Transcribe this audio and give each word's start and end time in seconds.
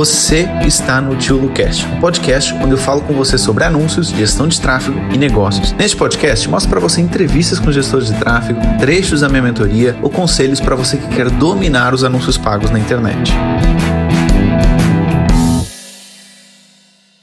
Você 0.00 0.46
está 0.66 0.98
no 0.98 1.14
Tio 1.14 1.36
Lucast, 1.36 1.84
um 1.84 2.00
podcast 2.00 2.54
onde 2.54 2.70
eu 2.70 2.78
falo 2.78 3.02
com 3.02 3.12
você 3.12 3.36
sobre 3.36 3.64
anúncios, 3.64 4.08
gestão 4.08 4.48
de 4.48 4.58
tráfego 4.58 4.98
e 5.12 5.18
negócios. 5.18 5.72
Neste 5.72 5.94
podcast, 5.94 6.48
mostro 6.48 6.70
para 6.70 6.80
você 6.80 7.02
entrevistas 7.02 7.58
com 7.58 7.70
gestores 7.70 8.06
de 8.06 8.18
tráfego, 8.18 8.58
trechos 8.80 9.20
da 9.20 9.28
minha 9.28 9.42
mentoria 9.42 9.94
ou 10.02 10.08
conselhos 10.08 10.58
para 10.58 10.74
você 10.74 10.96
que 10.96 11.06
quer 11.14 11.28
dominar 11.28 11.92
os 11.92 12.02
anúncios 12.02 12.38
pagos 12.38 12.70
na 12.70 12.78
internet. 12.78 13.30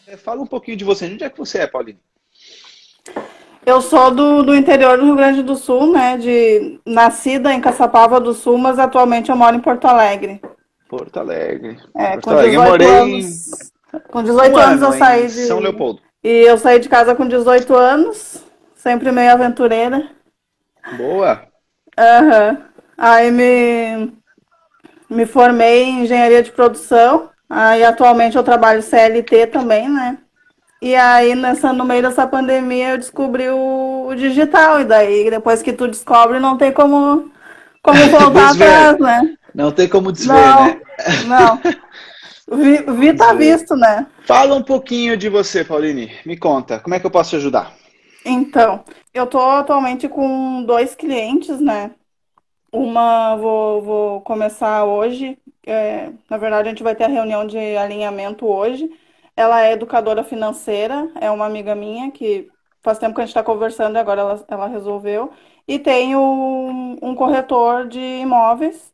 É, 0.05 0.16
fala 0.16 0.44
um 0.44 0.46
pouquinho 0.46 0.78
de 0.78 0.86
você. 0.86 1.07
Onde 1.07 1.23
é 1.23 1.30
que 1.32 1.38
você 1.39 1.57
é, 1.57 1.66
Pauline? 1.66 1.98
Eu 3.66 3.82
sou 3.82 4.12
do, 4.12 4.44
do 4.44 4.55
interior 4.55 5.00
do 5.00 5.05
Rio 5.05 5.16
Grande 5.16 5.41
do 5.41 5.55
Sul, 5.55 5.91
né? 5.91 6.16
De 6.16 6.80
nascida 6.86 7.52
em 7.52 7.59
Caçapava 7.59 8.20
do 8.20 8.36
Sul, 8.36 8.55
mas 8.59 8.78
atualmente 8.78 9.32
eu 9.32 9.36
moro 9.36 9.55
em 9.55 9.62
Porto 9.62 9.86
Alegre. 9.86 10.39
Porto 10.89 11.19
Alegre. 11.19 11.77
É, 11.96 12.11
Porto 12.11 12.23
com 12.23 12.29
Alegre. 12.32 12.51
18 12.51 12.64
Eu 12.64 12.69
morei 12.69 12.87
anos. 12.87 13.71
Com 14.09 14.23
18 14.23 14.54
um 14.54 14.57
anos 14.57 14.83
ano 14.83 14.93
eu 14.93 14.97
saí 14.97 15.27
de. 15.27 15.47
São 15.47 15.60
Leopoldo. 15.60 16.01
E 16.23 16.29
eu 16.29 16.57
saí 16.57 16.79
de 16.79 16.89
casa 16.89 17.15
com 17.15 17.27
18 17.27 17.73
anos, 17.75 18.43
sempre 18.75 19.11
meio 19.11 19.32
aventureira. 19.32 20.10
Boa. 20.97 21.43
Aham. 21.97 22.63
Aí 22.97 23.32
me, 23.32 24.13
me 25.10 25.25
formei 25.25 25.83
em 25.83 26.04
engenharia 26.04 26.41
de 26.41 26.51
produção. 26.51 27.29
Aí 27.49 27.83
atualmente 27.83 28.35
eu 28.35 28.43
trabalho 28.43 28.82
CLT 28.82 29.47
também, 29.47 29.88
né? 29.88 30.18
E 30.82 30.96
aí 30.96 31.33
nessa, 31.33 31.71
no 31.71 31.85
meio 31.85 32.02
dessa 32.02 32.27
pandemia 32.27 32.91
eu 32.91 32.97
descobri 32.97 33.49
o, 33.49 34.08
o 34.09 34.16
digital. 34.16 34.81
E 34.81 34.85
daí 34.85 35.30
depois 35.30 35.61
que 35.61 35.73
tu 35.73 35.88
descobre 35.88 36.39
não 36.39 36.58
tem 36.58 36.72
como, 36.72 37.31
como 37.81 37.99
voltar 38.09 38.49
Desver. 38.49 38.67
atrás, 38.67 38.99
né? 38.99 39.36
Não 39.58 39.72
tem 39.72 39.89
como 39.89 40.11
desver, 40.11 40.56
Não, 40.56 40.56
né? 40.56 40.81
não. 41.20 41.61
Vi, 42.50 42.77
vi 42.97 43.13
tá 43.13 43.33
visto, 43.33 43.75
né? 43.75 44.08
Fala 44.25 44.55
um 44.55 44.63
pouquinho 44.63 45.17
de 45.17 45.27
você, 45.30 45.66
Pauline. 45.66 46.11
Me 46.25 46.38
conta, 46.38 46.80
como 46.80 46.95
é 46.95 47.00
que 47.00 47.05
eu 47.05 47.11
posso 47.11 47.31
te 47.31 47.36
ajudar? 47.38 47.73
Então, 48.25 48.83
eu 49.13 49.25
tô 49.28 49.39
atualmente 49.39 50.08
com 50.09 50.63
dois 50.63 50.95
clientes, 50.95 51.59
né? 51.61 51.95
Uma 52.72 53.35
vou, 53.38 53.81
vou 53.83 54.22
começar 54.22 54.85
hoje. 54.85 55.38
é, 55.66 56.11
na 56.30 56.38
verdade, 56.38 56.69
a 56.69 56.72
gente 56.72 56.83
vai 56.83 56.95
ter 56.95 57.05
a 57.05 57.08
reunião 57.08 57.47
de 57.47 57.58
alinhamento 57.78 58.45
hoje. 58.47 58.89
Ela 59.35 59.63
é 59.66 59.73
educadora 59.73 60.23
financeira, 60.23 61.11
é 61.22 61.31
uma 61.31 61.45
amiga 61.45 61.75
minha 61.75 62.11
que 62.11 62.50
faz 62.83 63.00
tempo 63.00 63.16
que 63.16 63.22
a 63.22 63.25
gente 63.25 63.31
está 63.31 63.44
conversando 63.44 63.95
e 63.97 64.00
agora 64.00 64.22
ela, 64.22 64.45
ela 64.50 64.67
resolveu. 64.67 65.31
E 65.67 65.80
tenho 65.80 66.19
um, 66.19 66.97
um 67.02 67.16
corretor 67.16 67.88
de 67.88 68.00
imóveis. 68.00 68.94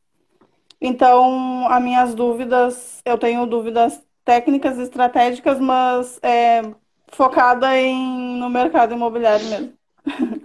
Então, 0.83 1.67
as 1.69 1.81
minhas 1.83 2.15
dúvidas, 2.15 3.01
eu 3.05 3.17
tenho 3.17 3.45
dúvidas 3.47 4.03
técnicas 4.25 4.77
e 4.79 4.83
estratégicas, 4.83 5.59
mas 5.59 6.19
é, 6.23 6.61
focada 7.13 7.77
em, 7.79 8.37
no 8.39 8.49
mercado 8.49 8.93
imobiliário 8.93 9.47
mesmo. 9.47 9.77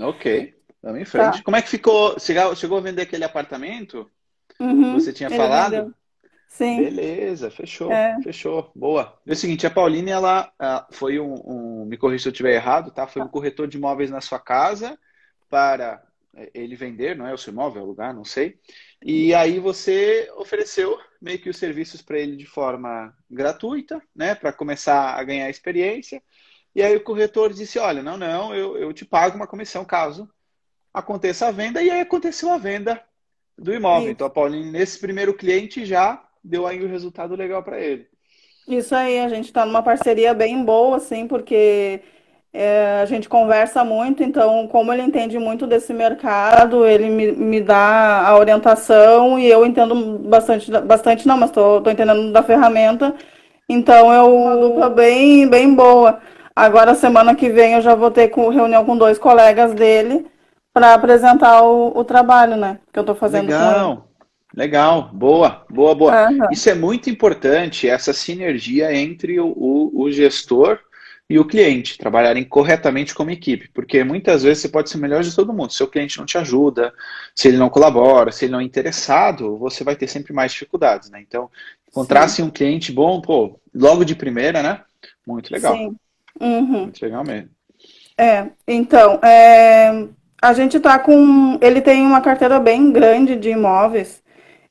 Ok, 0.01 0.55
vamos 0.83 1.01
em 1.01 1.05
frente. 1.05 1.43
Tá. 1.43 1.43
Como 1.43 1.57
é 1.57 1.63
que 1.63 1.69
ficou? 1.69 2.19
Chegou, 2.19 2.55
chegou 2.57 2.79
a 2.79 2.81
vender 2.81 3.03
aquele 3.03 3.25
apartamento? 3.25 4.11
Uhum, 4.61 5.01
Você 5.01 5.13
tinha 5.13 5.31
falado? 5.31 5.87
vendeu. 5.87 5.95
Sim, 6.49 6.93
Beleza, 6.93 7.51
fechou, 7.51 8.09
É. 8.13 8.19
fechou. 8.23 8.73
Boa. 8.77 9.21
É 9.27 9.33
o 9.33 9.37
seguinte, 9.37 9.67
a 9.67 9.71
Pauline, 9.71 10.11
ela 10.11 10.53
ah, 10.59 10.87
foi 10.93 11.21
um, 11.21 11.35
um- 11.47 11.87
me 11.87 11.97
corrija 11.99 12.25
se 12.25 12.29
eu 12.29 12.33
estiver 12.33 12.55
errado, 12.55 12.93
tá? 12.93 13.07
Foi 13.07 13.23
um 13.23 13.29
corretor 13.29 13.69
de 13.69 13.79
imóveis 13.79 14.11
na 14.11 14.21
sua 14.21 14.39
casa 14.41 14.99
para 15.51 16.03
eh, 16.37 16.51
ele 16.55 16.77
vender, 16.77 17.17
não 17.17 17.27
é 17.27 17.35
o 17.35 17.39
seu 17.39 17.53
imóvel, 17.53 17.83
é 17.83 17.85
o 17.85 17.89
lugar, 17.89 18.15
não 18.15 18.25
sei. 18.25 18.59
E 19.03 19.33
aí 19.35 19.59
você 19.59 20.31
ofereceu 20.37 20.99
meio 21.21 21.39
que 21.39 21.49
os 21.49 21.57
serviços 21.57 22.03
para 22.03 22.19
ele 22.19 22.37
de 22.37 22.47
forma 22.47 23.15
gratuita, 23.31 24.03
né? 24.15 24.35
Para 24.35 24.53
começar 24.53 25.15
a 25.15 25.23
ganhar 25.23 25.49
experiência. 25.49 26.23
E 26.75 26.83
aí 26.83 26.97
o 26.97 27.03
corretor 27.03 27.53
disse, 27.53 27.79
olha, 27.79 28.03
não, 28.03 28.17
não, 28.17 28.55
eu, 28.55 28.77
eu 28.77 28.93
te 28.93 29.05
pago 29.05 29.37
uma 29.37 29.47
comissão 29.47 29.85
caso 29.85 30.29
aconteça 30.93 31.47
a 31.47 31.51
venda. 31.51 31.83
E 31.83 31.91
aí 31.91 32.01
aconteceu 32.01 32.51
a 32.51 32.59
venda 32.59 33.03
do 33.57 33.73
imóvel. 33.73 34.05
Isso. 34.05 34.13
Então 34.13 34.27
a 34.27 34.31
Pauline, 34.31 34.71
nesse 34.71 34.99
primeiro 34.99 35.35
cliente, 35.35 35.85
já 35.85 36.25
deu 36.43 36.67
aí 36.67 36.83
o 36.83 36.89
resultado 36.89 37.35
legal 37.35 37.63
para 37.63 37.81
ele. 37.81 38.07
isso 38.67 38.95
aí, 38.95 39.19
a 39.21 39.29
gente 39.29 39.47
está 39.47 39.65
numa 39.65 39.83
parceria 39.83 40.35
bem 40.35 40.65
boa, 40.65 40.97
assim, 40.97 41.27
porque 41.27 42.03
é, 42.53 43.01
a 43.03 43.05
gente 43.05 43.29
conversa 43.29 43.85
muito, 43.85 44.23
então, 44.23 44.67
como 44.69 44.93
ele 44.93 45.03
entende 45.03 45.39
muito 45.39 45.67
desse 45.67 45.93
mercado, 45.93 46.87
ele 46.87 47.11
me, 47.11 47.33
me 47.33 47.61
dá 47.61 48.27
a 48.27 48.37
orientação 48.39 49.39
e 49.39 49.47
eu 49.47 49.67
entendo 49.67 50.19
bastante, 50.21 50.71
bastante 50.71 51.29
não, 51.29 51.37
mas 51.37 51.51
estou 51.51 51.83
entendendo 51.87 52.33
da 52.33 52.43
ferramenta, 52.43 53.15
então 53.69 54.13
é 54.13 54.23
uma 54.23 54.57
dupla 54.57 54.89
bem, 54.89 55.47
bem 55.47 55.75
boa. 55.75 56.21
Agora, 56.57 56.95
semana 56.95 57.35
que 57.35 57.51
vem, 57.51 57.75
eu 57.75 57.83
já 57.83 57.95
vou 57.95 58.11
ter 58.11 58.29
com, 58.29 58.49
reunião 58.49 58.85
com 58.85 58.97
dois 58.97 59.19
colegas 59.19 59.75
dele 59.75 60.27
para 60.73 60.95
apresentar 60.95 61.63
o, 61.63 61.97
o 61.97 62.03
trabalho, 62.03 62.57
né, 62.57 62.79
que 62.93 62.99
eu 62.99 63.03
estou 63.03 63.15
fazendo 63.15 63.49
com 63.49 63.53
ele. 63.53 63.63
Legal, 63.63 64.09
legal, 64.57 65.11
boa, 65.13 65.67
boa, 65.69 65.95
boa. 65.95 66.13
Aham. 66.15 66.49
Isso 66.51 66.71
é 66.71 66.75
muito 66.75 67.11
importante, 67.11 67.87
essa 67.87 68.15
sinergia 68.15 68.95
entre 68.95 69.39
o, 69.39 69.49
o, 69.49 70.03
o 70.03 70.11
gestor 70.11 70.81
e 71.29 71.39
o 71.39 71.45
cliente, 71.45 71.99
trabalharem 71.99 72.43
corretamente 72.43 73.15
como 73.15 73.31
equipe, 73.31 73.69
porque 73.69 74.03
muitas 74.03 74.43
vezes 74.43 74.63
você 74.63 74.69
pode 74.69 74.89
ser 74.89 74.97
o 74.97 75.01
melhor 75.01 75.23
de 75.23 75.35
todo 75.35 75.53
mundo. 75.53 75.73
Se 75.73 75.83
o 75.83 75.87
cliente 75.87 76.17
não 76.19 76.25
te 76.25 76.39
ajuda, 76.39 76.93
se 77.35 77.49
ele 77.49 77.59
não 77.59 77.69
colabora, 77.69 78.33
se 78.33 78.47
ele 78.47 78.53
não 78.53 78.61
é 78.61 78.65
interessado, 78.65 79.59
você 79.59 79.85
vai 79.85 79.95
ter 79.95 80.09
sempre 80.09 80.33
mais 80.33 80.53
dificuldades, 80.53 81.11
né? 81.11 81.21
Então, 81.21 81.51
encontrasse 81.87 82.43
um 82.43 82.49
cliente 82.49 82.91
bom, 82.91 83.21
pô, 83.21 83.61
logo 83.75 84.05
de 84.05 84.15
primeira, 84.15 84.63
né? 84.63 84.81
Muito 85.27 85.51
legal, 85.53 85.77
Sim. 85.77 85.97
Uhum. 86.41 86.83
muito 86.85 87.03
legal 87.03 87.23
mesmo. 87.23 87.51
É, 88.17 88.47
então, 88.67 89.21
é, 89.23 90.09
a 90.41 90.53
gente 90.55 90.81
tá 90.81 90.99
com. 90.99 91.59
Ele 91.61 91.81
tem 91.81 92.03
uma 92.03 92.21
carteira 92.21 92.59
bem 92.59 92.91
grande 92.91 93.37
de 93.37 93.51
imóveis 93.51 94.23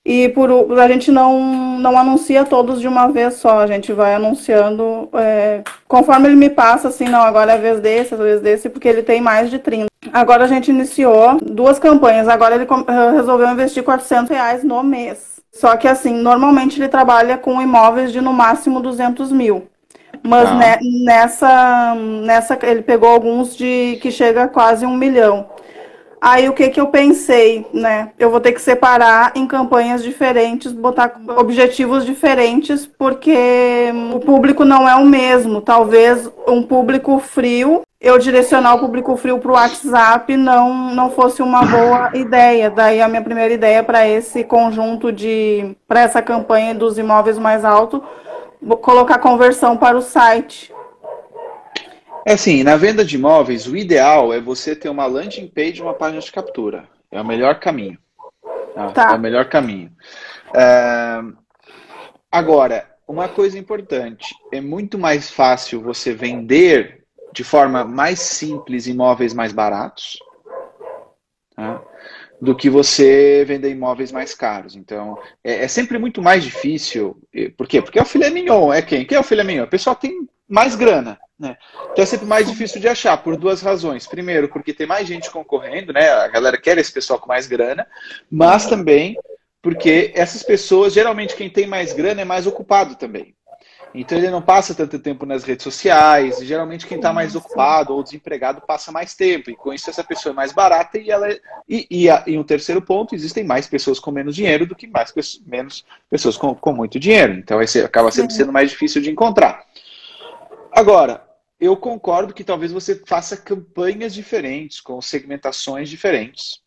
e 0.09 0.29
por, 0.29 0.49
a 0.79 0.87
gente 0.87 1.11
não, 1.11 1.77
não 1.79 1.97
anuncia 1.97 2.45
todos 2.45 2.79
de 2.79 2.87
uma 2.87 3.09
vez 3.09 3.33
só, 3.33 3.59
a 3.59 3.67
gente 3.67 3.91
vai 3.91 4.15
anunciando 4.15 5.09
é, 5.11 5.63
conforme 5.85 6.29
ele 6.29 6.37
me 6.37 6.49
passa, 6.49 6.87
assim, 6.87 7.09
não, 7.09 7.19
agora 7.19 7.51
é 7.51 7.55
a 7.55 7.57
vez 7.57 7.81
desse, 7.81 8.13
a 8.13 8.17
vez 8.17 8.39
desse, 8.39 8.69
porque 8.69 8.87
ele 8.87 9.03
tem 9.03 9.19
mais 9.19 9.49
de 9.49 9.59
30. 9.59 9.87
Agora 10.13 10.45
a 10.45 10.47
gente 10.47 10.71
iniciou 10.71 11.37
duas 11.41 11.77
campanhas, 11.77 12.29
agora 12.29 12.55
ele 12.55 12.63
eh, 12.63 13.11
resolveu 13.17 13.49
investir 13.49 13.83
400 13.83 14.29
reais 14.29 14.63
no 14.63 14.81
mês. 14.81 15.41
Só 15.51 15.75
que, 15.75 15.89
assim, 15.89 16.13
normalmente 16.13 16.79
ele 16.79 16.87
trabalha 16.87 17.37
com 17.37 17.61
imóveis 17.61 18.13
de 18.13 18.21
no 18.21 18.31
máximo 18.31 18.79
200 18.79 19.29
mil. 19.33 19.67
Mas 20.23 20.47
Tá. 20.47 20.55
né, 20.55 20.77
nessa, 21.03 21.95
nessa, 21.95 22.57
ele 22.63 22.81
pegou 22.81 23.09
alguns 23.09 23.57
de 23.57 23.99
que 24.01 24.09
chega 24.09 24.43
a 24.43 24.47
quase 24.47 24.85
um 24.85 24.95
milhão. 24.95 25.47
Aí 26.19 26.49
o 26.49 26.53
que 26.53 26.69
que 26.69 26.81
eu 26.81 26.87
pensei, 26.87 27.65
né? 27.71 28.09
Eu 28.17 28.31
vou 28.31 28.39
ter 28.39 28.51
que 28.51 28.61
separar 28.61 29.33
em 29.35 29.45
campanhas 29.45 30.03
diferentes, 30.03 30.71
botar 30.71 31.19
objetivos 31.37 32.05
diferentes, 32.05 32.87
porque 32.87 33.91
o 34.13 34.19
público 34.19 34.65
não 34.65 34.89
é 34.89 34.95
o 34.95 35.05
mesmo. 35.05 35.61
Talvez 35.61 36.29
um 36.47 36.63
público 36.63 37.19
frio, 37.19 37.83
eu 38.01 38.17
direcionar 38.17 38.75
o 38.75 38.79
público 38.79 39.15
frio 39.15 39.37
para 39.37 39.51
o 39.51 39.53
WhatsApp 39.53 40.35
não, 40.35 40.95
não 40.95 41.11
fosse 41.11 41.43
uma 41.43 41.63
boa 41.63 42.11
ideia. 42.15 42.71
Daí 42.71 42.99
a 42.99 43.07
minha 43.07 43.21
primeira 43.21 43.53
ideia 43.53 43.83
para 43.83 44.07
esse 44.07 44.43
conjunto 44.43 45.11
de, 45.11 45.75
para 45.87 46.01
essa 46.01 46.21
campanha 46.21 46.73
dos 46.73 46.97
imóveis 46.97 47.37
mais 47.37 47.63
altos, 47.63 48.01
colocar 48.81 49.19
conversão 49.19 49.77
para 49.77 49.95
o 49.95 50.01
site. 50.01 50.73
É 52.27 52.33
assim, 52.33 52.63
na 52.63 52.75
venda 52.75 53.05
de 53.05 53.15
imóveis, 53.15 53.67
o 53.67 53.77
ideal 53.77 54.33
é 54.33 54.41
você 54.41 54.75
ter 54.75 54.89
uma 54.89 55.05
landing 55.05 55.47
page 55.47 55.79
e 55.79 55.81
uma 55.81 55.93
página 55.93 56.21
de 56.21 56.31
captura. 56.31 56.87
É 57.09 57.21
o 57.21 57.25
melhor 57.25 57.59
caminho. 57.59 57.97
tá? 58.75 58.91
Tá. 58.91 59.11
É 59.13 59.15
o 59.15 59.19
melhor 59.19 59.45
caminho. 59.45 59.91
É, 60.53 61.21
Agora, 62.31 62.85
uma 63.07 63.29
coisa 63.29 63.57
importante, 63.57 64.35
é 64.51 64.59
muito 64.59 64.99
mais 64.99 65.31
fácil 65.31 65.81
você 65.81 66.13
vender 66.13 67.03
de 67.33 67.43
forma 67.43 67.85
mais 67.85 68.19
simples 68.19 68.85
imóveis 68.85 69.33
mais 69.33 69.53
baratos 69.53 70.19
tá? 71.55 71.81
do 72.41 72.55
que 72.55 72.69
você 72.69 73.45
vender 73.47 73.71
imóveis 73.71 74.11
mais 74.11 74.35
caros. 74.35 74.75
Então, 74.75 75.17
é, 75.43 75.63
é 75.63 75.67
sempre 75.67 75.97
muito 75.97 76.21
mais 76.21 76.43
difícil. 76.43 77.19
Por 77.57 77.67
quê? 77.67 77.81
Porque 77.81 77.97
é 77.97 78.01
o 78.01 78.05
filé 78.05 78.29
mignon. 78.29 78.73
É 78.73 78.81
quem? 78.81 79.05
Quem 79.05 79.17
é 79.17 79.21
o 79.21 79.23
filé 79.23 79.43
mignon? 79.43 79.63
O 79.63 79.69
pessoal 79.69 79.95
tem 79.95 80.27
mais 80.47 80.75
grana. 80.75 81.17
Né? 81.39 81.55
Então 81.91 82.03
é 82.03 82.05
sempre 82.05 82.25
mais 82.25 82.49
difícil 82.49 82.81
de 82.81 82.87
achar, 82.87 83.17
por 83.17 83.37
duas 83.37 83.61
razões. 83.61 84.07
Primeiro, 84.07 84.49
porque 84.49 84.73
tem 84.73 84.87
mais 84.87 85.07
gente 85.07 85.29
concorrendo, 85.29 85.93
né? 85.93 86.09
A 86.09 86.27
galera 86.27 86.57
quer 86.57 86.77
esse 86.77 86.91
pessoal 86.91 87.19
com 87.19 87.27
mais 87.27 87.47
grana, 87.47 87.87
mas 88.29 88.65
também 88.65 89.15
porque 89.61 90.11
essas 90.15 90.43
pessoas, 90.43 90.93
geralmente 90.93 91.35
quem 91.35 91.49
tem 91.49 91.67
mais 91.67 91.93
grana 91.93 92.21
é 92.21 92.25
mais 92.25 92.47
ocupado 92.47 92.95
também. 92.95 93.35
Então 93.93 94.17
ele 94.17 94.29
não 94.29 94.41
passa 94.41 94.75
tanto 94.75 94.99
tempo 94.99 95.25
nas 95.25 95.43
redes 95.43 95.63
sociais. 95.63 96.39
E 96.39 96.45
geralmente 96.45 96.85
quem 96.85 96.97
está 96.97 97.11
mais 97.11 97.35
ocupado 97.35 97.93
ou 97.93 98.03
desempregado 98.03 98.61
passa 98.61 98.91
mais 98.91 99.15
tempo. 99.15 99.49
E 99.49 99.55
com 99.55 99.73
isso 99.73 99.89
essa 99.89 100.03
pessoa 100.03 100.31
é 100.31 100.35
mais 100.35 100.51
barata 100.51 100.97
e 100.97 101.09
ela 101.09 101.29
é... 101.29 101.39
e, 101.67 101.87
e, 101.89 102.09
a, 102.09 102.23
e 102.27 102.37
um 102.37 102.43
terceiro 102.43 102.81
ponto, 102.81 103.15
existem 103.15 103.43
mais 103.43 103.67
pessoas 103.67 103.99
com 103.99 104.11
menos 104.11 104.35
dinheiro 104.35 104.65
do 104.65 104.75
que 104.75 104.87
mais 104.87 105.13
menos 105.45 105.83
pessoas 106.09 106.37
com, 106.37 106.53
com 106.53 106.73
muito 106.73 106.99
dinheiro. 106.99 107.33
Então 107.33 107.61
esse 107.61 107.81
acaba 107.81 108.11
sempre 108.11 108.33
sendo 108.33 108.51
mais 108.51 108.69
difícil 108.69 109.01
de 109.01 109.09
encontrar. 109.09 109.65
Agora, 110.71 111.26
eu 111.59 111.75
concordo 111.75 112.33
que 112.33 112.43
talvez 112.43 112.71
você 112.71 113.01
faça 113.05 113.35
campanhas 113.35 114.13
diferentes, 114.13 114.79
com 114.79 115.01
segmentações 115.01 115.89
diferentes. 115.89 116.61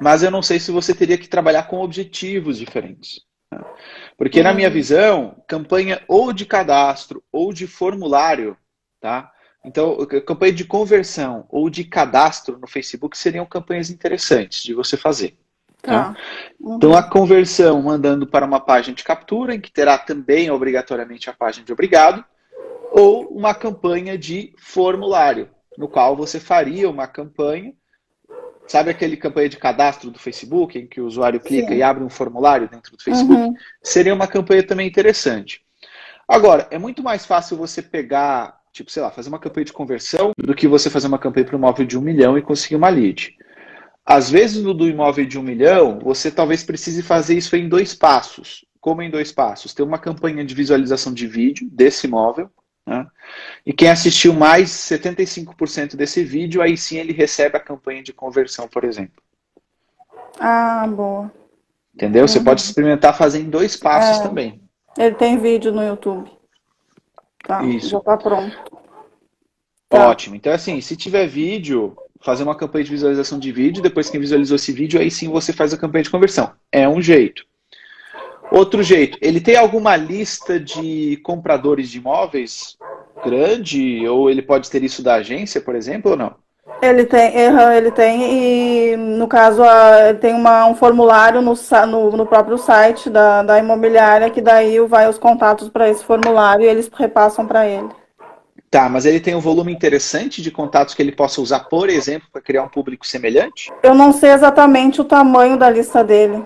Mas 0.00 0.22
eu 0.22 0.30
não 0.30 0.42
sei 0.42 0.60
se 0.60 0.70
você 0.70 0.94
teria 0.94 1.18
que 1.18 1.28
trabalhar 1.28 1.64
com 1.64 1.80
objetivos 1.80 2.58
diferentes. 2.58 3.20
Né? 3.50 3.60
Porque, 4.16 4.42
na 4.42 4.52
minha 4.52 4.68
uhum. 4.68 4.74
visão, 4.74 5.44
campanha 5.48 6.02
ou 6.06 6.32
de 6.32 6.44
cadastro 6.44 7.22
ou 7.32 7.52
de 7.52 7.66
formulário, 7.66 8.56
tá? 9.00 9.32
Então, 9.64 9.96
campanha 10.24 10.52
de 10.52 10.64
conversão 10.64 11.44
ou 11.48 11.68
de 11.68 11.82
cadastro 11.82 12.58
no 12.58 12.68
Facebook 12.68 13.18
seriam 13.18 13.44
campanhas 13.44 13.90
interessantes 13.90 14.62
de 14.62 14.72
você 14.72 14.96
fazer. 14.96 15.36
Tá? 15.82 16.12
tá? 16.12 16.16
Uhum. 16.60 16.76
Então, 16.76 16.94
a 16.94 17.02
conversão 17.02 17.82
mandando 17.82 18.26
para 18.26 18.46
uma 18.46 18.60
página 18.60 18.94
de 18.94 19.02
captura, 19.02 19.54
em 19.54 19.60
que 19.60 19.72
terá 19.72 19.98
também 19.98 20.50
obrigatoriamente 20.50 21.28
a 21.28 21.32
página 21.32 21.64
de 21.64 21.72
obrigado, 21.72 22.24
ou 22.92 23.26
uma 23.28 23.54
campanha 23.54 24.16
de 24.16 24.52
formulário, 24.58 25.48
no 25.76 25.88
qual 25.88 26.16
você 26.16 26.40
faria 26.40 26.88
uma 26.88 27.06
campanha 27.06 27.72
Sabe 28.66 28.90
aquele 28.90 29.16
campanha 29.16 29.48
de 29.48 29.56
cadastro 29.56 30.10
do 30.10 30.18
Facebook, 30.18 30.78
em 30.78 30.86
que 30.86 31.00
o 31.00 31.06
usuário 31.06 31.38
clica 31.38 31.68
Sim. 31.68 31.76
e 31.76 31.82
abre 31.82 32.02
um 32.02 32.10
formulário 32.10 32.68
dentro 32.68 32.96
do 32.96 33.02
Facebook? 33.02 33.40
Uhum. 33.40 33.54
Seria 33.82 34.12
uma 34.12 34.26
campanha 34.26 34.62
também 34.62 34.88
interessante. 34.88 35.60
Agora, 36.26 36.66
é 36.70 36.78
muito 36.78 37.02
mais 37.02 37.24
fácil 37.24 37.56
você 37.56 37.80
pegar, 37.80 38.58
tipo, 38.72 38.90
sei 38.90 39.02
lá, 39.02 39.10
fazer 39.10 39.28
uma 39.28 39.38
campanha 39.38 39.66
de 39.66 39.72
conversão 39.72 40.32
do 40.36 40.54
que 40.54 40.66
você 40.66 40.90
fazer 40.90 41.06
uma 41.06 41.18
campanha 41.18 41.46
para 41.46 41.56
um 41.56 41.60
imóvel 41.60 41.86
de 41.86 41.96
um 41.96 42.02
milhão 42.02 42.36
e 42.36 42.42
conseguir 42.42 42.74
uma 42.74 42.88
lead. 42.88 43.36
Às 44.04 44.30
vezes, 44.30 44.62
no 44.62 44.74
do 44.74 44.88
imóvel 44.88 45.24
de 45.24 45.38
um 45.38 45.42
milhão, 45.42 46.00
você 46.00 46.30
talvez 46.30 46.64
precise 46.64 47.02
fazer 47.02 47.36
isso 47.36 47.54
em 47.54 47.68
dois 47.68 47.94
passos. 47.94 48.64
Como 48.80 49.02
em 49.02 49.10
dois 49.10 49.30
passos? 49.30 49.72
Ter 49.72 49.82
uma 49.82 49.98
campanha 49.98 50.44
de 50.44 50.54
visualização 50.54 51.12
de 51.12 51.26
vídeo 51.26 51.68
desse 51.70 52.06
imóvel, 52.06 52.50
né? 52.86 53.06
E 53.64 53.72
quem 53.72 53.90
assistiu 53.90 54.32
mais 54.32 54.70
75% 54.70 55.96
desse 55.96 56.22
vídeo, 56.22 56.62
aí 56.62 56.76
sim 56.76 56.98
ele 56.98 57.12
recebe 57.12 57.56
a 57.56 57.60
campanha 57.60 58.02
de 58.02 58.12
conversão, 58.12 58.68
por 58.68 58.84
exemplo. 58.84 59.22
Ah, 60.38 60.86
boa. 60.86 61.32
Entendeu? 61.94 62.22
Uhum. 62.22 62.28
Você 62.28 62.40
pode 62.40 62.60
experimentar 62.60 63.16
fazer 63.16 63.40
em 63.40 63.50
dois 63.50 63.76
passos 63.76 64.20
é, 64.20 64.22
também. 64.22 64.60
Ele 64.96 65.14
tem 65.14 65.38
vídeo 65.38 65.72
no 65.72 65.82
YouTube. 65.82 66.30
Tá, 67.42 67.62
Isso. 67.64 67.90
já 67.90 68.00
tá 68.00 68.16
pronto. 68.16 68.56
Tá. 69.88 70.08
Ótimo. 70.08 70.36
Então, 70.36 70.52
assim, 70.52 70.80
se 70.80 70.96
tiver 70.96 71.26
vídeo, 71.26 71.96
fazer 72.20 72.42
uma 72.42 72.56
campanha 72.56 72.84
de 72.84 72.90
visualização 72.90 73.38
de 73.38 73.50
vídeo, 73.52 73.82
depois 73.82 74.10
quem 74.10 74.20
visualizou 74.20 74.56
esse 74.56 74.72
vídeo, 74.72 75.00
aí 75.00 75.10
sim 75.10 75.28
você 75.28 75.52
faz 75.52 75.72
a 75.72 75.78
campanha 75.78 76.04
de 76.04 76.10
conversão. 76.10 76.52
É 76.70 76.88
um 76.88 77.00
jeito. 77.00 77.46
Outro 78.56 78.82
jeito, 78.82 79.18
ele 79.20 79.38
tem 79.38 79.54
alguma 79.54 79.96
lista 79.96 80.58
de 80.58 81.20
compradores 81.22 81.90
de 81.90 81.98
imóveis 81.98 82.78
grande? 83.22 84.08
Ou 84.08 84.30
ele 84.30 84.40
pode 84.40 84.70
ter 84.70 84.82
isso 84.82 85.02
da 85.02 85.16
agência, 85.16 85.60
por 85.60 85.74
exemplo, 85.74 86.12
ou 86.12 86.16
não? 86.16 86.34
Ele 86.80 87.04
tem, 87.04 87.32
ele 87.36 87.90
tem, 87.90 88.92
e 88.92 88.96
no 88.96 89.28
caso 89.28 89.62
tem 90.22 90.32
uma, 90.32 90.66
um 90.66 90.74
formulário 90.74 91.42
no, 91.42 91.52
no, 91.86 92.16
no, 92.16 92.26
próprio 92.26 92.56
site 92.56 93.10
da, 93.10 93.42
da 93.42 93.58
imobiliária 93.58 94.30
que 94.30 94.40
daí 94.40 94.80
vai 94.80 95.06
os 95.06 95.18
contatos 95.18 95.68
para 95.68 95.90
esse 95.90 96.02
formulário 96.02 96.64
e 96.64 96.68
eles 96.68 96.90
repassam 96.92 97.46
para 97.46 97.66
ele. 97.66 97.88
Tá, 98.70 98.88
mas 98.88 99.04
ele 99.04 99.20
tem 99.20 99.34
um 99.34 99.40
volume 99.40 99.72
interessante 99.72 100.40
de 100.40 100.50
contatos 100.50 100.94
que 100.94 101.02
ele 101.02 101.12
possa 101.12 101.42
usar, 101.42 101.60
por 101.60 101.90
exemplo, 101.90 102.28
para 102.32 102.42
criar 102.42 102.62
um 102.62 102.68
público 102.68 103.06
semelhante? 103.06 103.70
Eu 103.82 103.94
não 103.94 104.12
sei 104.12 104.30
exatamente 104.30 105.00
o 105.00 105.04
tamanho 105.04 105.58
da 105.58 105.68
lista 105.68 106.02
dele. 106.02 106.42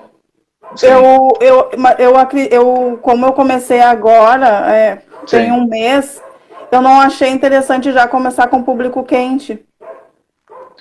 Eu, 0.83 1.37
eu, 1.41 1.71
eu, 1.99 2.15
eu, 2.51 2.99
como 3.03 3.27
eu 3.27 3.33
comecei 3.33 3.81
agora, 3.81 4.73
é, 4.73 5.03
tem 5.29 5.51
um 5.51 5.67
mês, 5.67 6.23
eu 6.71 6.81
não 6.81 7.01
achei 7.01 7.29
interessante 7.29 7.93
já 7.93 8.07
começar 8.07 8.47
com 8.47 8.63
público 8.63 9.03
quente. 9.03 9.65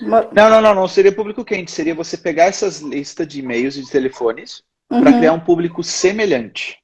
Não, 0.01 0.49
não, 0.49 0.61
não, 0.61 0.75
não 0.75 0.87
seria 0.87 1.11
público 1.11 1.43
quente. 1.43 1.71
Seria 1.71 1.95
você 1.95 2.15
pegar 2.17 2.45
essas 2.45 2.79
listas 2.79 3.27
de 3.27 3.39
e-mails 3.39 3.75
e 3.75 3.83
de 3.83 3.89
telefones 3.89 4.63
uhum. 4.89 5.01
para 5.01 5.13
criar 5.13 5.33
um 5.33 5.39
público 5.39 5.83
semelhante. 5.83 6.77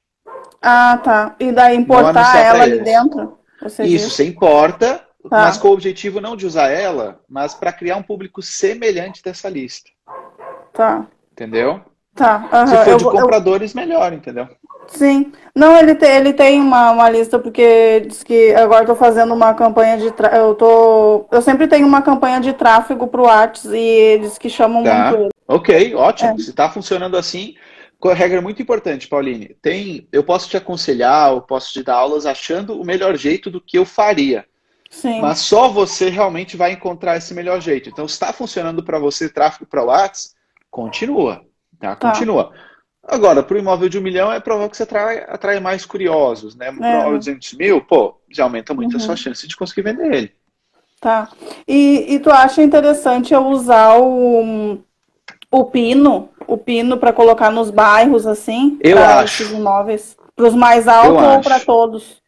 Ah, 0.60 1.00
tá. 1.02 1.36
E 1.38 1.52
daí 1.52 1.76
importar 1.76 2.36
ela 2.36 2.64
ali 2.64 2.80
dentro? 2.80 3.38
Você 3.62 3.84
Isso, 3.84 4.10
você 4.10 4.24
importa, 4.24 4.98
tá. 5.30 5.44
mas 5.44 5.56
com 5.56 5.68
o 5.68 5.72
objetivo 5.72 6.20
não 6.20 6.36
de 6.36 6.46
usar 6.46 6.68
ela, 6.68 7.20
mas 7.28 7.54
para 7.54 7.72
criar 7.72 7.96
um 7.96 8.02
público 8.02 8.42
semelhante 8.42 9.22
dessa 9.22 9.48
lista. 9.48 9.90
Tá. 10.72 11.06
Entendeu? 11.32 11.80
Tá. 12.16 12.48
Uhum. 12.50 12.66
Se 12.66 12.76
for 12.76 12.88
eu, 12.88 12.96
de 12.96 13.04
compradores, 13.04 13.74
eu... 13.74 13.80
melhor, 13.80 14.12
entendeu? 14.12 14.48
Sim. 14.88 15.32
Não, 15.54 15.76
ele 15.76 15.94
tem, 15.94 16.16
ele 16.16 16.32
tem 16.32 16.60
uma, 16.60 16.92
uma 16.92 17.10
lista, 17.10 17.38
porque 17.38 18.04
diz 18.06 18.22
que 18.22 18.54
agora 18.54 18.82
estou 18.82 18.96
fazendo 18.96 19.34
uma 19.34 19.52
campanha 19.52 19.98
de. 19.98 20.10
Tra... 20.10 20.34
Eu 20.36 20.54
tô. 20.54 21.26
Eu 21.30 21.42
sempre 21.42 21.68
tenho 21.68 21.86
uma 21.86 22.00
campanha 22.00 22.40
de 22.40 22.54
tráfego 22.54 23.06
para 23.06 23.20
o 23.20 23.26
Whats 23.26 23.66
e 23.66 23.78
eles 23.78 24.38
que 24.38 24.48
chamam 24.48 24.82
tá. 24.82 25.10
muito. 25.10 25.28
Ok, 25.46 25.94
ótimo. 25.94 26.30
É. 26.30 26.38
Se 26.38 26.50
está 26.50 26.70
funcionando 26.70 27.16
assim, 27.16 27.54
regra 28.14 28.40
muito 28.40 28.62
importante, 28.62 29.08
Pauline. 29.08 29.54
Tem, 29.60 30.08
eu 30.10 30.24
posso 30.24 30.48
te 30.48 30.56
aconselhar, 30.56 31.32
eu 31.32 31.42
posso 31.42 31.72
te 31.72 31.82
dar 31.82 31.96
aulas 31.96 32.24
achando 32.24 32.80
o 32.80 32.84
melhor 32.84 33.16
jeito 33.16 33.50
do 33.50 33.60
que 33.60 33.76
eu 33.76 33.84
faria. 33.84 34.44
Sim. 34.90 35.20
Mas 35.20 35.40
só 35.40 35.68
você 35.68 36.08
realmente 36.08 36.56
vai 36.56 36.72
encontrar 36.72 37.16
esse 37.16 37.34
melhor 37.34 37.60
jeito. 37.60 37.88
Então, 37.88 38.06
se 38.08 38.14
está 38.14 38.32
funcionando 38.32 38.82
para 38.82 38.98
você 38.98 39.28
tráfego 39.28 39.66
para 39.66 39.82
o 39.82 39.86
Whats, 39.86 40.34
continua. 40.70 41.45
Tá? 41.78 41.96
tá. 41.96 42.10
Continua. 42.10 42.52
Agora, 43.02 43.42
para 43.42 43.54
o 43.54 43.58
imóvel 43.58 43.88
de 43.88 43.98
um 43.98 44.02
milhão 44.02 44.32
é 44.32 44.40
provável 44.40 44.68
que 44.68 44.76
você 44.76 44.82
atrai, 44.82 45.24
atrai 45.28 45.60
mais 45.60 45.86
curiosos, 45.86 46.56
né? 46.56 46.72
Para 46.72 46.88
é. 46.88 46.94
imóvel 46.94 47.18
de 47.18 47.30
200 47.30 47.52
mil, 47.54 47.80
pô, 47.80 48.20
já 48.28 48.44
aumenta 48.44 48.74
muito 48.74 48.92
uhum. 48.92 48.98
a 48.98 49.00
sua 49.00 49.16
chance 49.16 49.46
de 49.46 49.56
conseguir 49.56 49.82
vender 49.82 50.12
ele. 50.12 50.32
Tá. 51.00 51.28
E, 51.68 52.14
e 52.14 52.18
tu 52.18 52.30
acha 52.30 52.62
interessante 52.62 53.32
eu 53.32 53.46
usar 53.46 53.96
o, 53.98 54.78
o 55.50 55.64
pino, 55.66 56.30
o 56.46 56.56
pino 56.56 56.96
para 56.96 57.12
colocar 57.12 57.50
nos 57.50 57.70
bairros, 57.70 58.26
assim? 58.26 58.78
Eu 58.82 58.98
acho. 58.98 59.42
Esses 59.42 59.56
imóveis? 59.56 60.16
Para 60.34 60.48
os 60.48 60.54
mais 60.54 60.88
altos 60.88 61.22
eu 61.22 61.30
ou 61.30 61.40
para 61.40 61.60
todos? 61.60 62.20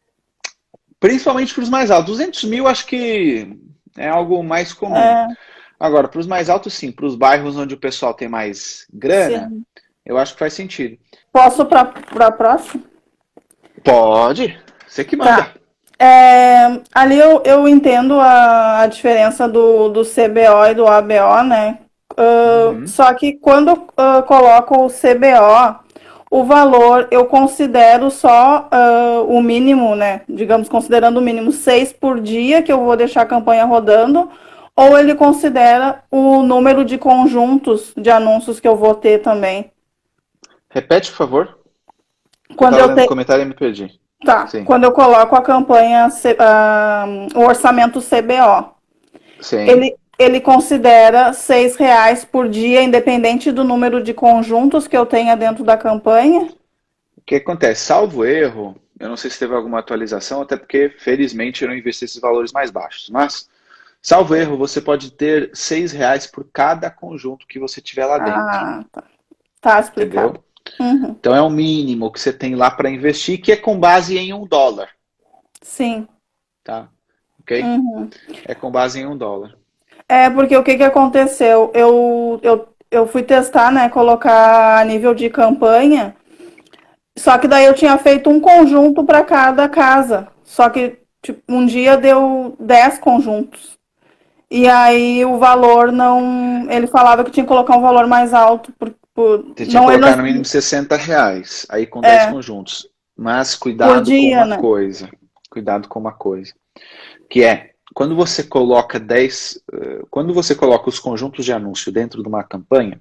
Principalmente 1.00 1.52
para 1.54 1.62
os 1.62 1.68
mais 1.68 1.90
altos. 1.90 2.18
200 2.18 2.44
mil 2.44 2.68
acho 2.68 2.86
que 2.86 3.58
é 3.96 4.08
algo 4.08 4.42
mais 4.42 4.72
comum. 4.72 4.96
É. 4.96 5.28
Agora, 5.78 6.08
para 6.08 6.20
os 6.20 6.26
mais 6.26 6.50
altos, 6.50 6.74
sim. 6.74 6.90
Para 6.90 7.06
os 7.06 7.14
bairros 7.14 7.56
onde 7.56 7.74
o 7.74 7.78
pessoal 7.78 8.14
tem 8.14 8.28
mais 8.28 8.86
grana, 8.92 9.48
sim. 9.48 9.62
eu 10.04 10.18
acho 10.18 10.32
que 10.32 10.38
faz 10.38 10.52
sentido. 10.52 10.98
Posso 11.32 11.64
para 11.64 11.92
a 12.20 12.32
próxima? 12.32 12.82
Pode. 13.84 14.58
Você 14.86 15.04
que 15.04 15.16
manda. 15.16 15.36
Tá. 15.36 15.58
É, 16.00 16.80
ali 16.94 17.18
eu, 17.18 17.42
eu 17.44 17.68
entendo 17.68 18.20
a, 18.20 18.82
a 18.82 18.86
diferença 18.86 19.48
do, 19.48 19.88
do 19.88 20.02
CBO 20.02 20.66
e 20.70 20.74
do 20.74 20.86
ABO, 20.86 21.42
né? 21.44 21.78
Uh, 22.12 22.72
uhum. 22.72 22.86
Só 22.86 23.12
que 23.14 23.32
quando 23.34 23.72
uh, 23.72 24.22
coloco 24.26 24.86
o 24.86 24.88
CBO, 24.88 25.80
o 26.30 26.44
valor 26.44 27.08
eu 27.10 27.26
considero 27.26 28.10
só 28.10 28.68
uh, 28.72 29.24
o 29.28 29.42
mínimo, 29.42 29.96
né? 29.96 30.22
Digamos, 30.28 30.68
considerando 30.68 31.18
o 31.18 31.22
mínimo 31.22 31.50
seis 31.50 31.92
por 31.92 32.20
dia 32.20 32.62
que 32.62 32.72
eu 32.72 32.84
vou 32.84 32.96
deixar 32.96 33.22
a 33.22 33.26
campanha 33.26 33.64
rodando, 33.64 34.30
ou 34.78 34.96
ele 34.96 35.16
considera 35.16 36.04
o 36.08 36.40
número 36.40 36.84
de 36.84 36.96
conjuntos 36.96 37.92
de 37.96 38.08
anúncios 38.10 38.60
que 38.60 38.68
eu 38.68 38.76
vou 38.76 38.94
ter 38.94 39.18
também? 39.18 39.72
Repete, 40.70 41.10
por 41.10 41.16
favor. 41.16 41.58
Quando 42.54 42.78
eu, 42.78 42.94
tenho 42.94 43.08
comentário 43.08 43.44
me 43.44 43.54
perdi. 43.54 43.98
Tá. 44.24 44.46
Sim. 44.46 44.62
Quando 44.62 44.84
eu 44.84 44.92
coloco 44.92 45.34
a 45.34 45.42
campanha, 45.42 46.06
uh, 46.06 47.38
o 47.38 47.44
orçamento 47.44 48.00
CBO, 48.00 48.72
Sim. 49.40 49.68
Ele, 49.68 49.96
ele 50.16 50.40
considera 50.40 51.32
seis 51.32 51.74
reais 51.74 52.24
por 52.24 52.48
dia, 52.48 52.80
independente 52.80 53.50
do 53.50 53.64
número 53.64 54.00
de 54.00 54.14
conjuntos 54.14 54.86
que 54.86 54.96
eu 54.96 55.04
tenha 55.04 55.36
dentro 55.36 55.64
da 55.64 55.76
campanha? 55.76 56.50
O 57.16 57.22
que 57.26 57.34
acontece? 57.34 57.84
Salvo 57.84 58.24
erro, 58.24 58.76
eu 59.00 59.08
não 59.08 59.16
sei 59.16 59.28
se 59.28 59.40
teve 59.40 59.56
alguma 59.56 59.80
atualização, 59.80 60.42
até 60.42 60.56
porque, 60.56 60.88
felizmente, 60.88 61.62
eu 61.62 61.68
não 61.68 61.76
investi 61.76 62.04
esses 62.04 62.20
valores 62.20 62.52
mais 62.52 62.70
baixos. 62.70 63.10
Mas 63.10 63.48
Salvo 64.00 64.34
erro, 64.34 64.56
você 64.56 64.80
pode 64.80 65.12
ter 65.12 65.50
seis 65.52 65.92
reais 65.92 66.26
por 66.26 66.48
cada 66.52 66.90
conjunto 66.90 67.46
que 67.46 67.58
você 67.58 67.80
tiver 67.80 68.06
lá 68.06 68.18
dentro. 68.18 68.40
Ah, 68.40 68.84
tá. 68.92 69.04
Tá 69.60 69.80
explicado. 69.80 70.42
Uhum. 70.78 71.16
Então 71.18 71.34
é 71.34 71.42
o 71.42 71.50
mínimo 71.50 72.12
que 72.12 72.20
você 72.20 72.32
tem 72.32 72.54
lá 72.54 72.70
para 72.70 72.90
investir, 72.90 73.40
que 73.40 73.52
é 73.52 73.56
com 73.56 73.78
base 73.78 74.16
em 74.16 74.32
um 74.32 74.46
dólar. 74.46 74.88
Sim. 75.62 76.06
Tá? 76.62 76.88
Ok? 77.40 77.62
Uhum. 77.62 78.10
É 78.44 78.54
com 78.54 78.70
base 78.70 79.00
em 79.00 79.06
um 79.06 79.16
dólar. 79.16 79.56
É, 80.08 80.30
porque 80.30 80.56
o 80.56 80.62
que, 80.62 80.76
que 80.76 80.84
aconteceu? 80.84 81.70
Eu, 81.74 82.38
eu, 82.42 82.68
eu 82.90 83.06
fui 83.06 83.22
testar, 83.22 83.72
né? 83.72 83.88
Colocar 83.88 84.78
a 84.78 84.84
nível 84.84 85.14
de 85.14 85.28
campanha. 85.28 86.14
Só 87.16 87.36
que 87.36 87.48
daí 87.48 87.64
eu 87.64 87.74
tinha 87.74 87.98
feito 87.98 88.30
um 88.30 88.40
conjunto 88.40 89.04
para 89.04 89.24
cada 89.24 89.68
casa. 89.68 90.28
Só 90.44 90.70
que 90.70 90.98
tipo, 91.22 91.42
um 91.48 91.66
dia 91.66 91.96
deu 91.96 92.56
10 92.60 92.98
conjuntos. 93.00 93.77
E 94.50 94.66
aí 94.66 95.24
o 95.24 95.38
valor 95.38 95.92
não. 95.92 96.70
Ele 96.70 96.86
falava 96.86 97.24
que 97.24 97.30
tinha 97.30 97.44
que 97.44 97.48
colocar 97.48 97.76
um 97.76 97.82
valor 97.82 98.06
mais 98.06 98.32
alto. 98.32 98.72
Por, 98.72 98.94
por... 99.14 99.42
Você 99.56 99.66
tinha 99.66 99.80
não, 99.80 99.88
que 99.88 99.94
colocar 99.94 100.10
não... 100.12 100.16
no 100.18 100.22
mínimo 100.22 100.44
60 100.44 100.96
reais, 100.96 101.66
aí 101.68 101.86
com 101.86 102.00
10 102.00 102.22
É. 102.22 102.30
conjuntos. 102.32 102.88
Mas 103.16 103.54
cuidado 103.56 104.02
dia, 104.04 104.38
com 104.38 104.44
uma 104.44 104.46
né? 104.46 104.56
coisa. 104.58 105.10
Cuidado 105.50 105.88
com 105.88 105.98
uma 105.98 106.12
coisa. 106.12 106.54
Que 107.28 107.42
é, 107.44 107.72
quando 107.94 108.14
você 108.14 108.42
coloca 108.44 108.98
10. 108.98 109.60
eh, 109.72 110.02
Quando 110.10 110.32
você 110.32 110.54
coloca 110.54 110.88
os 110.88 110.98
conjuntos 111.00 111.44
de 111.44 111.52
anúncio 111.52 111.90
dentro 111.92 112.22
de 112.22 112.28
uma 112.28 112.44
campanha, 112.44 113.00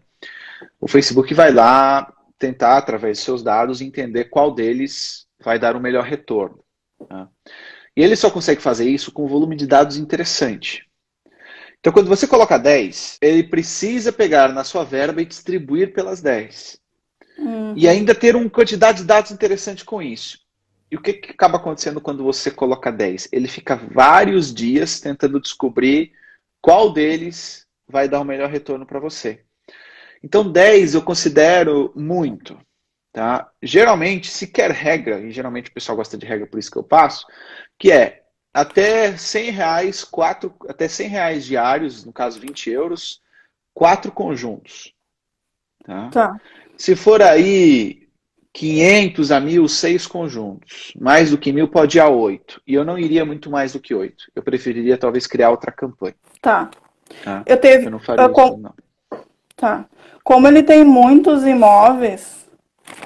o 0.81 0.87
Facebook 0.87 1.33
vai 1.33 1.51
lá 1.51 2.11
tentar, 2.39 2.77
através 2.77 3.17
dos 3.17 3.25
seus 3.25 3.43
dados, 3.43 3.79
entender 3.81 4.25
qual 4.25 4.53
deles 4.53 5.27
vai 5.43 5.59
dar 5.59 5.75
o 5.75 5.79
melhor 5.79 6.03
retorno. 6.03 6.59
tá? 7.07 7.27
E 7.95 8.01
ele 8.03 8.15
só 8.15 8.29
consegue 8.31 8.61
fazer 8.61 8.89
isso 8.89 9.11
com 9.11 9.25
um 9.25 9.27
volume 9.27 9.55
de 9.55 9.67
dados 9.67 9.97
interessante. 9.97 10.86
Então, 11.79 11.93
quando 11.93 12.07
você 12.07 12.27
coloca 12.27 12.57
10, 12.57 13.17
ele 13.21 13.43
precisa 13.43 14.11
pegar 14.11 14.51
na 14.53 14.63
sua 14.63 14.83
verba 14.83 15.21
e 15.21 15.25
distribuir 15.25 15.93
pelas 15.93 16.21
10. 16.21 16.79
Hum, 17.39 17.73
E 17.75 17.87
ainda 17.87 18.15
ter 18.15 18.35
uma 18.35 18.49
quantidade 18.49 18.99
de 18.99 19.05
dados 19.05 19.31
interessante 19.31 19.85
com 19.85 20.01
isso. 20.01 20.39
E 20.91 20.95
o 20.95 21.01
que, 21.01 21.13
que 21.13 21.31
acaba 21.31 21.57
acontecendo 21.57 22.01
quando 22.01 22.23
você 22.23 22.49
coloca 22.49 22.91
10? 22.91 23.29
Ele 23.31 23.47
fica 23.47 23.75
vários 23.75 24.53
dias 24.53 24.99
tentando 24.99 25.39
descobrir 25.39 26.11
qual 26.61 26.91
deles 26.91 27.65
vai 27.87 28.07
dar 28.09 28.21
o 28.21 28.25
melhor 28.25 28.49
retorno 28.49 28.85
para 28.85 28.99
você. 28.99 29.43
Então, 30.23 30.49
10 30.49 30.95
eu 30.95 31.01
considero 31.01 31.93
muito. 31.95 32.57
Tá? 33.11 33.49
Geralmente, 33.61 34.29
se 34.29 34.47
quer 34.47 34.71
regra, 34.71 35.19
e 35.21 35.31
geralmente 35.31 35.69
o 35.69 35.73
pessoal 35.73 35.95
gosta 35.95 36.17
de 36.17 36.25
regra, 36.25 36.47
por 36.47 36.59
isso 36.59 36.71
que 36.71 36.77
eu 36.77 36.83
passo, 36.83 37.25
que 37.77 37.91
é 37.91 38.23
até 38.61 39.15
100 39.15 39.51
reais, 39.51 40.03
quatro, 40.03 40.53
até 40.67 40.87
100 40.87 41.07
reais 41.09 41.45
diários, 41.45 42.03
no 42.03 42.11
caso 42.11 42.39
20 42.39 42.69
euros, 42.71 43.21
quatro 43.73 44.11
conjuntos. 44.11 44.93
Tá? 45.85 46.09
tá. 46.09 46.41
Se 46.75 46.95
for 46.95 47.21
aí 47.21 48.07
500 48.53 49.31
a 49.31 49.39
1000, 49.39 49.67
seis 49.67 50.07
conjuntos. 50.07 50.91
Mais 50.99 51.29
do 51.29 51.37
que 51.37 51.53
mil 51.53 51.67
pode 51.67 51.99
ir 51.99 52.01
a 52.01 52.09
8. 52.09 52.59
E 52.65 52.73
eu 52.73 52.83
não 52.83 52.97
iria 52.97 53.23
muito 53.23 53.51
mais 53.51 53.73
do 53.73 53.79
que 53.79 53.93
8. 53.93 54.31
Eu 54.35 54.41
preferiria 54.41 54.97
talvez 54.97 55.27
criar 55.27 55.51
outra 55.51 55.71
campanha. 55.71 56.15
Tá. 56.41 56.71
Tá? 57.23 57.43
Eu 57.45 57.57
teve. 57.57 57.85
Eu 57.85 57.91
não 57.91 57.99
faria 57.99 58.25
eu 58.25 58.31
com- 58.31 58.47
isso, 58.47 58.57
não. 58.57 58.73
Tá. 59.55 59.85
Como 60.23 60.47
ele 60.47 60.63
tem 60.63 60.83
muitos 60.83 61.45
imóveis, 61.45 62.47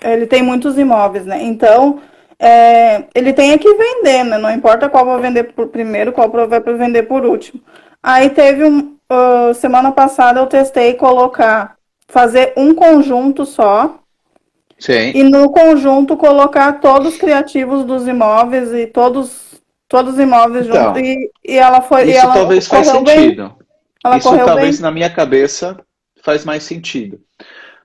ele 0.01 0.25
tem 0.25 0.41
muitos 0.41 0.77
imóveis, 0.77 1.25
né? 1.25 1.43
Então, 1.43 2.01
é, 2.41 3.03
ele 3.13 3.33
tem 3.33 3.55
que 3.57 3.71
vender, 3.75 4.23
né? 4.23 4.37
Não 4.39 4.49
importa 4.51 4.89
qual 4.89 5.05
vai 5.05 5.21
vender 5.21 5.43
por 5.53 5.67
primeiro, 5.67 6.11
qual 6.11 6.27
vai 6.31 6.59
vender 6.59 7.03
por 7.03 7.23
último. 7.23 7.61
Aí 8.01 8.29
teve 8.31 8.65
um. 8.65 8.97
ah, 9.09 9.53
semana 9.53 9.91
passada 9.91 10.39
eu 10.39 10.47
testei 10.47 10.95
colocar, 10.95 11.75
fazer 12.07 12.53
um 12.57 12.73
conjunto 12.73 13.45
só, 13.45 13.99
Sim. 14.79 15.11
e 15.13 15.23
no 15.23 15.51
conjunto 15.51 16.17
colocar 16.17 16.79
todos 16.79 17.13
os 17.13 17.17
criativos 17.19 17.85
dos 17.85 18.07
imóveis 18.07 18.73
e 18.73 18.87
todos, 18.87 19.61
todos 19.87 20.13
os 20.13 20.19
imóveis 20.19 20.65
Então, 20.67 20.95
juntos. 20.95 21.01
E, 21.01 21.29
e 21.45 21.57
ela 21.57 21.81
foi. 21.81 22.07
e 22.07 22.11
Isso 22.11 22.19
ela 22.21 22.33
talvez 22.33 22.67
faz 22.67 22.91
bem. 23.03 23.35
sentido. 23.35 23.55
Ela 24.03 24.17
Isso 24.17 24.29
talvez 24.45 24.75
bem. 24.77 24.81
na 24.81 24.91
minha 24.91 25.09
cabeça 25.13 25.77
faz 26.23 26.43
mais 26.43 26.63
sentido. 26.63 27.19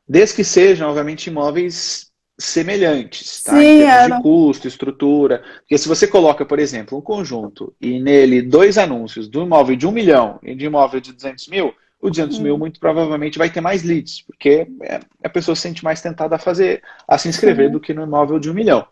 Desde 0.08 0.36
que 0.36 0.44
sejam, 0.44 0.88
obviamente, 0.88 1.26
imóveis 1.26 2.06
semelhantes, 2.38 3.43
tá? 3.43 3.52
Sim, 3.52 3.59
em 3.59 3.78
termos 3.78 3.95
era. 3.95 4.16
de 4.16 4.23
custo, 4.23 4.69
estrutura. 4.69 5.43
Porque 5.61 5.78
se 5.78 5.88
você 5.88 6.07
coloca, 6.07 6.45
por 6.45 6.59
exemplo, 6.59 6.99
um 6.99 7.00
conjunto 7.00 7.75
e 7.81 7.99
nele 7.99 8.43
dois 8.43 8.76
anúncios 8.78 9.28
do 9.28 9.43
imóvel 9.43 9.76
de 9.76 9.87
um 9.87 9.93
milhão 9.93 10.38
e 10.43 10.55
de 10.55 10.66
imóvel 10.66 11.00
de 11.00 11.12
200 11.12 11.49
mil, 11.49 11.75
o 12.00 12.11
200 12.11 12.38
mil 12.38 12.59
muito 12.59 12.78
provavelmente 12.78 13.38
vai 13.38 13.50
ter 13.50 13.61
mais 13.61 13.83
leads, 13.83 14.21
porque 14.23 14.66
é- 14.83 15.00
a 15.25 15.28
pessoa 15.28 15.57
se 15.57 15.62
sente 15.62 15.83
mais 15.83 16.00
tentada 16.00 16.37
a 16.37 16.38
fazer, 16.38 16.83
a 17.09 17.16
se 17.16 17.28
inscrever 17.28 17.66
Sim. 17.66 17.73
do 17.73 17.81
que 17.81 17.95
no 17.95 18.02
imóvel 18.02 18.38
de 18.38 18.50
um 18.50 18.55
milhão. 18.55 18.87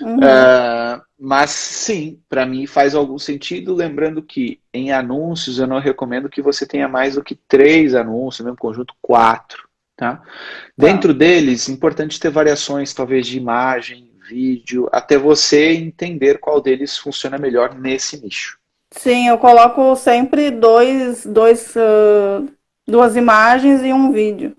Uhum. 0.00 0.22
É, 0.22 1.00
mas 1.18 1.50
sim, 1.50 2.20
para 2.28 2.46
mim 2.46 2.66
faz 2.66 2.94
algum 2.94 3.18
sentido, 3.18 3.74
lembrando 3.74 4.22
que 4.22 4.60
em 4.72 4.92
anúncios 4.92 5.58
eu 5.58 5.66
não 5.66 5.80
recomendo 5.80 6.28
que 6.28 6.40
você 6.40 6.64
tenha 6.66 6.88
mais 6.88 7.16
do 7.16 7.22
que 7.22 7.34
três 7.34 7.94
anúncios, 7.94 8.40
no 8.40 8.46
mesmo 8.46 8.58
conjunto, 8.58 8.94
quatro. 9.02 9.67
Tá? 9.98 10.22
Dentro 10.76 11.12
deles, 11.12 11.68
importante 11.68 12.20
ter 12.20 12.30
variações, 12.30 12.94
talvez 12.94 13.26
de 13.26 13.36
imagem, 13.36 14.12
vídeo, 14.28 14.88
até 14.92 15.18
você 15.18 15.72
entender 15.72 16.38
qual 16.38 16.60
deles 16.60 16.96
funciona 16.96 17.36
melhor 17.36 17.74
nesse 17.74 18.22
nicho. 18.22 18.58
Sim, 18.92 19.26
eu 19.26 19.36
coloco 19.38 19.96
sempre 19.96 20.52
dois, 20.52 21.26
dois, 21.26 21.74
ah, 21.76 22.44
duas 22.86 23.16
imagens 23.16 23.82
e 23.82 23.92
um 23.92 24.12
vídeo. 24.12 24.56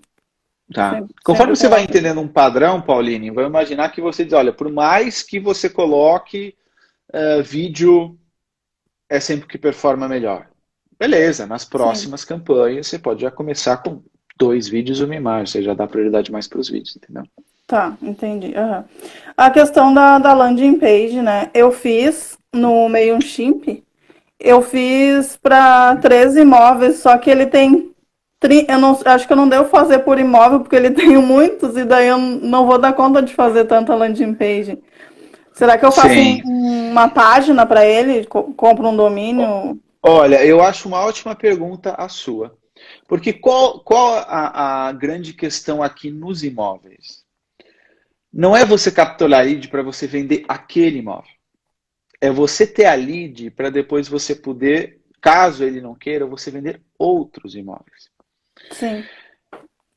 Tá? 0.74 0.90
Sempre- 0.96 1.14
Conforme 1.24 1.56
sempre 1.56 1.56
você 1.56 1.68
vai 1.68 1.78
coloco. 1.80 1.90
entendendo 1.96 2.20
um 2.20 2.28
padrão, 2.28 2.82
Pauline, 2.82 3.30
vai 3.30 3.46
imaginar 3.46 3.88
que 3.88 4.02
você 4.02 4.24
diz, 4.24 4.34
olha, 4.34 4.52
por 4.52 4.70
mais 4.70 5.22
que 5.22 5.40
você 5.40 5.70
coloque 5.70 6.54
eh, 7.12 7.40
vídeo, 7.42 8.16
é 9.08 9.18
sempre 9.18 9.46
o 9.46 9.48
que 9.48 9.58
performa 9.58 10.06
melhor. 10.06 10.46
Beleza, 10.98 11.46
nas 11.46 11.64
próximas 11.64 12.24
campanhas 12.24 12.86
você 12.86 12.98
pode 12.98 13.22
já 13.22 13.30
começar 13.30 13.78
com 13.78 14.02
dois 14.40 14.68
vídeos 14.68 15.00
e 15.00 15.04
uma 15.04 15.14
imagem, 15.14 15.46
você 15.46 15.62
já 15.62 15.74
dá 15.74 15.86
prioridade 15.86 16.32
mais 16.32 16.48
para 16.48 16.58
os 16.60 16.68
vídeos, 16.68 16.96
entendeu? 16.96 17.22
Tá, 17.66 17.96
entendi. 18.02 18.52
aham. 18.56 18.84
A 19.36 19.50
questão 19.50 19.94
da, 19.94 20.18
da 20.18 20.32
landing 20.34 20.78
page, 20.78 21.22
né? 21.22 21.50
Eu 21.54 21.70
fiz 21.70 22.36
no 22.52 22.88
MailChimp, 22.88 23.82
eu 24.40 24.62
fiz 24.62 25.36
para 25.36 25.96
três 25.96 26.36
imóveis, 26.36 26.98
só 26.98 27.16
que 27.18 27.30
ele 27.30 27.46
tem. 27.46 27.92
tri- 28.40 28.66
Eu 28.68 28.78
não, 28.78 28.98
acho 29.04 29.26
que 29.26 29.32
eu 29.32 29.36
não 29.36 29.48
devo 29.48 29.68
fazer 29.68 30.00
por 30.00 30.18
imóvel, 30.18 30.60
porque 30.60 30.76
ele 30.76 30.90
tem 30.92 31.16
muitos, 31.18 31.76
e 31.76 31.84
daí 31.84 32.08
eu 32.08 32.18
não 32.18 32.66
vou 32.66 32.78
dar 32.78 32.92
conta 32.94 33.22
de 33.22 33.34
fazer 33.34 33.66
tanta 33.66 33.94
landing 33.94 34.34
page. 34.34 34.78
Será 35.54 35.78
que 35.78 35.84
eu 35.86 35.92
faço 35.92 36.20
um- 36.20 36.40
uma 36.92 37.08
página 37.08 37.66
para 37.66 37.84
ele? 37.86 38.26
Co- 38.26 38.52
Compro 38.56 38.88
um 38.88 38.96
domínio? 38.96 39.78
Olha, 40.02 40.44
eu 40.44 40.62
acho 40.62 40.88
uma 40.88 41.00
ótima 41.04 41.34
pergunta 41.34 41.94
a 41.94 42.08
sua. 42.08 42.56
Porque 43.08 43.32
qual, 43.32 43.80
qual 43.80 44.14
a, 44.14 44.88
a 44.88 44.92
grande 44.92 45.32
questão 45.32 45.82
aqui 45.82 46.10
nos 46.10 46.42
imóveis? 46.42 47.24
Não 48.32 48.56
é 48.56 48.64
você 48.64 48.92
capturar 48.92 49.40
a 49.40 49.42
lead 49.42 49.68
para 49.68 49.82
você 49.82 50.06
vender 50.06 50.44
aquele 50.48 50.98
imóvel. 50.98 51.30
É 52.20 52.30
você 52.30 52.66
ter 52.66 52.84
a 52.84 52.94
lead 52.94 53.50
para 53.50 53.70
depois 53.70 54.06
você 54.06 54.34
poder, 54.34 55.00
caso 55.20 55.64
ele 55.64 55.80
não 55.80 55.94
queira, 55.94 56.26
você 56.26 56.50
vender 56.50 56.80
outros 56.98 57.54
imóveis. 57.54 58.10
Sim. 58.70 59.04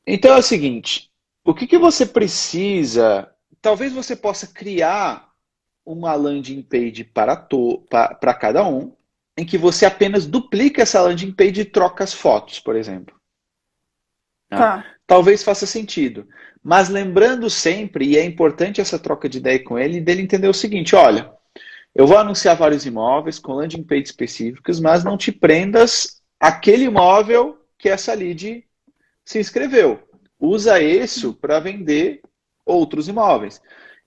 Então 0.06 0.34
é 0.34 0.38
o 0.38 0.42
seguinte: 0.42 1.10
o 1.44 1.54
que, 1.54 1.66
que 1.66 1.78
você 1.78 2.06
precisa? 2.06 3.30
Talvez 3.60 3.92
você 3.92 4.16
possa 4.16 4.46
criar 4.46 5.30
uma 5.84 6.14
landing 6.14 6.62
page 6.62 7.04
para, 7.04 7.36
to, 7.36 7.86
pa- 7.90 8.14
para 8.14 8.34
cada 8.34 8.66
um, 8.66 8.94
em 9.36 9.44
que 9.44 9.58
você 9.58 9.84
apenas 9.84 10.26
duplica 10.26 10.82
essa 10.82 11.00
landing 11.00 11.32
page 11.32 11.60
e 11.60 11.64
troca 11.64 12.04
as 12.04 12.12
fotos, 12.12 12.60
por 12.60 12.76
exemplo. 12.76 13.14
Tá. 14.48 14.84
Talvez 15.06 15.42
faça 15.42 15.66
sentido. 15.66 16.26
Mas 16.62 16.88
lembrando 16.88 17.50
sempre, 17.50 18.06
e 18.06 18.16
é 18.16 18.24
importante 18.24 18.80
essa 18.80 18.98
troca 18.98 19.28
de 19.28 19.38
ideia 19.38 19.62
com 19.62 19.78
ele, 19.78 20.00
dele 20.00 20.22
entender 20.22 20.48
o 20.48 20.54
seguinte: 20.54 20.96
olha, 20.96 21.30
eu 21.94 22.06
vou 22.06 22.16
anunciar 22.16 22.56
vários 22.56 22.86
imóveis 22.86 23.38
com 23.38 23.52
landing 23.52 23.82
page 23.82 24.04
específicas, 24.04 24.80
mas 24.80 25.04
não 25.04 25.16
te 25.16 25.30
prendas 25.30 26.22
aquele 26.40 26.84
imóvel 26.84 27.58
que 27.78 27.88
essa 27.88 28.14
lead 28.14 28.64
se 29.24 29.38
inscreveu. 29.38 30.02
Usa 30.38 30.80
isso 30.80 31.34
para 31.34 31.60
vender 31.60 32.20
outros 32.64 33.08
imóveis. 33.08 33.60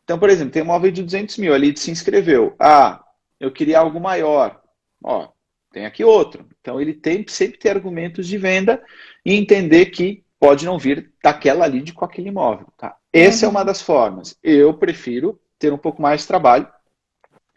Então, 0.04 0.18
por 0.18 0.30
exemplo, 0.30 0.52
tem 0.52 0.62
um 0.62 0.66
imóvel 0.66 0.92
de 0.92 1.04
200 1.04 1.38
mil, 1.38 1.54
a 1.54 1.58
lead 1.58 1.80
se 1.80 1.92
inscreveu. 1.92 2.56
Ah, 2.60 3.04
eu 3.40 3.52
queria 3.52 3.80
algo 3.80 4.00
maior. 4.00 4.62
Ó, 5.04 5.30
tem 5.72 5.86
aqui 5.86 6.04
outro. 6.04 6.48
Então, 6.62 6.80
ele 6.82 6.94
tem 6.94 7.26
sempre 7.28 7.58
ter 7.58 7.70
argumentos 7.70 8.28
de 8.28 8.38
venda 8.38 8.84
e 9.26 9.34
entender 9.34 9.88
que 9.88 10.24
pode 10.40 10.66
não 10.66 10.78
vir 10.78 11.12
daquela 11.24 11.66
lead 11.66 11.94
com 11.94 12.06
aquele 12.06 12.30
imóvel. 12.30 12.68
Tá? 12.78 12.96
Essa 13.12 13.46
é 13.46 13.48
Uhum. 13.48 13.52
uma 13.56 13.64
das 13.66 13.82
formas. 13.82 14.38
Eu 14.44 14.74
prefiro 14.74 15.40
ter 15.60 15.74
um 15.74 15.78
pouco 15.78 16.02
mais 16.02 16.22
de 16.22 16.28
trabalho 16.28 16.68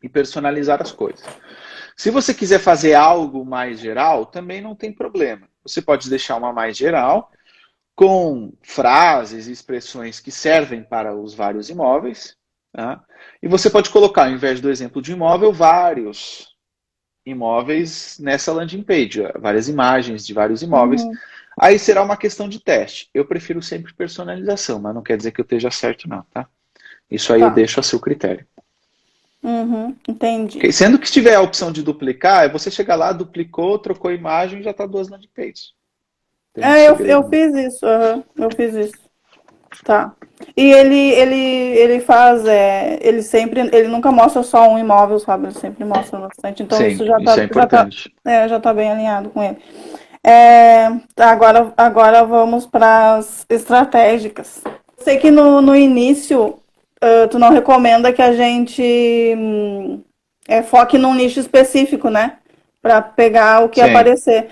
e 0.02 0.08
personalizar 0.08 0.80
as 0.80 0.92
coisas. 0.92 1.22
Se 1.96 2.10
você 2.10 2.32
quiser 2.32 2.58
fazer 2.58 2.94
algo 2.94 3.44
mais 3.44 3.78
geral, 3.78 4.24
também 4.26 4.60
não 4.62 4.74
tem 4.74 4.92
problema. 4.92 5.46
Você 5.62 5.82
pode 5.82 6.08
deixar 6.08 6.36
uma 6.36 6.52
mais 6.52 6.76
geral, 6.76 7.30
com 7.94 8.54
frases 8.62 9.46
e 9.46 9.52
expressões 9.52 10.18
que 10.20 10.30
servem 10.30 10.82
para 10.82 11.14
os 11.14 11.34
vários 11.34 11.68
imóveis. 11.68 12.34
Tá? 12.72 13.04
E 13.42 13.48
você 13.48 13.68
pode 13.68 13.90
colocar, 13.90 14.24
ao 14.24 14.30
invés 14.30 14.58
do 14.60 14.70
exemplo 14.70 15.02
de 15.02 15.12
imóvel, 15.12 15.52
vários 15.52 16.49
imóveis 17.24 18.18
nessa 18.18 18.52
landing 18.52 18.82
page, 18.82 19.22
várias 19.38 19.68
imagens 19.68 20.26
de 20.26 20.32
vários 20.32 20.62
imóveis. 20.62 21.02
Uhum. 21.02 21.12
Aí 21.58 21.78
será 21.78 22.02
uma 22.02 22.16
questão 22.16 22.48
de 22.48 22.60
teste. 22.60 23.10
Eu 23.12 23.24
prefiro 23.24 23.60
sempre 23.60 23.92
personalização, 23.92 24.80
mas 24.80 24.94
não 24.94 25.02
quer 25.02 25.16
dizer 25.16 25.32
que 25.32 25.40
eu 25.40 25.44
esteja 25.44 25.70
certo, 25.70 26.08
não, 26.08 26.22
tá? 26.32 26.48
Isso 27.10 27.32
aí 27.32 27.40
Tá. 27.40 27.46
eu 27.46 27.50
deixo 27.50 27.80
a 27.80 27.82
seu 27.82 28.00
critério. 28.00 28.46
Uhum, 29.42 29.96
entendi. 30.06 30.72
Sendo 30.72 30.98
que 30.98 31.10
tiver 31.10 31.34
a 31.34 31.40
opção 31.40 31.72
de 31.72 31.82
duplicar, 31.82 32.44
é 32.44 32.48
você 32.48 32.70
chegar 32.70 32.94
lá, 32.94 33.12
duplicou, 33.12 33.78
trocou 33.78 34.10
a 34.10 34.14
imagem 34.14 34.60
e 34.60 34.62
já 34.62 34.70
está 34.70 34.86
duas 34.86 35.08
landing 35.08 35.30
pages. 35.34 35.72
Tem 36.52 36.62
É, 36.64 36.88
eu, 36.88 36.96
eu 36.96 37.28
fiz 37.28 37.54
isso, 37.54 37.86
aham, 37.86 38.24
eu 38.36 38.50
fiz 38.50 38.74
isso. 38.74 39.09
Tá. 39.84 40.12
E 40.56 40.72
ele, 40.72 41.10
ele, 41.12 41.36
ele 41.36 42.00
faz, 42.00 42.44
é, 42.46 42.98
ele 43.02 43.22
sempre, 43.22 43.60
ele 43.72 43.88
nunca 43.88 44.10
mostra 44.10 44.42
só 44.42 44.68
um 44.68 44.78
imóvel, 44.78 45.18
sabe? 45.18 45.46
Ele 45.46 45.54
sempre 45.54 45.84
mostra 45.84 46.18
bastante. 46.18 46.62
Então 46.62 46.78
Sim, 46.78 46.88
isso 46.88 47.04
já 47.04 47.20
tá, 47.20 47.32
isso 47.32 47.40
é 47.40 47.48
já 47.52 47.66
tá, 47.66 47.88
é, 48.24 48.48
já 48.48 48.60
tá 48.60 48.72
bem 48.72 48.90
alinhado 48.90 49.30
com 49.30 49.42
ele. 49.42 49.58
É, 50.24 50.90
tá, 51.14 51.30
agora, 51.30 51.72
agora 51.76 52.24
vamos 52.24 52.66
para 52.66 53.16
as 53.16 53.46
estratégicas. 53.48 54.62
Sei 54.98 55.16
que 55.16 55.30
no, 55.30 55.62
no 55.62 55.74
início, 55.74 56.60
ah, 57.00 57.26
tu 57.28 57.38
não 57.38 57.50
recomenda 57.50 58.12
que 58.12 58.20
a 58.20 58.32
gente 58.32 58.82
hum, 59.36 60.02
é, 60.46 60.62
foque 60.62 60.98
num 60.98 61.14
nicho 61.14 61.40
específico, 61.40 62.10
né? 62.10 62.36
Para 62.82 63.00
pegar 63.00 63.64
o 63.64 63.68
que 63.68 63.82
Sim. 63.82 63.90
aparecer. 63.90 64.50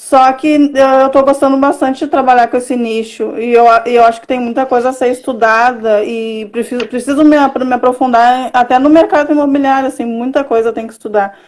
Só 0.00 0.32
que 0.32 0.72
eh, 0.74 1.02
eu 1.04 1.10
tô 1.10 1.22
gostando 1.22 1.58
bastante 1.58 2.00
de 2.00 2.10
trabalhar 2.10 2.48
com 2.48 2.56
esse 2.56 2.74
nicho 2.74 3.38
e 3.38 3.52
eu, 3.52 3.66
eu 3.84 4.02
acho 4.02 4.18
que 4.18 4.26
tem 4.26 4.40
muita 4.40 4.64
coisa 4.64 4.88
a 4.88 4.92
ser 4.94 5.08
estudada 5.08 6.02
e 6.02 6.46
preciso, 6.46 6.88
preciso 6.88 7.22
me, 7.22 7.36
me 7.36 7.74
aprofundar 7.74 8.50
até 8.54 8.78
no 8.78 8.88
mercado 8.88 9.30
imobiliário, 9.30 9.88
assim, 9.88 10.06
muita 10.06 10.42
coisa 10.42 10.72
tem 10.72 10.86
que 10.86 10.94
estudar. 10.94 11.38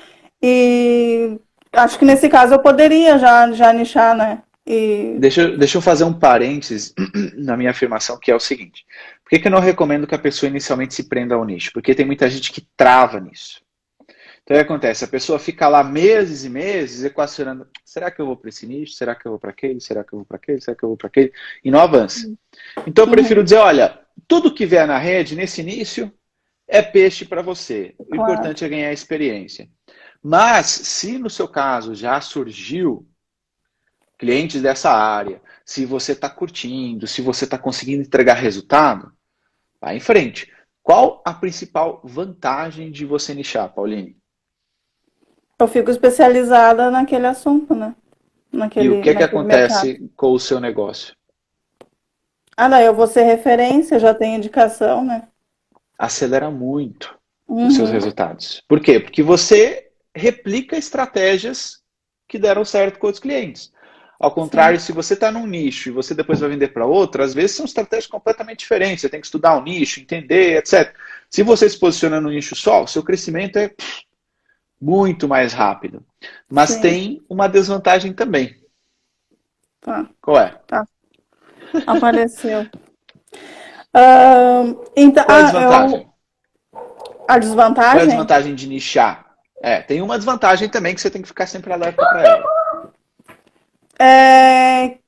E 0.41 1.41
acho 1.73 1.99
que 1.99 2.05
nesse 2.05 2.29
caso 2.29 2.53
eu 2.53 2.59
poderia 2.59 3.19
já, 3.19 3.51
já 3.53 3.73
nichar, 3.73 4.15
né? 4.15 4.43
E 4.67 5.17
Deixa, 5.19 5.49
deixa 5.57 5.79
eu 5.79 5.83
fazer 5.83 6.05
um 6.05 6.13
parênteses 6.13 6.95
na 7.35 7.57
minha 7.57 7.71
afirmação, 7.71 8.19
que 8.21 8.31
é 8.31 8.35
o 8.37 8.41
seguinte. 8.41 8.85
Por 9.25 9.31
que, 9.31 9.39
que 9.39 9.49
eu 9.49 9.53
não 9.53 9.61
recomendo 9.61 10.07
que 10.07 10.15
a 10.15 10.19
pessoa 10.19 10.51
inicialmente 10.51 10.93
se 10.93 11.09
prenda 11.09 11.35
ao 11.35 11.45
nicho? 11.45 11.71
Porque 11.73 11.95
tem 11.95 12.05
muita 12.05 12.29
gente 12.29 12.53
que 12.53 12.67
trava 12.77 13.19
nisso. 13.19 13.63
Então, 14.45 14.57
o 14.57 14.61
que 14.61 14.65
acontece? 14.65 15.05
A 15.05 15.09
pessoa 15.09 15.39
fica 15.39 15.69
lá 15.69 15.85
meses 15.85 16.45
e 16.45 16.49
meses 16.49 17.05
equacionando: 17.05 17.69
será 17.85 18.11
que 18.11 18.21
eu 18.21 18.27
vou 18.27 18.37
para 18.37 18.49
esse 18.49 18.67
nicho? 18.67 18.95
Será 18.95 19.15
que 19.15 19.27
eu 19.27 19.33
vou 19.33 19.39
para 19.39 19.51
aquele? 19.51 19.81
Será 19.81 20.03
que 20.03 20.13
eu 20.13 20.19
vou 20.19 20.27
para 20.27 20.37
aquele? 20.37 20.61
Será 20.61 20.77
que 20.77 20.83
eu 20.83 20.89
vou 20.89 20.97
para 20.97 21.07
aquele? 21.07 21.33
E 21.65 21.71
não 21.71 21.81
avança. 21.81 22.33
Então, 22.87 23.05
eu 23.05 23.11
prefiro 23.11 23.45
dizer: 23.45 23.57
olha, 23.57 24.01
tudo 24.27 24.53
que 24.53 24.67
vier 24.67 24.87
na 24.87 24.99
rede, 24.99 25.37
nesse 25.37 25.61
início, 25.61 26.13
é 26.67 26.83
peixe 26.83 27.25
para 27.25 27.43
você. 27.43 27.95
O 27.99 28.05
Claro. 28.05 28.23
importante 28.23 28.65
é 28.65 28.69
ganhar 28.69 28.93
experiência. 28.93 29.69
Mas, 30.23 30.67
se 30.67 31.19
no 31.19 31.31
seu 31.31 31.47
caso 31.47 31.95
já 31.95 32.21
surgiu 32.21 33.09
clientes 34.19 34.63
dessa 34.63 34.91
área, 34.91 35.41
se 35.65 35.85
você 35.85 36.13
está 36.13 36.31
curtindo, 36.31 37.07
se 37.07 37.21
você 37.21 37.45
está 37.45 37.59
conseguindo 37.59 38.03
entregar 38.03 38.35
resultado, 38.35 39.13
vai 39.81 39.97
em 39.97 40.01
frente. 40.01 40.53
Qual 40.83 41.23
a 41.25 41.33
principal 41.33 42.01
vantagem 42.05 42.91
de 42.91 43.05
você 43.05 43.35
nichar, 43.35 43.73
Pauline? 43.73 44.22
Eu 45.63 45.69
fico 45.69 45.91
especializada 45.91 46.91
naquele 46.91 47.27
assunto, 47.27 47.75
né? 47.75 47.95
Naquele, 48.53 48.87
e 48.87 48.91
o 48.91 48.95
que, 48.97 49.03
que 49.03 49.09
naquele 49.15 49.25
acontece 49.25 49.87
mercado. 49.87 50.11
com 50.17 50.33
o 50.33 50.39
seu 50.39 50.61
negócio? 50.61 51.15
Ah, 52.57 52.69
não, 52.69 52.79
eu 52.81 52.95
vou 52.95 53.07
ser 53.07 53.23
referência, 53.23 53.99
já 53.99 54.13
tenho 54.15 54.37
indicação, 54.37 55.05
né? 55.05 55.29
Acelera 55.99 56.51
muito 56.51 57.17
Uhum. 57.49 57.67
os 57.67 57.75
seus 57.77 57.91
resultados. 57.91 58.63
Por 58.67 58.81
quê? 58.81 58.99
Porque 58.99 59.23
você 59.23 59.89
replica 60.15 60.77
estratégias 60.77 61.83
que 62.27 62.39
deram 62.39 62.65
certo 62.65 62.99
com 62.99 63.07
outros 63.09 63.21
clientes. 63.23 63.71
Ao 64.19 64.31
contrário, 64.31 64.81
se 64.81 64.93
você 64.93 65.15
está 65.15 65.31
num 65.31 65.47
nicho 65.47 65.89
e 65.89 65.93
você 65.93 66.15
depois 66.15 66.41
vai 66.41 66.49
vender 66.49 66.69
para 66.69 66.87
outro, 66.87 67.23
às 67.23 67.35
vezes 67.35 67.57
são 67.57 67.67
estratégias 67.67 68.07
completamente 68.07 68.61
diferentes. 68.61 69.03
Você 69.03 69.09
tem 69.09 69.21
que 69.21 69.27
estudar 69.27 69.57
o 69.59 69.63
nicho, 69.63 70.01
entender, 70.01 70.57
etc. 70.57 70.95
Se 71.29 71.43
você 71.43 71.69
se 71.69 71.79
posiciona 71.79 72.21
no 72.21 72.31
nicho 72.31 72.55
só, 72.55 72.85
o 72.85 72.87
seu 72.87 73.03
crescimento 73.03 73.59
é 73.59 73.71
muito 74.83 75.29
mais 75.29 75.53
rápido. 75.53 76.05
Mas 76.51 76.71
Sim. 76.71 76.81
tem 76.81 77.23
uma 77.29 77.49
desvantagem 77.49 78.13
também. 78.13 78.57
Tá. 79.81 80.09
Qual 80.21 80.39
é? 80.39 80.61
Apareceu. 81.87 82.67
Ahn, 83.95 84.75
então, 84.97 85.25
Qual 85.25 85.39
é 85.39 85.41
a 85.41 85.45
ah, 85.47 85.53
eu- 85.53 85.53
desvantagem? 85.53 86.01
a 86.03 86.07
Qual 87.29 87.33
é 87.33 87.35
a 87.35 87.39
desvantagem? 87.39 88.07
desvantagem 88.09 88.55
de 88.55 88.67
nichar? 88.67 89.27
É, 89.63 89.81
tem 89.81 90.03
uma 90.03 90.17
desvantagem 90.19 90.69
também 90.69 90.95
que 90.95 91.01
você 91.01 91.11
tem 91.11 91.23
que 91.23 91.29
ficar 91.29 91.47
sempre 91.47 91.73
alerta 91.73 92.05
para 92.05 92.23
ela. 92.23 92.45
É, 94.01 94.99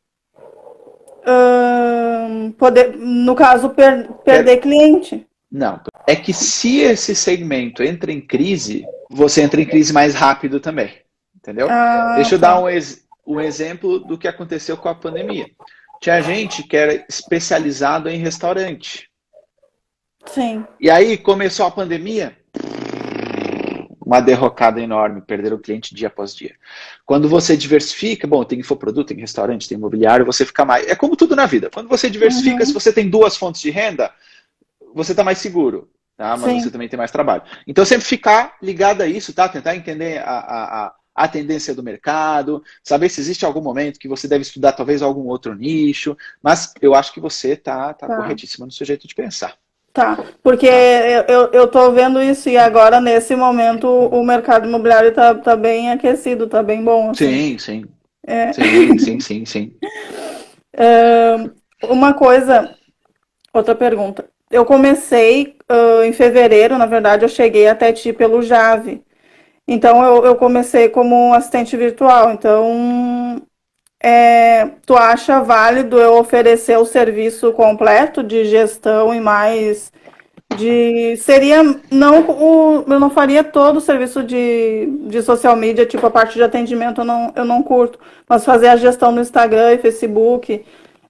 poder, 2.57 2.97
no 2.97 3.35
caso, 3.35 3.71
per- 3.71 4.09
perder 4.25 4.59
cliente. 4.59 5.27
Não. 5.51 5.81
É 6.07 6.15
que 6.15 6.33
se 6.33 6.81
esse 6.81 7.15
segmento 7.15 7.83
entra 7.83 8.13
em 8.13 8.21
crise, 8.21 8.85
você 9.11 9.43
entra 9.43 9.61
em 9.61 9.65
crise 9.67 9.93
mais 9.93 10.15
rápido 10.15 10.61
também. 10.61 10.93
Entendeu? 11.37 11.69
Ah, 11.71 12.15
Deixa 12.17 12.35
eu 12.35 12.41
tá. 12.41 12.55
dar 12.55 12.61
um, 12.61 12.69
ex- 12.69 13.05
um 13.27 13.41
exemplo 13.41 13.99
do 14.01 14.19
que 14.19 14.29
aconteceu 14.29 14.77
com 14.77 14.89
a 14.89 14.95
pandemia. 14.95 15.47
Tinha 16.01 16.21
gente 16.21 16.63
que 16.63 16.77
era 16.77 17.05
especializado 17.09 18.09
em 18.09 18.19
restaurante. 18.19 19.09
Sim, 20.27 20.65
E 20.81 20.91
aí 20.91 21.19
começou 21.19 21.67
a 21.67 21.71
pandemia, 21.71 22.35
uma 24.05 24.21
derrocada 24.21 24.81
enorme, 24.81 25.21
perderam 25.23 25.57
o 25.57 25.61
cliente 25.61 25.95
dia 25.95 26.09
após 26.09 26.35
dia. 26.35 26.55
Quando 27.07 27.29
você 27.29 27.57
diversifica, 27.57 28.27
bom, 28.27 28.45
tem 28.45 28.61
infoproduto, 28.61 29.09
tem 29.09 29.19
restaurante, 29.19 29.69
tem 29.69 29.77
imobiliário, 29.77 30.25
você 30.27 30.45
fica 30.45 30.65
mais. 30.65 30.87
É 30.89 30.95
como 30.95 31.17
tudo 31.17 31.35
na 31.37 31.47
vida. 31.47 31.71
Quando 31.73 31.89
você 31.89 32.09
diversifica, 32.11 32.61
Uhum. 32.61 32.67
se 32.67 32.73
você 32.73 32.93
tem 32.93 33.09
duas 33.09 33.37
fontes 33.37 33.61
de 33.61 33.71
renda, 33.71 34.11
você 34.95 35.13
está 35.13 35.25
mais 35.25 35.39
seguro. 35.39 35.91
Tá? 36.17 36.37
Mas 36.37 36.53
Sim. 36.53 36.61
você 36.61 36.71
também 36.71 36.89
tem 36.89 36.97
mais 36.97 37.11
trabalho. 37.11 37.43
Então, 37.67 37.85
sempre 37.85 38.05
ficar 38.07 38.57
ligado 38.63 39.03
a 39.03 39.07
isso, 39.07 39.33
tá? 39.33 39.49
Tentar 39.49 39.75
entender 39.75 40.19
a, 40.19 40.31
a, 40.31 40.87
a, 40.87 40.95
a 41.15 41.29
tendência 41.29 41.75
do 41.75 41.83
mercado, 41.83 42.63
saber 42.85 43.09
se 43.09 43.21
existe 43.21 43.45
algum 43.45 43.61
momento 43.61 43.99
que 43.99 44.09
você 44.09 44.29
deve 44.29 44.43
estudar 44.43 44.73
talvez 44.73 45.03
algum 45.03 45.27
outro 45.27 45.55
nicho. 45.55 46.17
Mas 46.41 46.73
eu 46.81 46.95
acho 46.95 47.13
que 47.13 47.21
você 47.21 47.57
tá, 47.57 47.93
tá, 47.95 48.07
Tá. 48.07 48.17
corretíssima 48.17 48.65
no 48.65 48.73
seu 48.73 48.87
jeito 48.87 49.09
de 49.09 49.15
pensar. 49.15 49.55
tá. 49.93 50.17
Porque 50.43 50.67
eu, 50.67 51.51
eu, 51.53 51.69
tô 51.69 51.91
vendo 51.91 52.23
isso 52.23 52.49
e 52.49 52.57
agora, 52.57 53.01
nesse 53.01 53.35
momento, 53.35 53.89
o 53.89 54.25
mercado 54.25 54.69
imobiliário 54.69 55.13
tá, 55.13 55.35
tá 55.35 55.57
bem 55.57 55.91
aquecido, 55.91 56.47
tá 56.47 56.63
bem 56.63 56.83
bom. 56.85 57.11
assim. 57.11 57.27
Sim, 57.27 57.59
sim. 57.59 57.85
É. 58.27 58.53
Sim, 58.53 58.99
sim, 58.99 59.21
sim, 59.21 59.45
sim. 59.45 59.73
Uma 61.83 62.15
coisa, 62.15 62.75
outra 63.53 63.75
pergunta. 63.75 64.25
Eu 64.51 64.65
comecei 64.65 65.54
ah, 65.69 66.07
em 66.07 66.13
fevereiro, 66.13 66.79
na 66.79 66.87
verdade, 66.87 67.25
eu 67.25 67.29
cheguei 67.29 67.69
até 67.69 67.93
ti 67.93 68.13
pelo 68.13 68.43
Jave. 68.43 69.03
Então, 69.67 70.05
eu, 70.05 70.25
eu 70.27 70.37
comecei 70.37 70.89
como 70.89 71.35
assistente 71.35 71.77
virtual. 71.77 72.33
Então, 72.33 73.43
é, 74.03 74.67
tu 74.87 74.95
acha 74.97 75.41
válido 75.41 75.99
eu 75.99 76.19
oferecer 76.19 76.77
o 76.79 76.85
serviço 76.85 77.53
completo 77.55 78.23
de 78.23 78.45
gestão 78.45 79.15
e 79.15 79.21
mais 79.21 79.91
de 80.57 81.17
seria 81.17 81.63
não 81.91 82.21
o, 82.31 82.85
eu 82.87 83.01
não 83.01 83.11
faria 83.11 83.43
todo 83.43 83.79
o 83.79 83.81
serviço 83.81 84.23
de, 84.23 84.87
de 85.09 85.23
social 85.23 85.57
media, 85.57 85.87
tipo 85.87 86.07
a 86.07 86.11
parte 86.11 86.35
de 86.35 86.43
atendimento 86.43 87.01
eu 87.01 87.05
não, 87.05 87.33
eu 87.35 87.45
não 87.45 87.63
curto, 87.63 87.99
mas 88.29 88.45
fazer 88.45 88.69
a 88.69 88.77
gestão 88.77 89.11
no 89.11 89.21
Instagram 89.21 89.73
e 89.73 89.79
Facebook, 89.79 90.65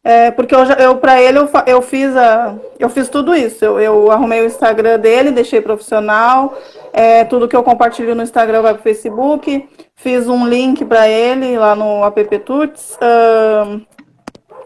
é, 0.04 0.30
porque 0.30 0.54
eu, 0.54 0.62
eu 0.64 0.96
para 0.96 1.20
ele 1.20 1.38
eu, 1.38 1.48
eu 1.66 1.80
fiz 1.80 2.14
a 2.14 2.54
eu 2.78 2.90
fiz 2.90 3.08
tudo 3.08 3.34
isso, 3.34 3.64
eu, 3.64 3.80
eu 3.80 4.10
arrumei 4.10 4.42
o 4.42 4.46
Instagram 4.46 4.98
dele, 4.98 5.30
deixei 5.30 5.62
profissional, 5.62 6.56
é, 6.92 7.24
tudo 7.24 7.48
que 7.48 7.56
eu 7.56 7.62
compartilho 7.62 8.14
no 8.14 8.22
Instagram 8.22 8.60
vai 8.60 8.74
para 8.74 8.80
o 8.80 8.82
Facebook, 8.82 9.66
fiz 9.96 10.28
um 10.28 10.46
link 10.46 10.84
para 10.84 11.08
ele 11.08 11.58
lá 11.58 11.74
no 11.74 12.04
app 12.04 12.38
Tuts, 12.40 12.98
ahn, 13.00 13.80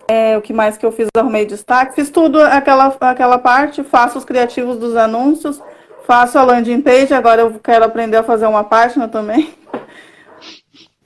é, 0.09 0.37
o 0.37 0.41
que 0.41 0.53
mais 0.53 0.77
que 0.77 0.85
eu 0.85 0.91
fiz? 0.91 1.07
Arrumei 1.17 1.47
destaque, 1.47 1.95
fiz 1.95 2.11
tudo 2.11 2.41
aquela, 2.41 2.97
aquela 3.01 3.39
parte, 3.39 3.85
faço 3.85 4.19
os 4.19 4.25
criativos 4.25 4.77
dos 4.79 4.97
anúncios, 4.97 5.63
faço 6.07 6.39
a 6.39 6.43
landing 6.43 6.81
page, 6.81 7.13
agora 7.15 7.43
eu 7.43 7.61
quero 7.63 7.85
aprender 7.85 8.17
a 8.17 8.23
fazer 8.23 8.47
uma 8.47 8.65
página 8.65 9.07
também. 9.07 9.55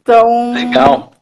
Então, 0.04 0.52
Legal. 0.52 1.12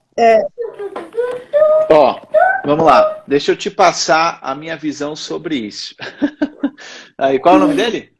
Ó, 1.90 2.18
vamos 2.64 2.84
lá. 2.84 3.22
Deixa 3.26 3.52
eu 3.52 3.56
te 3.56 3.70
passar 3.70 4.38
a 4.42 4.54
minha 4.54 4.76
visão 4.76 5.14
sobre 5.16 5.56
isso. 5.56 5.94
Aí, 7.18 7.38
qual 7.38 7.54
é 7.54 7.58
o 7.58 7.60
nome 7.60 7.74
dele? 7.74 8.12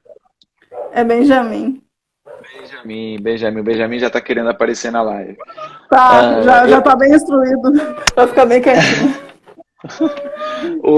é 0.92 1.05
Benjamin. 1.05 1.83
Benjamin, 2.53 3.18
Benjamin. 3.20 3.62
Benjamin 3.62 3.98
já 3.98 4.11
tá 4.11 4.20
querendo 4.20 4.50
aparecer 4.50 4.90
na 4.90 5.03
live. 5.03 5.37
Tá, 5.88 6.38
Ah, 6.38 6.42
já, 6.42 6.64
eu- 6.64 6.68
já 6.70 6.81
tá 6.81 6.96
bem 6.96 7.12
instruído, 7.14 7.72
pra 8.14 8.26
ficar 8.29 8.46
bem 8.46 8.61
quietinho. 8.62 9.14
O, 10.83 10.92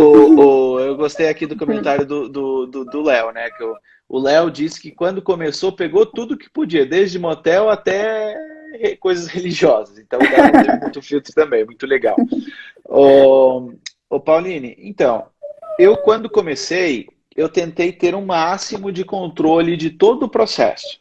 o- 0.74 0.80
eu 0.80 0.96
gostei 0.96 1.28
aqui 1.28 1.46
do 1.46 1.56
comentário 1.56 2.04
do 2.04 2.26
Léo, 2.28 2.66
do, 2.66 2.84
do 2.84 3.02
Léo, 3.02 3.30
né? 3.30 3.48
Que 3.50 3.62
o- 3.62 3.76
o 4.08 4.18
Léo 4.20 4.50
disse 4.50 4.80
que 4.80 4.90
quando 4.90 5.22
começou, 5.22 5.70
pegou 5.70 6.04
tudo 6.04 6.36
que 6.36 6.50
podia, 6.50 6.84
desde 6.84 7.16
motel 7.18 7.70
até 7.70 8.36
coisas 9.00 9.26
religiosas. 9.26 9.98
Então, 9.98 10.18
teve 10.18 10.80
muito 10.80 11.02
filtro 11.02 11.32
também, 11.32 11.64
muito 11.64 11.86
legal. 11.86 12.16
Ô, 12.84 13.72
ô, 14.08 14.20
Pauline, 14.20 14.76
então, 14.78 15.26
eu 15.78 15.96
quando 15.96 16.30
comecei, 16.30 17.08
eu 17.36 17.48
tentei 17.48 17.92
ter 17.92 18.14
um 18.14 18.24
máximo 18.24 18.92
de 18.92 19.04
controle 19.04 19.76
de 19.76 19.90
todo 19.90 20.24
o 20.24 20.28
processo. 20.28 21.00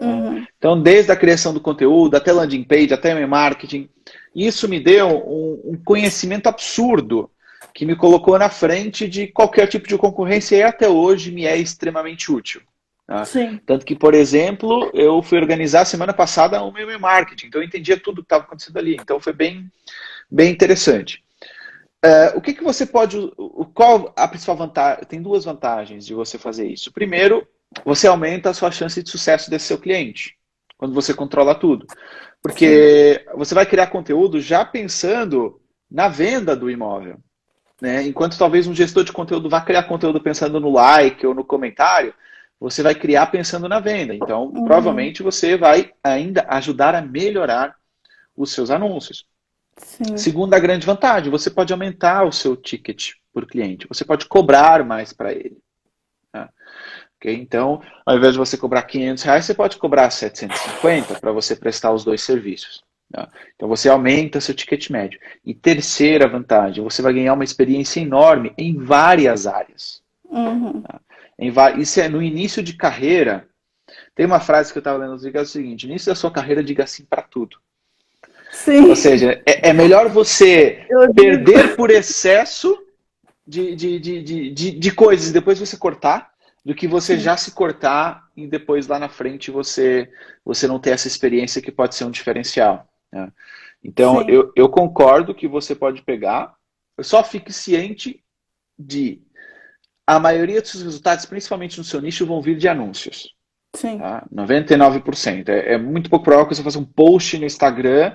Uhum. 0.00 0.44
Então, 0.56 0.80
desde 0.80 1.12
a 1.12 1.16
criação 1.16 1.52
do 1.52 1.60
conteúdo, 1.60 2.16
até 2.16 2.32
landing 2.32 2.64
page, 2.64 2.94
até 2.94 3.12
e 3.12 3.26
marketing, 3.26 3.88
isso 4.34 4.68
me 4.68 4.80
deu 4.80 5.08
um, 5.08 5.72
um, 5.72 5.82
conhecimento 5.84 6.48
absurdo 6.48 7.30
que 7.74 7.86
me 7.86 7.94
colocou 7.94 8.38
na 8.38 8.48
frente 8.48 9.08
de 9.08 9.28
qualquer 9.28 9.66
tipo 9.66 9.88
de 9.88 9.96
concorrência 9.96 10.56
e 10.56 10.62
até 10.62 10.88
hoje 10.88 11.30
me 11.30 11.46
é 11.46 11.56
extremamente 11.56 12.30
útil. 12.30 12.60
Tá? 13.06 13.24
Tanto 13.66 13.84
que, 13.84 13.96
por 13.96 14.14
exemplo, 14.14 14.90
eu 14.94 15.22
fui 15.22 15.38
organizar 15.38 15.84
semana 15.84 16.12
passada 16.12 16.62
um 16.62 16.72
meu 16.72 16.98
marketing, 16.98 17.46
então 17.46 17.60
eu 17.60 17.66
entendia 17.66 17.98
tudo 17.98 18.22
que 18.22 18.26
estava 18.26 18.44
acontecendo 18.44 18.78
ali. 18.78 18.94
Então 18.94 19.20
foi 19.20 19.32
bem, 19.32 19.70
bem 20.30 20.50
interessante. 20.50 21.22
Uh, 22.04 22.36
o 22.36 22.40
que, 22.40 22.54
que 22.54 22.64
você 22.64 22.84
pode. 22.84 23.16
Qual 23.74 24.12
a 24.16 24.26
principal 24.26 24.56
vantagem? 24.56 25.04
Tem 25.04 25.22
duas 25.22 25.44
vantagens 25.44 26.04
de 26.04 26.14
você 26.14 26.36
fazer 26.36 26.66
isso. 26.66 26.92
Primeiro, 26.92 27.46
você 27.84 28.06
aumenta 28.06 28.50
a 28.50 28.54
sua 28.54 28.70
chance 28.70 29.02
de 29.02 29.10
sucesso 29.10 29.50
desse 29.50 29.66
seu 29.66 29.78
cliente, 29.78 30.36
quando 30.76 30.94
você 30.94 31.14
controla 31.14 31.54
tudo. 31.54 31.86
Porque 32.42 33.24
Sim. 33.24 33.38
você 33.38 33.54
vai 33.54 33.66
criar 33.66 33.86
conteúdo 33.86 34.40
já 34.40 34.64
pensando 34.64 35.60
na 35.90 36.08
venda 36.08 36.56
do 36.56 36.68
imóvel. 36.70 37.18
Né? 37.80 38.02
Enquanto 38.04 38.38
talvez 38.38 38.66
um 38.66 38.74
gestor 38.74 39.04
de 39.04 39.12
conteúdo 39.12 39.48
vá 39.48 39.60
criar 39.60 39.84
conteúdo 39.84 40.20
pensando 40.20 40.58
no 40.58 40.70
like 40.70 41.24
ou 41.26 41.34
no 41.34 41.44
comentário, 41.44 42.12
você 42.62 42.80
vai 42.82 42.94
criar 42.94 43.26
pensando 43.26 43.68
na 43.68 43.80
venda. 43.80 44.14
Então, 44.14 44.44
uhum. 44.44 44.64
provavelmente 44.64 45.22
você 45.22 45.56
vai 45.56 45.90
ainda 46.02 46.46
ajudar 46.48 46.94
a 46.94 47.02
melhorar 47.02 47.74
os 48.36 48.52
seus 48.52 48.70
anúncios. 48.70 49.26
Sim. 49.76 50.16
Segunda 50.16 50.60
grande 50.60 50.86
vantagem, 50.86 51.30
você 51.30 51.50
pode 51.50 51.72
aumentar 51.72 52.24
o 52.24 52.30
seu 52.30 52.56
ticket 52.56 53.14
por 53.32 53.46
cliente. 53.46 53.88
Você 53.88 54.04
pode 54.04 54.26
cobrar 54.26 54.84
mais 54.84 55.12
para 55.12 55.32
ele. 55.32 55.58
Tá? 56.30 56.48
Okay? 57.16 57.34
Então, 57.34 57.82
ao 58.06 58.16
invés 58.16 58.34
de 58.34 58.38
você 58.38 58.56
cobrar 58.56 58.82
500 58.82 59.24
reais, 59.24 59.44
você 59.44 59.54
pode 59.54 59.76
cobrar 59.76 60.08
750 60.10 61.18
para 61.18 61.32
você 61.32 61.56
prestar 61.56 61.92
os 61.92 62.04
dois 62.04 62.22
serviços. 62.22 62.84
Tá? 63.10 63.28
Então, 63.56 63.68
você 63.68 63.88
aumenta 63.88 64.40
seu 64.40 64.54
ticket 64.54 64.88
médio. 64.88 65.18
E 65.44 65.52
terceira 65.52 66.28
vantagem, 66.28 66.84
você 66.84 67.02
vai 67.02 67.12
ganhar 67.12 67.34
uma 67.34 67.44
experiência 67.44 68.00
enorme 68.00 68.54
em 68.56 68.76
várias 68.76 69.48
áreas. 69.48 70.00
Uhum. 70.30 70.80
Tá? 70.82 71.00
Isso 71.78 72.00
é 72.00 72.08
no 72.08 72.22
início 72.22 72.62
de 72.62 72.74
carreira. 72.74 73.48
Tem 74.14 74.26
uma 74.26 74.40
frase 74.40 74.72
que 74.72 74.78
eu 74.78 74.80
estava 74.80 74.98
lendo 74.98 75.30
que 75.30 75.36
é 75.36 75.40
o 75.40 75.46
seguinte: 75.46 75.86
no 75.86 75.92
início 75.92 76.10
da 76.10 76.14
sua 76.14 76.30
carreira, 76.30 76.62
diga 76.62 76.86
sim 76.86 77.04
para 77.04 77.22
tudo. 77.22 77.58
Sim. 78.52 78.88
Ou 78.88 78.94
seja, 78.96 79.42
é, 79.46 79.70
é 79.70 79.72
melhor 79.72 80.08
você 80.08 80.86
perder 81.16 81.74
por 81.74 81.90
excesso 81.90 82.78
de, 83.46 83.74
de, 83.74 83.98
de, 83.98 84.22
de, 84.52 84.70
de, 84.70 84.92
coisas 84.92 85.30
e 85.30 85.32
depois 85.32 85.58
você 85.58 85.76
cortar, 85.76 86.30
do 86.64 86.74
que 86.74 86.86
você 86.86 87.16
sim. 87.16 87.22
já 87.22 87.36
se 87.36 87.52
cortar 87.52 88.28
e 88.36 88.46
depois 88.46 88.86
lá 88.86 88.98
na 88.98 89.08
frente 89.08 89.50
você, 89.50 90.10
você 90.44 90.68
não 90.68 90.78
ter 90.78 90.90
essa 90.90 91.08
experiência 91.08 91.62
que 91.62 91.72
pode 91.72 91.94
ser 91.94 92.04
um 92.04 92.10
diferencial. 92.10 92.86
Né? 93.10 93.32
Então, 93.82 94.28
eu, 94.28 94.52
eu 94.54 94.68
concordo 94.68 95.34
que 95.34 95.48
você 95.48 95.74
pode 95.74 96.02
pegar, 96.02 96.54
só 97.00 97.24
fique 97.24 97.52
ciente 97.52 98.22
de 98.78 99.20
a 100.16 100.20
maioria 100.20 100.60
dos 100.60 100.70
seus 100.70 100.82
resultados, 100.82 101.24
principalmente 101.26 101.78
no 101.78 101.84
seu 101.84 102.00
nicho, 102.00 102.26
vão 102.26 102.42
vir 102.42 102.56
de 102.56 102.68
anúncios. 102.68 103.34
Sim. 103.74 103.98
Tá? 103.98 104.26
99%. 104.32 105.48
É, 105.48 105.74
é 105.74 105.78
muito 105.78 106.10
pouco 106.10 106.24
provável 106.24 106.48
que 106.48 106.54
você 106.54 106.62
faça 106.62 106.78
um 106.78 106.84
post 106.84 107.38
no 107.38 107.46
Instagram 107.46 108.14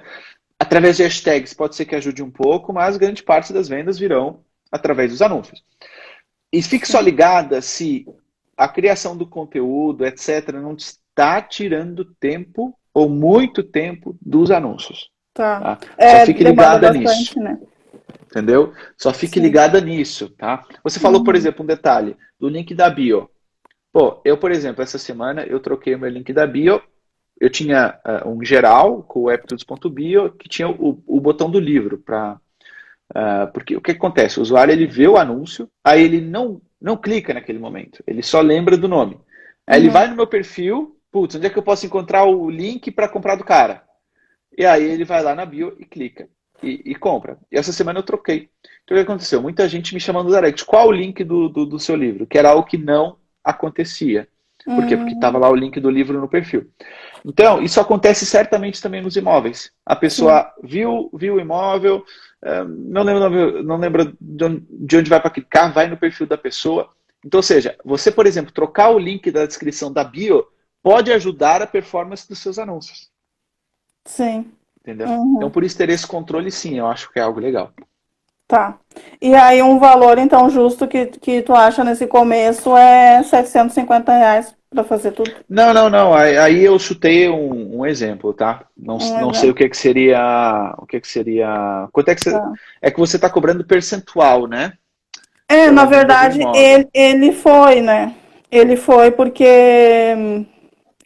através 0.60 0.98
de 0.98 1.04
hashtags. 1.04 1.54
Pode 1.54 1.76
ser 1.76 1.86
que 1.86 1.96
ajude 1.96 2.22
um 2.22 2.30
pouco, 2.30 2.72
mas 2.72 2.98
grande 2.98 3.24
parte 3.24 3.52
das 3.52 3.68
vendas 3.68 3.98
virão 3.98 4.42
através 4.72 5.12
dos 5.12 5.22
anúncios. 5.22 5.64
E 6.52 6.62
fique 6.62 6.88
só 6.88 7.00
ligada 7.00 7.62
se 7.62 8.06
a 8.56 8.68
criação 8.68 9.16
do 9.16 9.28
conteúdo, 9.28 10.06
etc., 10.06 10.54
não 10.54 10.76
está 10.76 11.42
tirando 11.42 12.06
tempo 12.20 12.78
ou 12.94 13.10
muito 13.10 13.64
tempo 13.64 14.16
dos 14.22 14.50
anúncios. 14.52 15.10
Tá. 15.34 15.76
tá? 15.76 15.88
É, 15.98 16.20
só 16.20 16.26
fique 16.26 16.44
ligada 16.44 16.88
bastante, 16.88 17.20
nisso. 17.20 17.40
Né? 17.40 17.60
Entendeu? 18.38 18.72
Só 18.96 19.12
fique 19.12 19.40
Sim. 19.40 19.46
ligada 19.46 19.82
nisso, 19.82 20.30
tá? 20.30 20.64
Você 20.84 21.00
falou, 21.00 21.20
uhum. 21.20 21.24
por 21.24 21.36
exemplo, 21.36 21.64
um 21.64 21.66
detalhe 21.66 22.16
do 22.40 22.48
link 22.48 22.76
da 22.76 22.88
bio. 22.88 23.28
Pô, 23.92 24.22
eu, 24.24 24.38
por 24.38 24.52
exemplo, 24.52 24.84
essa 24.84 25.00
semana 25.00 25.44
eu 25.44 25.60
troquei 25.60 25.96
o 25.96 26.00
meu 26.00 26.10
link 26.10 26.32
da 26.32 26.46
bio. 26.46 26.80
Eu 27.42 27.50
tinha 27.50 28.00
uh, 28.06 28.30
um 28.30 28.46
geral 28.46 29.02
com 29.02 29.22
o 29.22 29.30
apptudes.bio 29.30 30.32
que 30.34 30.48
tinha 30.48 30.70
o, 30.70 31.02
o, 31.08 31.20
botão 31.20 31.50
do 31.50 31.60
livro 31.60 31.98
para 31.98 32.40
uh, 33.10 33.52
porque 33.54 33.76
o 33.76 33.82
que 33.82 33.92
acontece? 33.92 34.38
O 34.38 34.44
usuário 34.44 34.72
ele 34.72 34.86
vê 34.86 35.08
o 35.08 35.18
anúncio, 35.18 35.68
aí 35.84 36.04
ele 36.04 36.22
não 36.22 36.62
não 36.80 36.96
clica 36.96 37.34
naquele 37.34 37.58
momento, 37.58 38.04
ele 38.06 38.22
só 38.22 38.40
lembra 38.40 38.78
do 38.78 38.88
nome. 38.88 39.20
Aí 39.66 39.80
uhum. 39.80 39.86
ele 39.86 39.94
vai 39.94 40.08
no 40.08 40.16
meu 40.16 40.28
perfil, 40.28 40.96
putz, 41.12 41.36
onde 41.36 41.48
é 41.48 41.50
que 41.50 41.58
eu 41.58 41.64
posso 41.64 41.88
encontrar 41.88 42.26
o 42.26 42.50
link 42.52 42.92
para 42.92 43.10
comprar 43.10 43.36
do 43.36 43.44
cara? 43.44 43.84
E 44.56 44.64
aí 44.64 44.84
ele 44.84 45.06
vai 45.06 45.24
lá 45.24 45.34
na 45.34 45.46
bio 45.46 45.76
e 45.80 45.86
clica 45.86 46.28
e, 46.62 46.82
e, 46.86 46.96
compra. 46.96 47.38
E 47.52 47.58
essa 47.58 47.72
semana 47.72 48.00
eu 48.00 48.04
troquei. 48.04 48.50
Então 48.84 48.96
o 48.96 49.00
que 49.00 49.04
aconteceu? 49.04 49.42
Muita 49.42 49.68
gente 49.68 49.94
me 49.94 50.00
chamando 50.00 50.30
no 50.30 50.36
direct. 50.36 50.66
Qual 50.66 50.88
o 50.88 50.92
link 50.92 51.24
do, 51.24 51.50
do, 51.50 51.66
do 51.66 51.80
seu 51.80 51.96
livro? 51.96 52.26
Que 52.26 52.38
era 52.38 52.50
algo 52.50 52.68
que 52.68 52.78
não 52.78 53.18
acontecia. 53.44 54.28
Por 54.66 54.86
quê? 54.86 54.98
Porque 54.98 55.14
estava 55.14 55.38
lá 55.38 55.50
o 55.50 55.56
link 55.56 55.80
do 55.80 55.90
livro 55.90 56.20
no 56.20 56.28
perfil. 56.28 56.70
Então, 57.24 57.62
isso 57.62 57.80
acontece 57.80 58.26
certamente 58.26 58.82
também 58.82 59.02
nos 59.02 59.16
imóveis. 59.16 59.72
A 59.86 59.96
pessoa 59.96 60.54
viu, 60.62 61.10
viu 61.14 61.36
o 61.36 61.40
imóvel, 61.40 62.04
eh, 62.44 62.66
não 62.66 63.04
lembra, 63.04 63.64
não 63.64 63.78
lembra 63.78 64.14
de 64.20 64.98
onde 64.98 65.10
vai 65.10 65.22
para 65.22 65.30
clicar, 65.30 65.74
vai 65.74 65.88
no 65.88 65.96
perfil 65.96 66.28
da 66.28 66.38
pessoa. 66.38 66.90
Então, 67.26 67.38
ou 67.38 67.44
seja, 67.44 67.78
você, 67.84 68.12
por 68.12 68.26
exemplo, 68.26 68.52
trocar 68.52 68.90
o 68.90 69.00
link 69.00 69.32
da 69.32 69.46
descrição 69.46 69.92
da 69.92 70.04
bio 70.04 70.46
pode 70.84 71.14
ajudar 71.14 71.62
a 71.62 71.68
performance 71.68 72.28
dos 72.28 72.40
seus 72.40 72.60
anúncios. 72.60 73.10
Sim. 74.06 74.52
Entendeu? 74.88 75.10
Uhum. 75.10 75.34
Então, 75.36 75.52
por 75.52 75.66
isso 75.66 75.78
ter 75.78 75.90
esse 75.90 76.08
controle, 76.08 76.50
sim, 76.50 76.80
eu 76.80 76.88
acho 76.88 77.12
que 77.12 77.20
é 77.20 77.22
algo 77.22 77.42
legal. 77.42 77.74
Tá. 78.48 78.78
E 79.22 79.36
aí, 79.36 79.62
um 79.62 79.78
valor, 79.78 80.18
então, 80.18 80.50
justo 80.50 80.88
que, 80.88 81.08
que 81.08 81.42
tu 81.42 81.54
acha 81.54 81.84
nesse 81.84 82.08
começo 82.08 82.76
é 82.78 83.22
750 83.22 84.18
reais 84.18 84.56
para 84.70 84.86
fazer 84.86 85.12
tudo? 85.12 85.30
Não, 85.50 85.74
não, 85.74 85.90
não. 85.90 86.14
Aí 86.14 86.64
eu 86.64 86.80
chutei 86.80 87.28
um, 87.28 87.80
um 87.80 87.86
exemplo, 87.86 88.34
tá? 88.34 88.64
Não, 88.78 88.96
um 88.96 89.20
não 89.20 89.34
sei 89.34 89.50
o 89.50 89.54
que, 89.54 89.68
que 89.68 89.76
seria. 89.76 90.74
O 90.78 90.86
que, 90.86 91.02
que 91.02 91.08
seria. 91.08 91.90
Quanto 91.92 92.08
é 92.08 92.16
que 92.16 92.22
você. 92.22 92.32
Tá. 92.32 92.54
É 92.82 92.90
que 92.90 93.00
você 93.00 93.18
está 93.18 93.30
cobrando 93.30 93.66
percentual, 93.66 94.48
né? 94.48 94.72
É, 95.50 95.70
na 95.70 95.84
verdade, 95.84 96.40
ele, 96.56 96.88
ele 96.94 97.32
foi, 97.34 97.82
né? 97.82 98.16
Ele 98.50 98.78
foi 98.78 99.12
porque 99.12 99.44
é, 99.46 100.16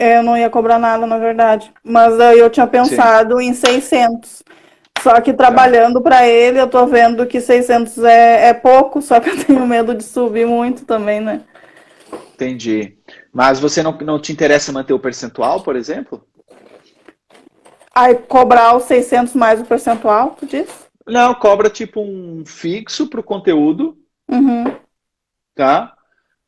eu 0.01 0.23
não 0.23 0.35
ia 0.35 0.49
cobrar 0.49 0.79
nada, 0.79 1.05
na 1.05 1.17
verdade. 1.17 1.71
Mas 1.83 2.19
aí 2.19 2.39
eu 2.39 2.49
tinha 2.49 2.65
pensado 2.65 3.37
Sim. 3.37 3.49
em 3.49 3.53
600. 3.53 4.43
Só 5.01 5.19
que 5.21 5.33
trabalhando 5.33 5.95
tá. 5.95 6.01
para 6.01 6.27
ele, 6.27 6.59
eu 6.59 6.67
tô 6.67 6.85
vendo 6.85 7.25
que 7.25 7.39
600 7.39 7.99
é, 8.03 8.49
é 8.49 8.53
pouco, 8.53 9.01
só 9.01 9.19
que 9.19 9.29
eu 9.29 9.45
tenho 9.45 9.65
medo 9.65 9.93
de 9.93 10.03
subir 10.03 10.45
muito 10.45 10.85
também, 10.85 11.19
né? 11.21 11.41
Entendi. 12.33 12.97
Mas 13.31 13.59
você 13.59 13.83
não, 13.83 13.91
não 13.99 14.19
te 14.19 14.31
interessa 14.31 14.71
manter 14.71 14.93
o 14.93 14.99
percentual, 14.99 15.61
por 15.61 15.75
exemplo? 15.75 16.25
Aí 17.93 18.15
cobrar 18.15 18.75
os 18.75 18.83
600 18.83 19.33
mais 19.35 19.61
o 19.61 19.65
percentual, 19.65 20.35
tu 20.39 20.45
diz? 20.45 20.69
Não, 21.05 21.33
cobra 21.35 21.69
tipo 21.69 22.01
um 22.01 22.43
fixo 22.45 23.07
para 23.07 23.19
o 23.19 23.23
conteúdo. 23.23 23.97
Uhum. 24.29 24.75
Tá? 25.55 25.95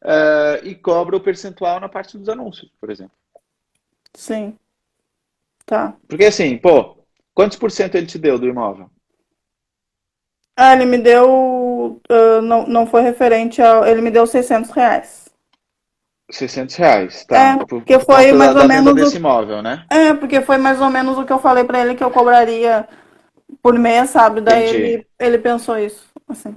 Uh, 0.04 0.66
e 0.66 0.76
cobra 0.76 1.16
o 1.16 1.22
percentual 1.22 1.80
na 1.80 1.89
parte 1.89 2.18
dos 2.18 2.30
anúncios, 2.30 2.72
por 2.80 2.89
exemplo. 2.89 3.16
Sim. 4.15 4.58
Tá. 5.65 5.95
Porque 6.08 6.26
assim, 6.26 6.58
pô, 6.58 6.97
quantos 7.34 7.58
por 7.58 7.71
cento 7.71 7.95
ele 7.95 8.06
te 8.06 8.17
deu 8.17 8.38
do 8.38 8.47
imóvel? 8.47 8.89
Ah, 10.56 10.73
ele 10.73 10.86
me 10.86 10.97
deu. 10.97 11.99
Uh, 12.10 12.41
não, 12.41 12.67
não 12.67 12.86
foi 12.86 13.02
referente 13.02 13.62
ao. 13.62 13.86
Ele 13.86 14.02
me 14.02 14.12
deu 14.12 14.28
600 14.28 14.69
reais. 14.71 15.23
600 16.30 16.76
reais, 16.76 17.26
tá. 17.26 17.38
É, 17.38 17.65
porque 17.65 17.97
por, 17.97 18.06
foi 18.06 18.32
mais 18.32 18.54
da, 18.54 18.62
ou 18.62 18.67
menos. 18.67 18.95
Desse 18.95 19.15
o... 19.15 19.19
imóvel, 19.19 19.62
né? 19.62 19.86
É, 19.89 20.13
porque 20.13 20.41
foi 20.41 20.58
mais 20.58 20.80
ou 20.80 20.89
menos 20.89 21.17
o 21.17 21.26
que 21.26 21.34
eu 21.34 21.39
falei 21.39 21.63
pra 21.63 21.82
ele 21.82 21.95
que 21.95 22.04
eu 22.04 22.12
cobraria 22.12 22.88
por 23.62 23.78
mês, 23.78 24.12
sabe? 24.12 24.41
Daí 24.41 24.63
ele, 24.63 25.08
ele 25.19 25.38
pensou 25.38 25.78
isso. 25.78 26.08
Assim. 26.28 26.56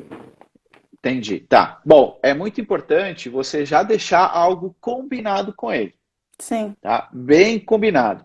Entendi. 0.95 1.41
Tá. 1.41 1.81
Bom, 1.85 2.19
é 2.23 2.35
muito 2.35 2.61
importante 2.61 3.29
você 3.29 3.65
já 3.65 3.83
deixar 3.83 4.27
algo 4.27 4.75
combinado 4.81 5.53
com 5.55 5.73
ele. 5.73 5.95
Sim. 6.39 6.75
Tá? 6.81 7.09
Bem 7.13 7.59
combinado. 7.59 8.25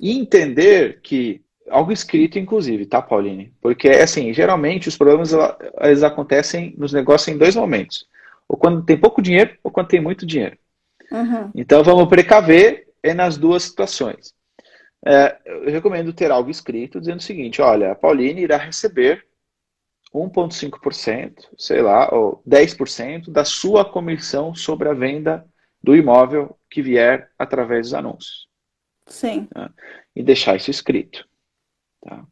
E 0.00 0.18
entender 0.18 1.00
que 1.02 1.42
algo 1.68 1.92
escrito, 1.92 2.38
inclusive, 2.38 2.86
tá, 2.86 3.02
Pauline? 3.02 3.52
Porque, 3.60 3.88
assim, 3.88 4.32
geralmente 4.32 4.88
os 4.88 4.96
problemas 4.96 5.32
eles 5.80 6.02
acontecem 6.02 6.74
nos 6.76 6.92
negócios 6.92 7.28
em 7.28 7.38
dois 7.38 7.56
momentos. 7.56 8.06
Ou 8.48 8.56
quando 8.56 8.84
tem 8.84 8.96
pouco 8.96 9.20
dinheiro, 9.20 9.56
ou 9.62 9.70
quando 9.70 9.88
tem 9.88 10.00
muito 10.00 10.24
dinheiro. 10.24 10.56
Uhum. 11.10 11.50
Então, 11.54 11.82
vamos 11.82 12.08
precaver 12.08 12.88
é 13.02 13.14
nas 13.14 13.36
duas 13.36 13.62
situações. 13.62 14.34
É, 15.06 15.36
eu 15.46 15.70
recomendo 15.70 16.12
ter 16.12 16.30
algo 16.30 16.50
escrito 16.50 17.00
dizendo 17.00 17.20
o 17.20 17.22
seguinte: 17.22 17.62
olha, 17.62 17.92
a 17.92 17.94
Pauline 17.94 18.42
irá 18.42 18.56
receber 18.56 19.24
1,5%, 20.12 21.48
sei 21.56 21.82
lá, 21.82 22.12
ou 22.12 22.42
10% 22.48 23.30
da 23.30 23.44
sua 23.44 23.84
comissão 23.84 24.54
sobre 24.54 24.88
a 24.88 24.94
venda 24.94 25.46
do 25.88 25.96
imóvel 25.96 26.54
que 26.70 26.82
vier 26.82 27.30
através 27.38 27.86
dos 27.86 27.94
anúncios. 27.94 28.46
Sim. 29.06 29.46
Tá? 29.46 29.70
E 30.14 30.22
deixar 30.22 30.54
isso 30.54 30.70
escrito. 30.70 31.26
Tá? 32.04 32.24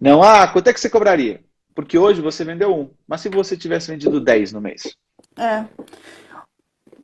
Não, 0.00 0.22
ah, 0.22 0.46
quanto 0.46 0.68
é 0.68 0.72
que 0.72 0.78
você 0.78 0.88
cobraria? 0.88 1.42
Porque 1.74 1.98
hoje 1.98 2.20
você 2.20 2.44
vendeu 2.44 2.72
um, 2.72 2.88
mas 3.04 3.20
se 3.20 3.28
você 3.28 3.56
tivesse 3.56 3.90
vendido 3.90 4.20
10 4.20 4.52
no 4.52 4.60
mês? 4.60 4.96
É. 5.36 5.64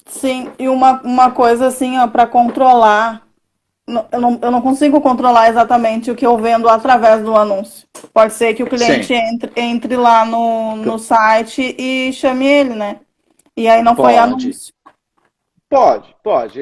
Sim, 0.06 0.52
e 0.60 0.68
uma, 0.68 1.02
uma 1.02 1.32
coisa 1.32 1.66
assim, 1.66 1.98
ó, 1.98 2.06
para 2.06 2.24
controlar 2.24 3.26
eu 4.12 4.20
não, 4.20 4.38
eu 4.40 4.50
não 4.52 4.62
consigo 4.62 5.00
controlar 5.00 5.48
exatamente 5.48 6.12
o 6.12 6.14
que 6.14 6.24
eu 6.24 6.38
vendo 6.38 6.68
através 6.68 7.24
do 7.24 7.34
anúncio. 7.34 7.88
Pode 8.14 8.34
ser 8.34 8.54
que 8.54 8.62
o 8.62 8.68
cliente 8.68 9.12
entre, 9.12 9.50
entre 9.56 9.96
lá 9.96 10.24
no, 10.24 10.76
no 10.76 10.96
site 10.96 11.74
e 11.76 12.12
chame 12.12 12.46
ele, 12.46 12.76
né? 12.76 13.00
E 13.56 13.66
aí 13.66 13.82
não 13.82 13.96
pode. 13.96 14.14
foi 14.14 14.16
anúncio. 14.16 14.72
Pode, 15.70 16.14
pode. 16.22 16.60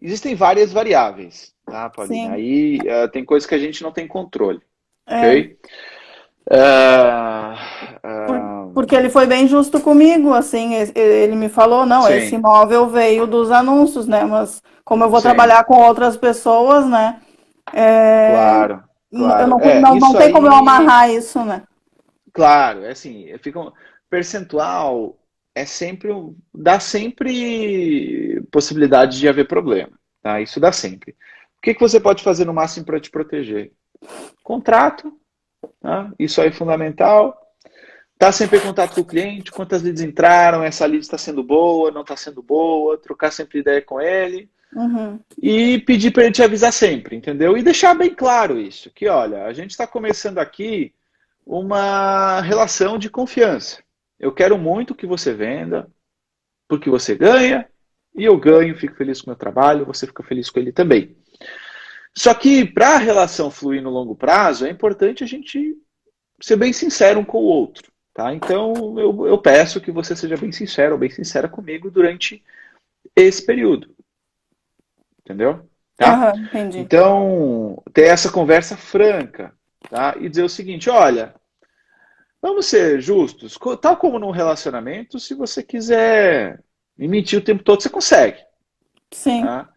Existem 0.00 0.36
várias 0.36 0.72
variáveis, 0.72 1.52
tá, 1.66 1.90
Paulinha? 1.90 2.28
Sim. 2.28 2.32
Aí 2.32 2.78
uh, 2.78 3.08
tem 3.08 3.24
coisas 3.24 3.48
que 3.48 3.54
a 3.54 3.58
gente 3.58 3.82
não 3.82 3.90
tem 3.90 4.06
controle. 4.06 4.60
É. 5.06 5.18
Ok? 5.18 5.58
Uh, 6.50 7.54
uh... 8.06 8.72
Porque 8.72 8.94
ele 8.94 9.10
foi 9.10 9.26
bem 9.26 9.48
justo 9.48 9.80
comigo, 9.80 10.32
assim, 10.32 10.74
ele 10.94 11.34
me 11.34 11.48
falou, 11.48 11.84
não, 11.84 12.02
Sim. 12.02 12.14
esse 12.14 12.34
imóvel 12.36 12.88
veio 12.88 13.26
dos 13.26 13.50
anúncios, 13.50 14.06
né? 14.06 14.24
Mas 14.24 14.62
como 14.84 15.02
eu 15.02 15.10
vou 15.10 15.20
Sim. 15.20 15.28
trabalhar 15.28 15.64
com 15.64 15.80
outras 15.80 16.16
pessoas, 16.16 16.86
né? 16.86 17.20
É... 17.72 18.30
Claro, 18.30 18.84
claro. 19.10 19.42
Eu 19.42 19.48
não, 19.48 19.60
é, 19.60 19.80
não, 19.80 19.96
não 19.96 20.12
tem 20.12 20.26
aí... 20.26 20.32
como 20.32 20.46
eu 20.46 20.54
amarrar 20.54 21.10
isso, 21.10 21.42
né? 21.44 21.62
Claro, 22.32 22.84
é 22.84 22.90
assim, 22.90 23.36
fica 23.38 23.58
um 23.58 23.72
percentual 24.10 25.16
é 25.54 25.64
sempre 25.64 26.10
dá 26.52 26.80
sempre 26.80 28.42
possibilidade 28.50 29.18
de 29.18 29.28
haver 29.28 29.46
problema, 29.46 29.92
tá? 30.22 30.40
Isso 30.40 30.58
dá 30.58 30.72
sempre. 30.72 31.12
O 31.56 31.62
que, 31.62 31.74
que 31.74 31.80
você 31.80 32.00
pode 32.00 32.22
fazer 32.22 32.44
no 32.44 32.52
máximo 32.52 32.84
para 32.84 33.00
te 33.00 33.10
proteger? 33.10 33.72
Contrato, 34.42 35.12
tá? 35.80 36.10
isso 36.18 36.40
aí 36.40 36.48
é 36.48 36.52
fundamental. 36.52 37.40
Tá 38.18 38.30
sempre 38.30 38.58
em 38.58 38.62
contato 38.62 38.94
com 38.94 39.00
o 39.00 39.04
cliente, 39.04 39.50
quantas 39.50 39.82
leads 39.82 40.02
entraram, 40.02 40.62
essa 40.62 40.86
lead 40.86 41.02
está 41.02 41.18
sendo 41.18 41.42
boa, 41.42 41.90
não 41.90 42.02
está 42.02 42.16
sendo 42.16 42.42
boa, 42.42 42.98
trocar 42.98 43.30
sempre 43.30 43.60
ideia 43.60 43.82
com 43.82 44.00
ele. 44.00 44.48
Uhum. 44.74 45.20
E 45.40 45.78
pedir 45.80 46.10
para 46.10 46.24
ele 46.24 46.32
te 46.32 46.42
avisar 46.42 46.72
sempre, 46.72 47.16
entendeu? 47.16 47.56
E 47.56 47.62
deixar 47.62 47.94
bem 47.94 48.10
claro 48.10 48.58
isso, 48.58 48.90
que 48.90 49.08
olha, 49.08 49.44
a 49.44 49.52
gente 49.52 49.70
está 49.70 49.86
começando 49.86 50.38
aqui 50.38 50.92
uma 51.46 52.40
relação 52.40 52.98
de 52.98 53.08
confiança. 53.08 53.83
Eu 54.24 54.32
quero 54.32 54.56
muito 54.56 54.94
que 54.94 55.06
você 55.06 55.34
venda, 55.34 55.86
porque 56.66 56.88
você 56.88 57.14
ganha, 57.14 57.68
e 58.16 58.24
eu 58.24 58.38
ganho, 58.38 58.74
fico 58.74 58.94
feliz 58.94 59.20
com 59.20 59.26
o 59.26 59.30
meu 59.30 59.36
trabalho, 59.36 59.84
você 59.84 60.06
fica 60.06 60.22
feliz 60.22 60.48
com 60.48 60.58
ele 60.58 60.72
também. 60.72 61.14
Só 62.16 62.32
que 62.32 62.64
para 62.64 62.94
a 62.94 62.98
relação 62.98 63.50
fluir 63.50 63.82
no 63.82 63.90
longo 63.90 64.16
prazo, 64.16 64.64
é 64.64 64.70
importante 64.70 65.22
a 65.22 65.26
gente 65.26 65.76
ser 66.40 66.56
bem 66.56 66.72
sincero 66.72 67.20
um 67.20 67.24
com 67.24 67.36
o 67.36 67.44
outro. 67.44 67.92
Tá? 68.14 68.32
Então 68.32 68.98
eu, 68.98 69.26
eu 69.26 69.36
peço 69.36 69.78
que 69.78 69.90
você 69.90 70.16
seja 70.16 70.38
bem 70.38 70.52
sincero 70.52 70.92
ou 70.94 70.98
bem 70.98 71.10
sincera 71.10 71.46
comigo 71.46 71.90
durante 71.90 72.42
esse 73.14 73.44
período. 73.44 73.94
Entendeu? 75.20 75.68
Tá? 75.98 76.32
Uhum, 76.32 76.44
entendi. 76.44 76.78
Então, 76.78 77.82
ter 77.92 78.06
essa 78.06 78.32
conversa 78.32 78.74
franca, 78.74 79.52
tá? 79.90 80.14
E 80.18 80.30
dizer 80.30 80.44
o 80.44 80.48
seguinte, 80.48 80.88
olha, 80.88 81.34
vamos 82.44 82.66
ser 82.66 83.00
justos, 83.00 83.58
tal 83.80 83.96
como 83.96 84.18
num 84.18 84.30
relacionamento, 84.30 85.18
se 85.18 85.32
você 85.32 85.62
quiser 85.62 86.62
me 86.94 87.08
mentir 87.08 87.38
o 87.38 87.42
tempo 87.42 87.64
todo, 87.64 87.82
você 87.82 87.88
consegue. 87.88 88.38
Sim. 89.10 89.42
Tá? 89.46 89.70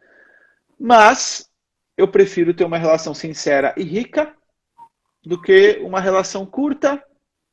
Mas 0.77 1.49
eu 1.95 2.09
prefiro 2.09 2.53
ter 2.53 2.65
uma 2.65 2.77
relação 2.77 3.13
sincera 3.13 3.73
e 3.77 3.83
rica 3.83 4.35
do 5.25 5.41
que 5.41 5.79
uma 5.81 6.01
relação 6.01 6.45
curta 6.45 7.01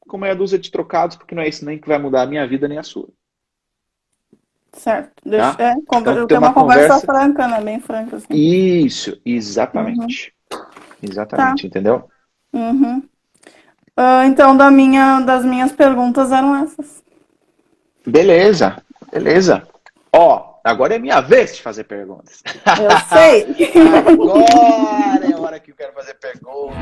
com 0.01 0.19
meia 0.19 0.35
dúzia 0.35 0.59
de 0.59 0.69
trocados, 0.69 1.15
porque 1.17 1.33
não 1.33 1.45
é 1.45 1.49
isso 1.49 1.65
nem 1.65 1.79
que 1.79 1.87
vai 1.87 1.97
mudar 1.97 2.23
a 2.23 2.27
minha 2.27 2.45
vida 2.45 2.67
nem 2.67 2.79
a 2.79 2.83
sua. 2.83 3.09
Certo. 4.73 5.13
Deixa, 5.25 5.55
tá? 5.55 5.65
é, 5.65 5.73
então, 5.75 6.27
ter 6.27 6.39
uma, 6.39 6.49
uma 6.49 6.55
conversa, 6.55 6.89
conversa, 6.89 7.07
franca, 7.07 7.47
né? 7.47 7.61
Bem 7.61 7.79
franca. 7.79 8.17
Assim. 8.17 8.35
Isso, 8.35 9.17
exatamente. 9.25 10.35
Uhum. 10.53 10.61
Exatamente, 11.01 11.63
tá. 11.63 11.69
entendeu? 11.69 12.11
Uhum. 12.53 13.09
Uh, 13.99 14.25
então, 14.27 14.57
da 14.57 14.71
minha, 14.71 15.21
das 15.21 15.45
minhas 15.45 15.71
perguntas 15.71 16.33
eram 16.33 16.57
essas. 16.57 17.03
Beleza, 18.05 18.83
beleza. 19.13 19.67
Ó, 20.13 20.61
agora 20.65 20.97
é 20.97 20.99
minha 20.99 21.21
vez 21.21 21.55
de 21.57 21.63
fazer 21.63 21.85
perguntas. 21.85 22.43
Eu 22.67 22.91
sei. 23.09 23.47
agora 24.13 25.27
é 25.27 25.33
a 25.33 25.41
hora 25.41 25.61
que 25.61 25.71
eu 25.71 25.77
quero 25.77 25.93
fazer 25.93 26.15
perguntas. 26.15 26.77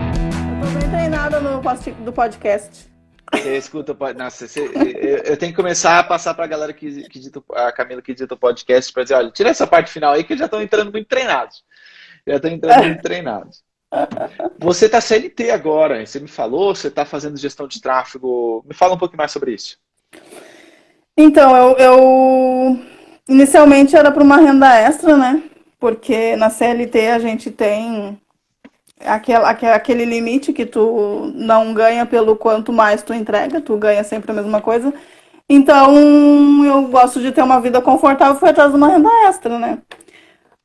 Eu 0.63 0.73
tô 0.73 0.79
bem 0.79 0.91
treinada 0.91 1.39
no 1.39 1.61
do 2.05 2.13
podcast. 2.13 2.91
Você 3.33 3.57
escuta, 3.57 3.97
nossa, 4.15 4.47
você, 4.47 4.61
eu, 4.61 5.19
eu, 5.19 5.37
tenho 5.37 5.53
que 5.53 5.57
começar 5.57 5.99
a 5.99 6.05
passar 6.05 6.35
para 6.35 6.45
a 6.45 6.49
galera 6.49 6.73
que, 6.73 7.09
que 7.09 7.19
dita, 7.19 7.43
a 7.55 7.73
Camila 7.73 8.03
que 8.03 8.13
edita 8.13 8.35
o 8.35 8.39
podcast 8.39 8.93
para 8.93 9.05
dizer, 9.05 9.15
olha, 9.15 9.31
tira 9.31 9.49
essa 9.49 9.67
parte 9.67 9.91
final 9.91 10.13
aí 10.13 10.23
que 10.23 10.37
já 10.37 10.45
estão 10.45 10.61
entrando 10.61 10.93
muito 10.93 11.09
treinados. 11.09 11.65
Já 12.27 12.37
estão 12.37 12.51
entrando 12.51 12.85
muito 12.85 13.01
treinados. 13.03 13.63
Você 14.59 14.87
está 14.87 15.01
CLT 15.01 15.51
agora, 15.51 16.05
você 16.05 16.19
me 16.19 16.29
falou, 16.29 16.75
você 16.75 16.89
está 16.89 17.05
fazendo 17.05 17.37
gestão 17.37 17.67
de 17.67 17.81
tráfego. 17.81 18.65
Me 18.67 18.75
fala 18.75 18.95
um 18.95 18.99
pouco 18.99 19.17
mais 19.17 19.31
sobre 19.31 19.53
isso. 19.53 19.77
Então, 21.17 21.55
eu, 21.55 21.77
eu 21.77 22.79
inicialmente 23.29 23.95
era 23.95 24.11
para 24.11 24.23
uma 24.23 24.39
renda 24.39 24.75
extra, 24.75 25.17
né? 25.17 25.43
Porque 25.79 26.37
na 26.37 26.49
CLT 26.49 27.09
a 27.09 27.19
gente 27.19 27.51
tem 27.51 28.19
aquele, 29.05 29.45
aquele 29.45 30.05
limite 30.05 30.53
que 30.53 30.65
tu 30.65 31.31
não 31.35 31.75
ganha 31.75 32.07
pelo 32.07 32.37
quanto 32.37 32.73
mais 32.73 33.03
tu 33.03 33.13
entrega, 33.13 33.61
tu 33.61 33.77
ganha 33.77 34.03
sempre 34.05 34.31
a 34.31 34.35
mesma 34.35 34.61
coisa. 34.61 34.93
Então, 35.49 36.65
eu 36.65 36.83
gosto 36.85 37.21
de 37.21 37.31
ter 37.31 37.43
uma 37.43 37.61
vida 37.61 37.81
confortável, 37.83 38.37
foi 38.37 38.51
atrás 38.51 38.71
de 38.71 38.77
uma 38.77 38.89
renda 38.89 39.11
extra, 39.27 39.59
né? 39.59 39.79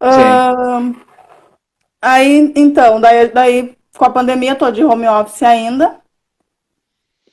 Uh, 0.01 0.95
aí, 2.01 2.51
então, 2.55 2.99
daí, 2.99 3.29
daí 3.29 3.77
com 3.97 4.05
a 4.05 4.09
pandemia, 4.09 4.55
tô 4.55 4.69
de 4.71 4.83
home 4.83 5.07
office 5.07 5.43
ainda. 5.43 5.95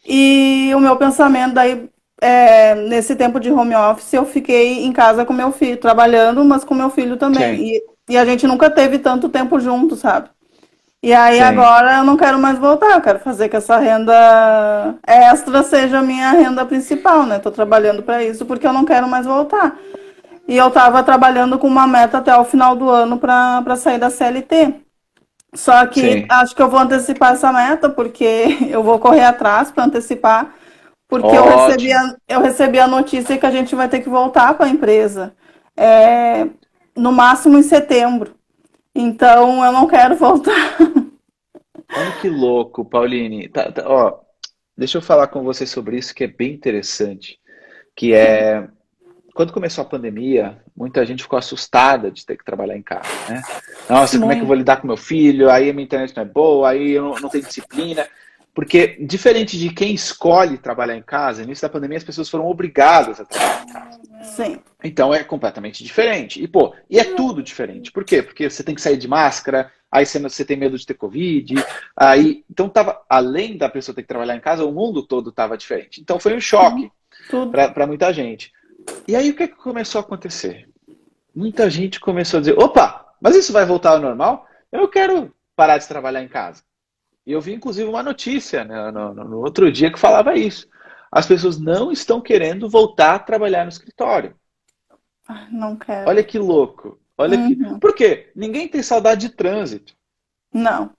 E 0.06 0.72
o 0.74 0.80
meu 0.80 0.96
pensamento 0.96 1.54
daí, 1.54 1.88
é, 2.20 2.74
nesse 2.74 3.16
tempo 3.16 3.40
de 3.40 3.50
home 3.50 3.74
office, 3.74 4.12
eu 4.12 4.24
fiquei 4.24 4.84
em 4.84 4.92
casa 4.92 5.24
com 5.24 5.32
meu 5.32 5.52
filho, 5.52 5.76
trabalhando, 5.76 6.44
mas 6.44 6.64
com 6.64 6.74
meu 6.74 6.90
filho 6.90 7.16
também. 7.16 7.76
E, 7.76 7.82
e, 8.08 8.16
a 8.16 8.24
gente 8.24 8.46
nunca 8.46 8.68
teve 8.68 8.98
tanto 8.98 9.28
tempo 9.28 9.58
junto, 9.60 9.96
sabe? 9.96 10.28
E 11.02 11.12
aí 11.12 11.36
Sim. 11.36 11.42
agora 11.42 11.98
eu 11.98 12.04
não 12.04 12.16
quero 12.16 12.38
mais 12.38 12.58
voltar, 12.58 12.92
eu 12.92 13.00
quero 13.02 13.18
fazer 13.18 13.50
que 13.50 13.56
essa 13.56 13.76
renda 13.76 14.94
extra 15.06 15.62
seja 15.62 15.98
a 15.98 16.02
minha 16.02 16.30
renda 16.30 16.64
principal, 16.64 17.26
né? 17.26 17.38
Tô 17.38 17.50
trabalhando 17.50 18.02
para 18.02 18.24
isso 18.24 18.46
porque 18.46 18.66
eu 18.66 18.72
não 18.72 18.86
quero 18.86 19.06
mais 19.06 19.26
voltar. 19.26 19.78
E 20.46 20.56
eu 20.56 20.70
tava 20.70 21.02
trabalhando 21.02 21.58
com 21.58 21.66
uma 21.66 21.86
meta 21.86 22.18
até 22.18 22.36
o 22.36 22.44
final 22.44 22.76
do 22.76 22.88
ano 22.88 23.18
para 23.18 23.76
sair 23.76 23.98
da 23.98 24.10
CLT. 24.10 24.74
Só 25.54 25.86
que 25.86 26.00
Sim. 26.00 26.26
acho 26.28 26.54
que 26.54 26.60
eu 26.60 26.68
vou 26.68 26.80
antecipar 26.80 27.32
essa 27.32 27.52
meta, 27.52 27.88
porque 27.88 28.58
eu 28.68 28.82
vou 28.82 28.98
correr 28.98 29.24
atrás 29.24 29.70
para 29.70 29.84
antecipar, 29.84 30.54
porque 31.08 31.34
eu 31.34 31.44
recebi, 31.44 31.92
a, 31.92 32.16
eu 32.28 32.40
recebi 32.40 32.78
a 32.78 32.88
notícia 32.88 33.38
que 33.38 33.46
a 33.46 33.50
gente 33.50 33.74
vai 33.74 33.88
ter 33.88 34.00
que 34.00 34.08
voltar 34.08 34.54
para 34.54 34.66
a 34.66 34.70
empresa. 34.70 35.34
É, 35.76 36.46
no 36.96 37.12
máximo 37.12 37.58
em 37.58 37.62
setembro. 37.62 38.34
Então 38.94 39.64
eu 39.64 39.72
não 39.72 39.86
quero 39.86 40.16
voltar. 40.16 40.76
Olha 41.96 42.12
que 42.20 42.28
louco, 42.28 42.84
Pauline. 42.84 43.48
Tá, 43.48 43.70
tá, 43.70 43.84
ó, 43.86 44.20
deixa 44.76 44.98
eu 44.98 45.02
falar 45.02 45.28
com 45.28 45.42
você 45.42 45.66
sobre 45.66 45.96
isso 45.96 46.14
que 46.14 46.24
é 46.24 46.28
bem 46.28 46.52
interessante. 46.52 47.38
Que 47.94 48.12
é 48.12 48.68
quando 49.34 49.52
começou 49.52 49.82
a 49.82 49.86
pandemia, 49.86 50.56
muita 50.76 51.04
gente 51.04 51.24
ficou 51.24 51.36
assustada 51.36 52.08
de 52.08 52.24
ter 52.24 52.38
que 52.38 52.44
trabalhar 52.44 52.76
em 52.76 52.82
casa, 52.82 53.08
né? 53.28 53.42
Nossa, 53.90 54.16
como 54.16 54.30
é 54.30 54.36
que 54.36 54.42
eu 54.42 54.46
vou 54.46 54.54
lidar 54.54 54.76
com 54.76 54.86
meu 54.86 54.96
filho? 54.96 55.50
Aí 55.50 55.68
a 55.68 55.72
minha 55.72 55.84
internet 55.84 56.14
não 56.16 56.22
é 56.22 56.26
boa, 56.26 56.70
aí 56.70 56.92
eu 56.92 57.02
não, 57.02 57.14
não 57.22 57.28
tenho 57.28 57.44
disciplina. 57.44 58.06
Porque, 58.54 58.96
diferente 59.00 59.58
de 59.58 59.70
quem 59.70 59.92
escolhe 59.92 60.56
trabalhar 60.56 60.96
em 60.96 61.02
casa, 61.02 61.40
no 61.40 61.48
início 61.48 61.66
da 61.66 61.72
pandemia 61.72 61.98
as 61.98 62.04
pessoas 62.04 62.30
foram 62.30 62.46
obrigadas 62.46 63.20
a 63.20 63.24
trabalhar 63.24 63.64
em 63.64 63.72
casa. 63.72 64.00
Sim. 64.22 64.60
Então 64.84 65.12
é 65.12 65.24
completamente 65.24 65.82
diferente. 65.82 66.40
E, 66.40 66.46
pô, 66.46 66.72
e 66.88 67.00
é 67.00 67.04
tudo 67.16 67.42
diferente. 67.42 67.90
Por 67.90 68.04
quê? 68.04 68.22
Porque 68.22 68.48
você 68.48 68.62
tem 68.62 68.76
que 68.76 68.80
sair 68.80 68.96
de 68.96 69.08
máscara, 69.08 69.72
aí 69.90 70.06
você, 70.06 70.20
você 70.20 70.44
tem 70.44 70.56
medo 70.56 70.78
de 70.78 70.86
ter 70.86 70.94
Covid. 70.94 71.56
Aí, 71.96 72.44
então, 72.48 72.68
tava, 72.68 73.02
além 73.10 73.58
da 73.58 73.68
pessoa 73.68 73.96
ter 73.96 74.02
que 74.02 74.08
trabalhar 74.08 74.36
em 74.36 74.40
casa, 74.40 74.64
o 74.64 74.70
mundo 74.70 75.02
todo 75.02 75.30
estava 75.30 75.58
diferente. 75.58 76.00
Então 76.00 76.20
foi 76.20 76.36
um 76.36 76.40
choque 76.40 76.88
uhum. 77.32 77.50
para 77.50 77.86
muita 77.88 78.12
gente. 78.12 78.52
E 79.06 79.14
aí 79.14 79.30
o 79.30 79.36
que, 79.36 79.48
que 79.48 79.56
começou 79.56 80.00
a 80.00 80.02
acontecer? 80.02 80.68
Muita 81.34 81.68
gente 81.68 82.00
começou 82.00 82.38
a 82.38 82.40
dizer: 82.40 82.58
opa, 82.58 83.14
mas 83.20 83.36
isso 83.36 83.52
vai 83.52 83.64
voltar 83.66 83.90
ao 83.90 84.00
normal? 84.00 84.46
Eu 84.70 84.88
quero 84.88 85.34
parar 85.56 85.78
de 85.78 85.88
trabalhar 85.88 86.22
em 86.22 86.28
casa. 86.28 86.62
E 87.26 87.32
eu 87.32 87.40
vi, 87.40 87.54
inclusive, 87.54 87.88
uma 87.88 88.02
notícia 88.02 88.64
né, 88.64 88.90
no, 88.90 89.14
no, 89.14 89.38
outro 89.38 89.70
dia 89.72 89.90
que 89.90 89.98
falava 89.98 90.36
isso. 90.36 90.68
as 91.10 91.26
pessoas 91.26 91.58
não 91.58 91.90
estão 91.90 92.20
querendo 92.20 92.68
voltar 92.68 93.14
a 93.14 93.18
trabalhar 93.18 93.64
no 93.64 93.70
escritório. 93.70 94.34
Não 95.50 95.76
quero. 95.76 96.08
Olha 96.08 96.22
que 96.22 96.38
louco. 96.38 97.00
Olha 97.16 97.38
Uhum. 97.38 97.48
que. 97.48 97.80
Por 97.80 97.94
quê? 97.94 98.30
Ninguém 98.34 98.68
tem 98.68 98.82
saudade 98.82 99.28
de 99.28 99.34
trânsito. 99.34 99.94
Não. 100.52 100.90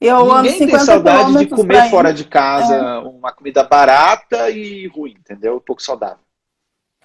Eu 0.00 0.24
Ninguém 0.42 0.58
tem 0.58 0.68
50 0.68 0.84
saudade 0.84 1.38
de 1.38 1.46
comer 1.46 1.90
fora 1.90 2.12
de 2.12 2.24
casa 2.24 3.00
uma 3.00 3.32
comida 3.32 3.62
barata 3.62 4.50
e 4.50 4.86
ruim, 4.88 5.14
entendeu? 5.18 5.60
Pouco 5.60 5.82
saudável. 5.82 6.24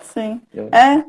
Sim. 0.01 0.41
Eu- 0.53 0.69
É. 0.71 1.03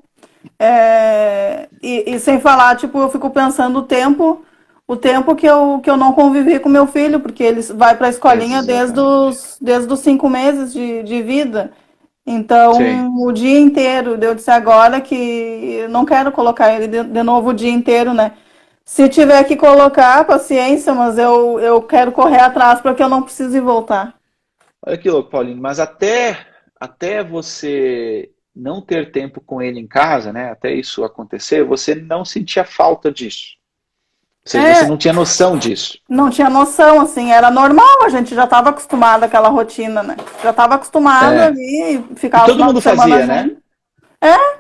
É, 0.59 1.69
E, 1.83 2.15
e 2.15 2.19
sem 2.21 2.41
falar, 2.41 2.77
tipo, 2.77 2.99
eu 2.99 3.11
fico 3.11 3.31
pensando 3.31 3.81
o 3.81 3.83
tempo, 3.83 4.45
o 4.87 4.97
tempo 4.97 5.35
que 5.37 5.47
eu, 5.47 5.81
que 5.83 5.91
eu 5.91 5.97
não 5.97 6.13
convivi 6.13 6.59
com 6.61 6.69
meu 6.69 6.87
filho, 6.87 7.21
porque 7.21 7.43
ele 7.45 7.63
vai 7.75 7.97
para 7.97 8.07
a 8.09 8.11
escolinha 8.11 8.63
desde 8.63 8.99
os, 9.01 9.59
desde 9.61 9.93
os 9.93 10.01
cinco 10.01 10.29
meses 10.29 10.73
de, 10.73 11.03
de 11.03 11.23
vida. 11.23 11.73
Então, 12.27 12.73
Sim. 12.75 13.09
o 13.27 13.33
dia 13.33 13.61
inteiro, 13.61 14.19
eu 14.23 14.35
disse 14.35 14.51
agora 14.51 15.01
que 15.01 15.15
eu 15.15 15.89
não 15.89 16.05
quero 16.05 16.33
colocar 16.33 16.73
ele 16.75 16.89
de, 16.89 17.05
de 17.05 17.23
novo 17.23 17.51
o 17.51 17.55
dia 17.55 17.71
inteiro, 17.71 18.13
né? 18.15 18.33
Se 18.85 19.09
tiver 19.09 19.45
que 19.45 19.57
colocar, 19.57 20.25
paciência, 20.27 20.95
mas 20.95 21.19
eu, 21.19 21.59
eu 21.61 21.83
quero 21.83 22.13
correr 22.13 22.41
atrás 22.41 22.81
para 22.81 22.95
que 22.95 23.03
eu 23.03 23.09
não 23.09 23.23
precise 23.23 23.61
voltar. 23.61 24.15
Olha 24.85 24.99
que 24.99 25.11
louco, 25.11 25.31
Paulinho. 25.31 25.61
Mas 25.61 25.79
até, 25.81 26.47
até 26.81 27.23
você 27.23 28.31
não 28.57 28.81
ter 28.81 29.13
tempo 29.13 29.41
com 29.41 29.61
ele 29.61 29.79
em 29.79 29.87
casa, 29.87 30.33
né? 30.33 30.51
Até 30.51 30.73
isso 30.73 31.05
acontecer, 31.05 31.63
você 31.63 31.95
não 31.95 32.25
sentia 32.25 32.65
falta 32.65 33.13
disso. 33.13 33.57
Ou 34.45 34.51
seja, 34.51 34.67
É. 34.69 34.75
você 34.75 34.87
não 34.87 34.97
tinha 34.97 35.13
noção 35.13 35.59
disso. 35.59 35.99
Não 36.09 36.31
tinha 36.31 36.49
noção, 36.49 37.01
assim, 37.01 37.33
era 37.33 37.51
normal, 37.51 38.03
a 38.05 38.09
gente 38.09 38.35
já 38.35 38.45
estava 38.45 38.71
acostumada 38.71 39.27
àquela 39.27 39.49
rotina, 39.49 40.03
né? 40.03 40.17
Já 40.43 40.51
estava 40.51 40.77
acostumada 40.77 41.35
É. 41.35 41.47
ali, 41.49 42.05
ficava 42.17 42.45
E 42.45 42.47
todo 42.47 42.61
o 42.63 42.65
mundo 42.65 42.81
fazia, 42.81 43.27
né? 43.27 43.43
junto. 43.43 43.67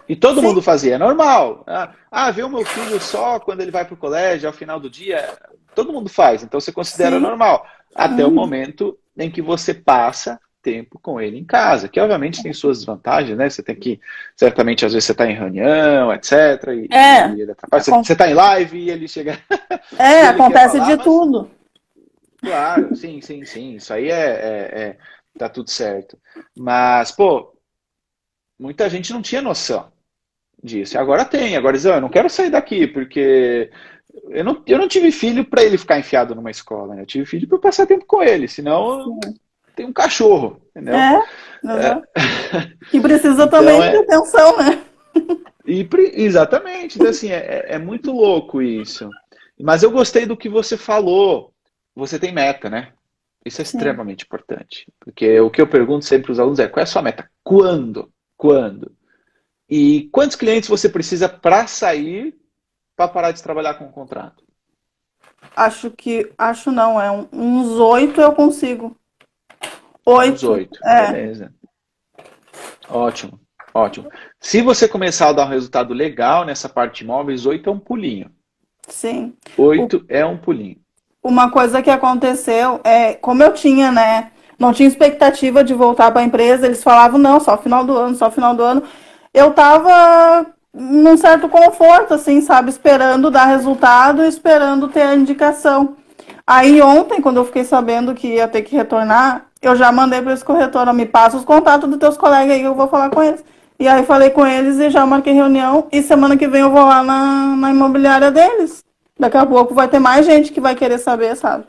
E 0.08 0.14
todo 0.14 0.40
Sim. 0.40 0.46
mundo 0.46 0.62
fazia, 0.62 0.94
é 0.94 0.98
normal. 0.98 1.64
Ah, 1.66 1.92
Ah, 2.10 2.30
ver 2.30 2.44
o 2.44 2.48
meu 2.48 2.64
filho 2.64 3.00
só 3.00 3.38
quando 3.40 3.60
ele 3.60 3.70
vai 3.70 3.84
para 3.84 3.94
o 3.94 3.96
colégio, 3.96 4.46
ao 4.48 4.52
final 4.52 4.80
do 4.80 4.88
dia. 4.88 5.36
Todo 5.74 5.92
mundo 5.92 6.08
faz, 6.08 6.42
então 6.42 6.58
você 6.58 6.72
considera 6.72 7.16
Sim. 7.16 7.22
normal. 7.22 7.66
Até 7.94 8.24
o 8.24 8.28
Hum. 8.28 8.34
momento 8.34 8.98
em 9.18 9.30
que 9.30 9.42
você 9.42 9.74
passa 9.74 10.40
tempo 10.66 10.98
com 10.98 11.20
ele 11.20 11.38
em 11.38 11.44
casa, 11.44 11.88
que 11.88 12.00
obviamente 12.00 12.42
tem 12.42 12.52
suas 12.52 12.78
desvantagens, 12.78 13.38
né? 13.38 13.48
Você 13.48 13.62
tem 13.62 13.76
que, 13.76 14.00
certamente, 14.34 14.84
às 14.84 14.92
vezes 14.92 15.04
você 15.06 15.12
está 15.12 15.30
em 15.30 15.34
reunião, 15.34 16.12
etc. 16.12 16.32
E, 16.74 16.88
É. 16.92 17.28
e. 17.28 17.46
Você- 17.70 18.12
está 18.12 18.28
em 18.28 18.34
live 18.34 18.76
e 18.76 18.90
ele 18.90 19.06
chega. 19.06 19.38
É, 19.96 20.20
Ele 20.20 20.28
acontece 20.28 20.76
falar, 20.78 20.88
de 20.90 20.96
mas- 20.96 21.04
tudo. 21.04 21.50
Claro, 22.40 22.96
sim, 22.96 23.20
sim, 23.20 23.44
sim. 23.44 23.76
Isso 23.76 23.92
aí 23.94 24.10
é, 24.10 24.24
é, 24.24 24.80
é- 24.82 24.96
tá 25.38 25.48
tudo 25.48 25.70
certo. 25.70 26.18
Mas, 26.58 27.12
pô, 27.12 27.54
muita 28.58 28.88
gente 28.90 29.12
não 29.12 29.22
tinha 29.22 29.40
noção 29.40 29.92
disso. 30.62 30.96
E 30.96 30.98
agora 30.98 31.24
tem. 31.24 31.56
Agora 31.56 31.76
diz, 31.76 31.86
"Ah, 31.86 31.94
eu 31.96 32.00
não 32.00 32.08
quero 32.08 32.28
sair 32.28 32.50
daqui, 32.50 32.86
porque 32.88 33.70
eu 34.30 34.44
não, 34.44 34.62
eu 34.66 34.78
não 34.78 34.88
tive 34.88 35.12
filho 35.12 35.44
para 35.44 35.62
ele 35.62 35.78
ficar 35.78 35.98
enfiado 35.98 36.34
numa 36.34 36.50
escola, 36.50 36.94
né? 36.96 37.02
Eu 37.02 37.06
tive 37.06 37.24
filho 37.24 37.46
para 37.48 37.58
passar 37.58 37.86
tempo 37.86 38.04
com 38.06 38.22
ele, 38.22 38.48
senão 38.48 39.18
tem 39.76 39.86
um 39.86 39.92
cachorro, 39.92 40.60
entendeu? 40.70 40.94
É, 40.96 41.22
exato. 41.62 42.08
Que 42.90 43.00
precisa 43.00 43.46
também 43.46 43.80
é- 43.80 43.90
de 43.90 43.96
atenção, 43.98 44.56
né? 44.56 44.82
E, 45.66 45.86
exatamente. 46.14 46.96
Então, 46.96 47.10
assim, 47.10 47.30
é, 47.30 47.36
é- 47.36 47.74
é 47.74 47.78
muito 47.78 48.10
louco 48.12 48.62
isso. 48.62 49.08
Mas 49.60 49.82
eu 49.82 49.90
gostei 49.90 50.24
do 50.26 50.36
que 50.36 50.48
você 50.48 50.76
falou. 50.76 51.52
Você 51.94 52.18
tem 52.18 52.32
meta, 52.32 52.70
né? 52.70 52.92
Isso 53.44 53.60
é 53.60 53.64
Sim. 53.64 53.76
extremamente 53.76 54.24
importante. 54.24 54.86
Porque 55.00 55.38
o 55.40 55.50
que 55.50 55.60
eu 55.60 55.66
pergunto 55.66 56.04
sempre 56.04 56.26
para 56.26 56.32
os 56.32 56.40
alunos 56.40 56.58
é: 56.58 56.68
qual 56.68 56.80
é 56.80 56.84
a 56.84 56.86
sua 56.86 57.02
meta? 57.02 57.28
Quando? 57.42 58.10
Quando? 58.36 58.92
E 59.68 60.08
quantos 60.12 60.36
clientes 60.36 60.68
você 60.68 60.88
precisa 60.88 61.28
para 61.28 61.66
sair 61.66 62.34
para 62.96 63.08
parar 63.08 63.32
de 63.32 63.42
trabalhar 63.42 63.74
com 63.74 63.86
o 63.86 63.92
contrato? 63.92 64.44
Acho 65.54 65.90
que, 65.90 66.32
acho 66.38 66.70
não, 66.70 67.00
é 67.00 67.10
um- 67.10 67.28
uns 67.32 67.68
oito 67.78 68.20
eu 68.20 68.32
consigo. 68.32 68.96
Oito. 70.06 70.52
oito. 70.52 70.78
É. 70.86 71.12
Beleza. 71.12 71.52
Ótimo, 72.88 73.40
ótimo. 73.74 74.08
Se 74.40 74.62
você 74.62 74.86
começar 74.86 75.30
a 75.30 75.32
dar 75.32 75.46
um 75.46 75.50
resultado 75.50 75.92
legal 75.92 76.44
nessa 76.44 76.68
parte 76.68 76.98
de 76.98 77.04
imóveis, 77.04 77.44
oito 77.44 77.68
é 77.68 77.72
um 77.72 77.78
pulinho. 77.78 78.30
Sim. 78.86 79.34
Oito 79.58 80.04
é 80.08 80.24
um 80.24 80.36
pulinho. 80.36 80.76
Uma 81.22 81.50
coisa 81.50 81.82
que 81.82 81.90
aconteceu 81.90 82.80
é, 82.84 83.14
como 83.14 83.42
eu 83.42 83.52
tinha, 83.52 83.90
né? 83.90 84.30
Não 84.56 84.72
tinha 84.72 84.88
expectativa 84.88 85.64
de 85.64 85.74
voltar 85.74 86.12
para 86.12 86.20
a 86.22 86.24
empresa, 86.24 86.66
eles 86.66 86.84
falavam, 86.84 87.18
não, 87.18 87.40
só 87.40 87.58
final 87.58 87.84
do 87.84 87.96
ano, 87.96 88.14
só 88.14 88.30
final 88.30 88.54
do 88.54 88.62
ano. 88.62 88.84
Eu 89.34 89.52
tava 89.52 90.46
num 90.72 91.16
certo 91.16 91.48
conforto, 91.48 92.14
assim, 92.14 92.40
sabe? 92.40 92.70
Esperando 92.70 93.30
dar 93.30 93.46
resultado, 93.46 94.22
esperando 94.22 94.88
ter 94.88 95.02
a 95.02 95.16
indicação. 95.16 95.96
Aí 96.46 96.80
ontem, 96.80 97.20
quando 97.20 97.38
eu 97.38 97.44
fiquei 97.44 97.64
sabendo 97.64 98.14
que 98.14 98.34
ia 98.34 98.46
ter 98.46 98.62
que 98.62 98.76
retornar, 98.76 99.46
eu 99.68 99.76
já 99.76 99.90
mandei 99.92 100.20
para 100.22 100.32
esse 100.32 100.44
corretor, 100.44 100.88
ó, 100.88 100.92
me 100.92 101.06
passa 101.06 101.36
os 101.36 101.44
contatos 101.44 101.88
dos 101.88 101.98
teus 101.98 102.16
colegas 102.16 102.54
aí, 102.56 102.62
eu 102.62 102.74
vou 102.74 102.88
falar 102.88 103.10
com 103.10 103.22
eles. 103.22 103.44
E 103.78 103.86
aí 103.86 104.04
falei 104.04 104.30
com 104.30 104.46
eles 104.46 104.78
e 104.78 104.88
já 104.90 105.04
marquei 105.04 105.32
reunião. 105.34 105.86
E 105.92 106.02
semana 106.02 106.36
que 106.36 106.48
vem 106.48 106.62
eu 106.62 106.70
vou 106.70 106.84
lá 106.84 107.02
na, 107.02 107.56
na 107.56 107.70
imobiliária 107.70 108.30
deles. 108.30 108.82
Daqui 109.18 109.36
a 109.36 109.46
pouco 109.46 109.74
vai 109.74 109.88
ter 109.88 109.98
mais 109.98 110.24
gente 110.26 110.52
que 110.52 110.60
vai 110.60 110.74
querer 110.74 110.98
saber, 110.98 111.36
sabe? 111.36 111.64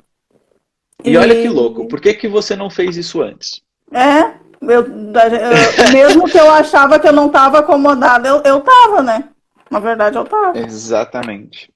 E 1.04 1.16
olha 1.18 1.36
que 1.36 1.48
louco, 1.48 1.88
por 1.88 2.02
que, 2.02 2.14
que 2.14 2.28
você 2.28 2.56
não 2.56 2.70
fez 2.70 2.98
isso 2.98 3.22
antes? 3.22 3.62
É, 3.92 4.22
eu, 4.62 4.82
eu- 4.84 4.86
mesmo 5.94 6.26
que 6.26 6.38
eu 6.38 6.50
achava 6.50 7.00
que 7.00 7.08
eu 7.08 7.14
não 7.14 7.28
estava 7.28 7.60
acomodada, 7.60 8.28
eu, 8.28 8.42
eu 8.44 8.62
tava, 8.62 9.02
né? 9.02 9.26
Na 9.70 9.80
verdade, 9.80 10.18
eu 10.18 10.26
tava. 10.26 10.58
Exatamente. 10.58 11.70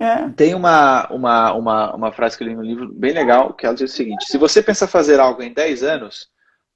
É. 0.00 0.28
Tem 0.30 0.54
uma, 0.54 1.06
uma, 1.12 1.52
uma, 1.52 1.94
uma 1.94 2.12
frase 2.12 2.36
que 2.36 2.42
eu 2.42 2.48
li 2.48 2.56
no 2.56 2.62
livro 2.62 2.90
bem 2.92 3.12
legal, 3.12 3.52
que 3.52 3.66
ela 3.66 3.74
diz 3.74 3.92
o 3.92 3.94
seguinte: 3.94 4.26
se 4.26 4.38
você 4.38 4.62
pensa 4.62 4.88
fazer 4.88 5.20
algo 5.20 5.42
em 5.42 5.52
10 5.52 5.82
anos, 5.82 6.28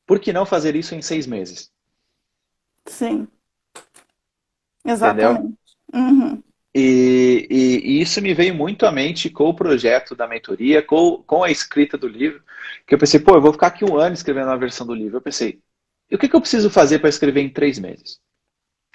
por 0.06 0.20
que 0.20 0.32
não 0.32 0.44
fazer 0.44 0.76
isso 0.76 0.94
em 0.94 1.00
6 1.02 1.26
meses? 1.26 1.70
Sim. 2.86 3.28
Exatamente. 4.84 5.54
Uhum. 5.94 6.42
E, 6.74 7.46
e- 7.50 7.98
e 7.98 8.00
isso 8.02 8.20
me 8.20 8.34
veio 8.34 8.54
muito 8.54 8.84
à 8.84 8.92
mente 8.92 9.30
com 9.30 9.44
o 9.48 9.54
projeto 9.54 10.14
da 10.14 10.26
mentoria, 10.26 10.82
com, 10.82 11.22
com 11.24 11.42
a 11.44 11.50
escrita 11.50 11.96
do 11.96 12.08
livro, 12.08 12.42
que 12.86 12.94
eu 12.94 12.98
pensei, 12.98 13.20
pô, 13.20 13.34
eu 13.36 13.40
vou 13.40 13.52
ficar 13.52 13.68
aqui 13.68 13.84
um 13.84 13.96
ano 13.96 14.14
escrevendo 14.14 14.48
uma 14.48 14.58
versão 14.58 14.86
do 14.86 14.94
livro. 14.94 15.16
Eu 15.18 15.22
pensei, 15.22 15.60
e 16.10 16.14
o 16.16 16.18
que, 16.18 16.28
que 16.28 16.34
eu 16.34 16.40
preciso 16.40 16.68
fazer 16.68 16.98
para 16.98 17.08
escrever 17.08 17.40
em 17.42 17.48
três 17.48 17.78
meses? 17.78 18.18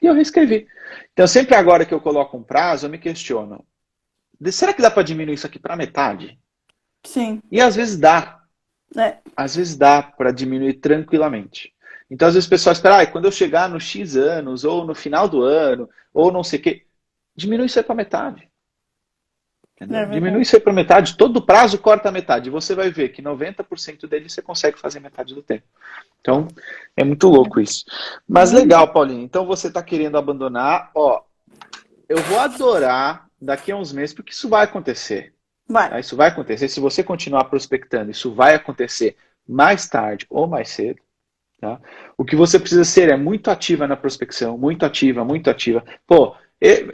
E 0.01 0.07
eu 0.07 0.13
reescrevi. 0.13 0.67
Então, 1.13 1.27
sempre 1.27 1.55
agora 1.55 1.85
que 1.85 1.93
eu 1.93 2.01
coloco 2.01 2.37
um 2.37 2.43
prazo, 2.43 2.85
eu 2.85 2.89
me 2.89 2.97
questiono, 2.97 3.63
"De- 3.65 3.68
será 4.51 4.73
que 4.73 4.81
dá 4.81 4.89
para 4.89 5.03
diminuir 5.03 5.35
isso 5.35 5.47
aqui 5.47 5.59
para 5.59 5.75
metade? 5.75 6.39
Sim. 7.03 7.41
E 7.51 7.61
às 7.61 7.75
vezes 7.75 7.97
dá. 7.97 8.41
É. 8.97 9.17
Às 9.35 9.55
vezes 9.55 9.75
dá 9.75 10.01
para 10.01 10.31
diminuir 10.31 10.75
tranquilamente. 10.75 11.73
Então, 12.09 12.27
às 12.27 12.33
vezes 12.33 12.47
o 12.47 12.49
pessoal 12.49 12.73
espera, 12.73 13.01
ah, 13.01 13.05
quando 13.05 13.25
eu 13.25 13.31
chegar 13.31 13.69
no 13.69 13.79
X 13.79 14.15
anos, 14.15 14.63
ou 14.63 14.83
no 14.83 14.95
final 14.95 15.27
do 15.29 15.43
ano, 15.43 15.87
ou 16.13 16.31
não 16.31 16.43
sei 16.43 16.59
o 16.59 16.61
quê, 16.61 16.85
diminui 17.35 17.67
isso 17.67 17.77
aí 17.77 17.85
para 17.85 17.93
metade. 17.93 18.49
É 19.79 20.05
diminui 20.07 20.41
isso 20.41 20.55
aí 20.55 20.61
para 20.61 20.73
metade, 20.73 21.15
todo 21.15 21.37
o 21.37 21.41
prazo 21.41 21.77
corta 21.77 22.09
a 22.09 22.11
metade. 22.11 22.49
E 22.49 22.51
você 22.51 22.75
vai 22.75 22.89
ver 22.89 23.09
que 23.09 23.21
90% 23.21 24.07
dele 24.07 24.27
você 24.27 24.41
consegue 24.41 24.77
fazer 24.77 24.99
metade 24.99 25.33
do 25.33 25.41
tempo. 25.41 25.63
Então, 26.19 26.47
é 26.97 27.03
muito 27.03 27.29
louco 27.29 27.61
isso. 27.61 27.85
Mas 28.27 28.51
legal, 28.51 28.91
Paulinho. 28.91 29.23
Então 29.23 29.45
você 29.45 29.67
está 29.67 29.81
querendo 29.81 30.17
abandonar. 30.17 30.91
Ó, 30.93 31.21
eu 32.09 32.17
vou 32.23 32.39
adorar 32.39 33.28
daqui 33.41 33.71
a 33.71 33.75
uns 33.77 33.91
meses, 33.93 34.13
porque 34.13 34.31
isso 34.31 34.49
vai 34.49 34.63
acontecer. 34.65 35.33
Vai. 35.67 35.89
Tá? 35.89 35.99
Isso 35.99 36.15
vai 36.15 36.29
acontecer. 36.29 36.67
Se 36.67 36.79
você 36.79 37.03
continuar 37.03 37.45
prospectando, 37.45 38.11
isso 38.11 38.33
vai 38.33 38.55
acontecer 38.55 39.15
mais 39.47 39.87
tarde 39.87 40.25
ou 40.29 40.47
mais 40.47 40.69
cedo. 40.69 40.99
Tá? 41.59 41.79
O 42.17 42.23
que 42.23 42.35
você 42.35 42.57
precisa 42.59 42.83
ser 42.83 43.09
é 43.09 43.17
muito 43.17 43.51
ativa 43.51 43.87
na 43.87 43.95
prospecção, 43.97 44.57
muito 44.57 44.85
ativa, 44.85 45.25
muito 45.25 45.49
ativa. 45.49 45.83
Pô, 46.07 46.35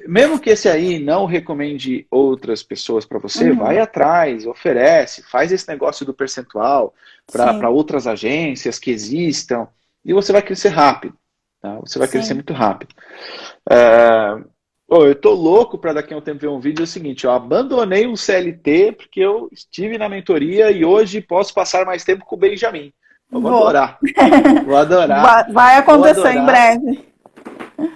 mesmo 0.08 0.40
que 0.40 0.50
esse 0.50 0.70
aí 0.70 1.00
não 1.00 1.26
recomende 1.26 2.06
outras 2.12 2.62
pessoas 2.62 3.06
para 3.06 3.20
você, 3.20 3.50
Uhum. 3.50 3.58
vai 3.58 3.80
atrás, 3.80 4.46
oferece, 4.46 5.24
faz 5.24 5.52
esse 5.52 5.68
negócio 5.68 6.06
do 6.06 6.14
percentual 6.14 6.94
para 7.32 7.70
outras 7.70 8.06
agências 8.08 8.78
que 8.78 8.92
existam 8.92 9.68
e 10.04 10.14
você 10.14 10.32
vai 10.32 10.42
crescer 10.42 10.70
rápido. 10.70 11.18
Tá? 11.62 11.80
Você 11.80 11.98
vai 11.98 12.08
Sim. 12.08 12.12
crescer 12.14 12.34
muito 12.36 12.54
rápido. 12.54 12.94
É, 13.70 14.38
pô, 14.88 15.06
eu 15.06 15.16
tô 15.16 15.32
louco 15.34 15.78
para 15.78 15.94
daqui 15.94 16.14
a 16.14 16.18
um 16.18 16.22
tempo 16.22 16.40
ver 16.42 16.48
um 16.48 16.60
vídeo 16.60 16.82
é 16.82 16.86
o 16.86 16.88
seguinte, 16.88 17.26
eu 17.26 17.32
abandonei 17.32 18.08
o 18.08 18.16
CLT 18.18 18.94
porque 18.94 19.20
eu 19.20 19.50
estive 19.52 19.98
na 19.98 20.08
mentoria 20.10 20.72
e 20.72 20.86
hoje 20.86 21.22
posso 21.22 21.54
passar 21.54 21.86
mais 21.86 22.04
tempo 22.04 22.26
com 22.26 22.36
o 22.36 22.40
Benjamin. 22.40 22.94
Eu 23.32 23.42
vou 23.42 23.52
Vou. 23.52 23.64
adorar. 23.64 24.00
Vou 24.66 24.78
adorar. 24.78 25.52
Vai, 25.52 25.78
acontecer 25.78 26.22
Vou 26.22 26.30
em 26.32 26.38
adorar. 26.40 26.80
breve. 26.80 27.06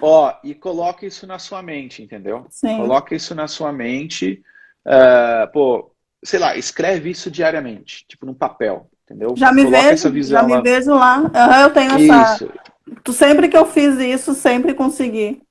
Ó, 0.01 0.33
e 0.43 0.53
coloque 0.53 1.05
isso 1.05 1.25
na 1.27 1.39
sua 1.39 1.61
mente, 1.61 2.01
entendeu? 2.03 2.45
Sim. 2.49 2.77
Coloque 2.77 3.15
isso 3.15 3.33
na 3.35 3.47
sua 3.47 3.71
mente. 3.71 4.41
é, 4.85 5.47
pô, 5.53 5.91
sei 6.23 6.39
lá, 6.39 6.57
escreve 6.57 7.09
isso 7.11 7.29
diariamente, 7.31 8.05
tipo 8.07 8.25
num 8.25 8.33
papel. 8.33 8.89
Entendeu? 9.05 9.33
Já 9.35 9.51
me 9.51 9.63
Coloca 9.63 9.81
vejo, 9.89 10.23
já 10.23 10.43
me 10.43 10.53
lá. 10.55 10.61
vejo 10.61 10.93
lá. 10.93 11.17
Uhum, 11.19 11.61
eu 11.63 11.69
tenho 11.73 11.91
essa. 11.93 12.45
Isso. 12.45 13.13
Sempre 13.13 13.47
que 13.49 13.57
eu 13.57 13.65
fiz 13.65 13.97
isso, 13.99 14.33
sempre 14.33 14.73
consegui. 14.73 15.41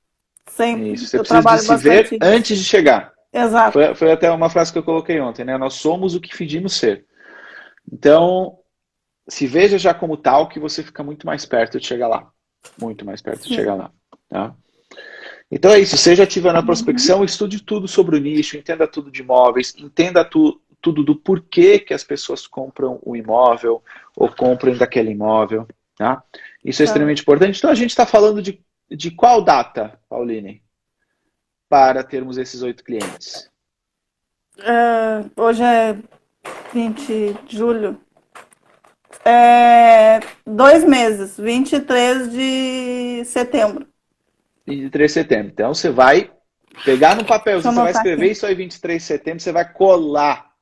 Sempre. 0.48 0.92
Isso. 0.92 1.06
Você 1.06 1.18
eu 1.18 1.24
precisa 1.24 1.56
de 1.56 1.62
se 1.62 1.76
ver 1.76 2.18
antes 2.22 2.58
de 2.58 2.64
chegar. 2.64 3.12
Exato. 3.32 3.72
Foi, 3.72 3.94
foi, 3.94 4.12
até 4.12 4.30
uma 4.30 4.50
frase 4.50 4.72
que 4.72 4.78
eu 4.78 4.82
coloquei 4.82 5.20
ontem, 5.20 5.44
né? 5.44 5.58
Nós 5.58 5.74
somos 5.74 6.14
o 6.14 6.20
que 6.20 6.34
fingimos 6.34 6.74
ser. 6.74 7.04
Então, 7.90 8.58
se 9.28 9.46
veja 9.46 9.78
já 9.78 9.92
como 9.92 10.16
tal 10.16 10.48
que 10.48 10.58
você 10.58 10.82
fica 10.82 11.02
muito 11.02 11.26
mais 11.26 11.44
perto 11.44 11.78
de 11.78 11.86
chegar 11.86 12.08
lá. 12.08 12.30
Muito 12.80 13.04
mais 13.04 13.20
perto 13.20 13.42
Sim. 13.42 13.50
de 13.50 13.54
chegar 13.54 13.74
lá. 13.74 13.90
Tá? 14.28 14.54
Então 15.50 15.70
é 15.70 15.80
isso, 15.80 15.96
seja 15.96 16.24
ativa 16.24 16.52
na 16.52 16.62
prospecção, 16.62 17.24
estude 17.24 17.62
tudo 17.62 17.88
sobre 17.88 18.16
o 18.16 18.20
nicho, 18.20 18.56
entenda 18.56 18.86
tudo 18.86 19.10
de 19.10 19.22
imóveis, 19.22 19.74
entenda 19.78 20.22
tu, 20.22 20.60
tudo 20.80 21.02
do 21.02 21.16
porquê 21.16 21.78
que 21.78 21.94
as 21.94 22.04
pessoas 22.04 22.46
compram 22.46 22.98
o 23.02 23.16
imóvel 23.16 23.82
ou 24.14 24.28
compram 24.28 24.76
daquele 24.76 25.10
imóvel. 25.10 25.66
Tá? 25.96 26.22
Isso 26.64 26.82
é 26.82 26.84
tá. 26.84 26.90
extremamente 26.90 27.22
importante. 27.22 27.58
Então 27.58 27.70
a 27.70 27.74
gente 27.74 27.90
está 27.90 28.04
falando 28.04 28.42
de, 28.42 28.60
de 28.90 29.10
qual 29.10 29.42
data, 29.42 30.00
Pauline, 30.08 30.62
para 31.68 32.02
termos 32.02 32.38
esses 32.38 32.62
oito 32.62 32.82
clientes? 32.82 33.50
Uh, 34.58 35.30
hoje 35.40 35.62
é 35.62 35.96
20 36.72 37.34
de 37.46 37.56
julho. 37.56 38.00
É, 39.24 40.20
dois 40.46 40.84
meses, 40.84 41.36
23 41.36 42.32
de 42.32 43.24
setembro. 43.24 43.86
23 44.66 45.10
de 45.10 45.14
setembro. 45.14 45.52
Então 45.52 45.74
você 45.74 45.90
vai 45.90 46.32
pegar 46.84 47.16
no 47.16 47.24
papel, 47.24 47.60
você 47.60 47.70
vai 47.70 47.92
escrever 47.92 48.24
aqui. 48.24 48.32
isso 48.32 48.46
aí 48.46 48.54
23 48.54 49.00
de 49.00 49.06
setembro, 49.06 49.40
você 49.40 49.52
vai 49.52 49.70
colar 49.72 50.52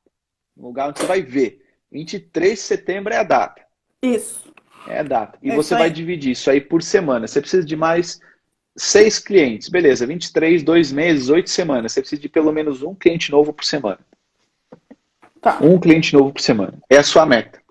no 0.55 0.67
lugar 0.67 0.89
onde 0.89 0.99
você 0.99 1.05
vai 1.05 1.21
ver. 1.21 1.61
23 1.91 2.53
de 2.53 2.59
setembro 2.59 3.13
é 3.13 3.17
a 3.17 3.23
data. 3.23 3.65
Isso. 4.01 4.46
É 4.89 5.03
data. 5.03 5.37
E 5.41 5.51
é 5.51 5.55
você 5.55 5.75
vai 5.75 5.89
dividir 5.89 6.31
isso 6.31 6.49
aí 6.49 6.61
por 6.61 6.81
semana. 6.81 7.27
Você 7.27 7.41
precisa 7.41 7.65
de 7.65 7.75
mais 7.75 8.19
seis 8.75 9.19
clientes. 9.19 9.69
Beleza, 9.69 10.05
23, 10.05 10.63
dois 10.63 10.91
meses, 10.91 11.29
oito 11.29 11.49
semanas. 11.49 11.91
Você 11.91 12.01
precisa 12.01 12.21
de 12.21 12.29
pelo 12.29 12.51
menos 12.51 12.81
um 12.83 12.95
cliente 12.95 13.31
novo 13.31 13.51
por 13.51 13.65
semana. 13.65 13.99
Tá. 15.41 15.59
Um 15.61 15.79
cliente 15.79 16.13
novo 16.13 16.31
por 16.31 16.41
semana. 16.41 16.73
É 16.89 16.97
a 16.97 17.03
sua 17.03 17.25
meta. 17.25 17.61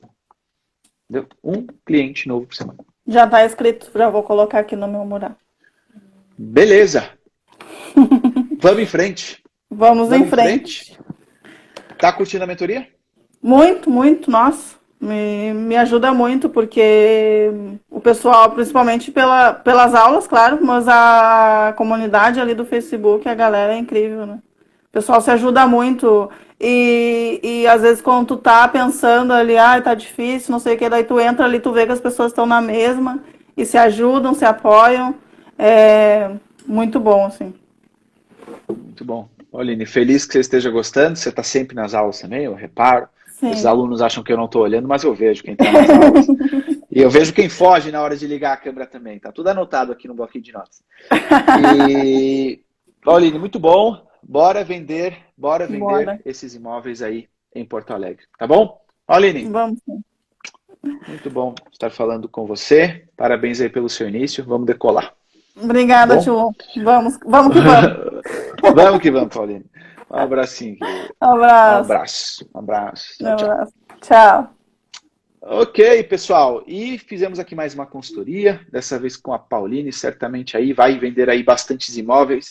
Entendeu? 1.08 1.28
Um 1.42 1.66
cliente 1.84 2.28
novo 2.28 2.46
por 2.46 2.54
semana. 2.54 2.78
Já 3.06 3.24
está 3.24 3.44
escrito, 3.44 3.90
já 3.94 4.10
vou 4.10 4.22
colocar 4.24 4.58
aqui 4.58 4.74
no 4.74 4.88
meu 4.88 5.04
mural. 5.04 5.36
Beleza. 6.36 7.10
Vamos 8.60 8.82
em 8.82 8.86
frente. 8.86 9.42
Vamos, 9.70 10.08
Vamos 10.08 10.26
em 10.26 10.30
frente. 10.30 10.94
frente. 10.94 11.06
Tá 11.98 12.12
curtindo 12.12 12.44
a 12.44 12.46
mentoria? 12.46 12.88
Muito, 13.40 13.88
muito, 13.88 14.30
nossa. 14.30 14.76
Me, 14.98 15.52
me 15.52 15.76
ajuda 15.76 16.12
muito, 16.14 16.48
porque 16.48 17.50
o 17.90 18.00
pessoal, 18.00 18.50
principalmente 18.50 19.10
pela, 19.10 19.52
pelas 19.52 19.94
aulas, 19.94 20.26
claro, 20.26 20.58
mas 20.62 20.88
a 20.88 21.74
comunidade 21.76 22.40
ali 22.40 22.54
do 22.54 22.64
Facebook, 22.64 23.28
a 23.28 23.34
galera 23.34 23.74
é 23.74 23.78
incrível, 23.78 24.26
né? 24.26 24.38
O 24.88 24.92
pessoal 24.92 25.20
se 25.20 25.30
ajuda 25.30 25.66
muito. 25.66 26.30
E, 26.58 27.38
e 27.42 27.66
às 27.66 27.82
vezes 27.82 28.00
quando 28.00 28.28
tu 28.28 28.36
tá 28.38 28.66
pensando 28.66 29.32
ali, 29.32 29.58
ah, 29.58 29.80
tá 29.80 29.94
difícil, 29.94 30.50
não 30.50 30.58
sei 30.58 30.74
o 30.74 30.78
que, 30.78 30.88
daí 30.88 31.04
tu 31.04 31.20
entra 31.20 31.44
ali, 31.44 31.60
tu 31.60 31.72
vê 31.72 31.84
que 31.84 31.92
as 31.92 32.00
pessoas 32.00 32.32
estão 32.32 32.46
na 32.46 32.62
mesma 32.62 33.22
e 33.56 33.66
se 33.66 33.76
ajudam, 33.76 34.34
se 34.34 34.44
apoiam. 34.44 35.14
É 35.58 36.30
muito 36.66 36.98
bom, 36.98 37.26
assim. 37.26 37.54
Muito 38.68 39.04
bom. 39.04 39.28
Oline, 39.52 39.86
feliz 39.86 40.26
que 40.26 40.32
você 40.32 40.40
esteja 40.40 40.70
gostando. 40.70 41.16
Você 41.16 41.28
está 41.28 41.42
sempre 41.42 41.74
nas 41.74 41.94
aulas 41.94 42.20
também, 42.20 42.44
eu 42.44 42.54
reparo. 42.54 43.08
Sim. 43.38 43.50
Os 43.50 43.66
alunos 43.66 44.00
acham 44.00 44.24
que 44.24 44.32
eu 44.32 44.36
não 44.36 44.46
estou 44.46 44.62
olhando, 44.62 44.88
mas 44.88 45.04
eu 45.04 45.14
vejo 45.14 45.42
quem 45.42 45.52
está 45.52 45.70
nas 45.70 45.90
aulas. 45.90 46.26
e 46.90 47.02
eu 47.02 47.10
vejo 47.10 47.34
quem 47.34 47.50
foge 47.50 47.92
na 47.92 48.00
hora 48.00 48.16
de 48.16 48.26
ligar 48.26 48.54
a 48.54 48.56
câmera 48.56 48.86
também. 48.86 49.18
Tá 49.18 49.30
tudo 49.30 49.48
anotado 49.48 49.92
aqui 49.92 50.08
no 50.08 50.14
bloquinho 50.14 50.42
de 50.42 50.54
notas. 50.54 50.82
E, 51.90 52.62
Oline, 53.04 53.38
muito 53.38 53.58
bom. 53.58 54.02
Bora 54.22 54.64
vender, 54.64 55.18
bora 55.36 55.66
vender 55.66 55.80
bora. 55.80 56.20
esses 56.24 56.54
imóveis 56.54 57.02
aí 57.02 57.28
em 57.54 57.62
Porto 57.62 57.92
Alegre. 57.92 58.24
Tá 58.38 58.46
bom? 58.46 58.80
Oline. 59.06 59.44
Vamos. 59.44 59.80
Muito 61.06 61.28
bom 61.28 61.54
estar 61.70 61.90
falando 61.90 62.30
com 62.30 62.46
você. 62.46 63.04
Parabéns 63.18 63.60
aí 63.60 63.68
pelo 63.68 63.90
seu 63.90 64.08
início. 64.08 64.42
Vamos 64.46 64.66
decolar. 64.66 65.12
Obrigada, 65.62 66.18
Tio. 66.20 66.54
Vamos, 66.82 67.18
vamos 67.22 67.52
que 67.52 67.60
vamos. 67.60 68.22
vamos 68.74 69.00
que 69.02 69.10
vamos, 69.10 69.34
Pauline. 69.34 69.66
Um 70.10 70.16
abracinho. 70.16 70.76
Um 71.22 71.30
abraço. 71.30 71.80
Um 71.80 71.80
abraço. 71.80 72.50
Um 72.54 72.58
abraço. 72.58 73.18
Tchau, 73.18 73.26
um 73.26 73.32
abraço. 73.32 73.72
tchau. 74.02 74.56
Ok, 75.40 76.02
pessoal. 76.04 76.62
E 76.66 76.98
fizemos 76.98 77.38
aqui 77.38 77.54
mais 77.54 77.72
uma 77.74 77.86
consultoria, 77.86 78.60
dessa 78.70 78.98
vez 78.98 79.16
com 79.16 79.32
a 79.32 79.38
Pauline, 79.38 79.92
certamente 79.92 80.56
aí 80.56 80.72
vai 80.72 80.98
vender 80.98 81.30
aí 81.30 81.42
bastantes 81.42 81.96
imóveis. 81.96 82.50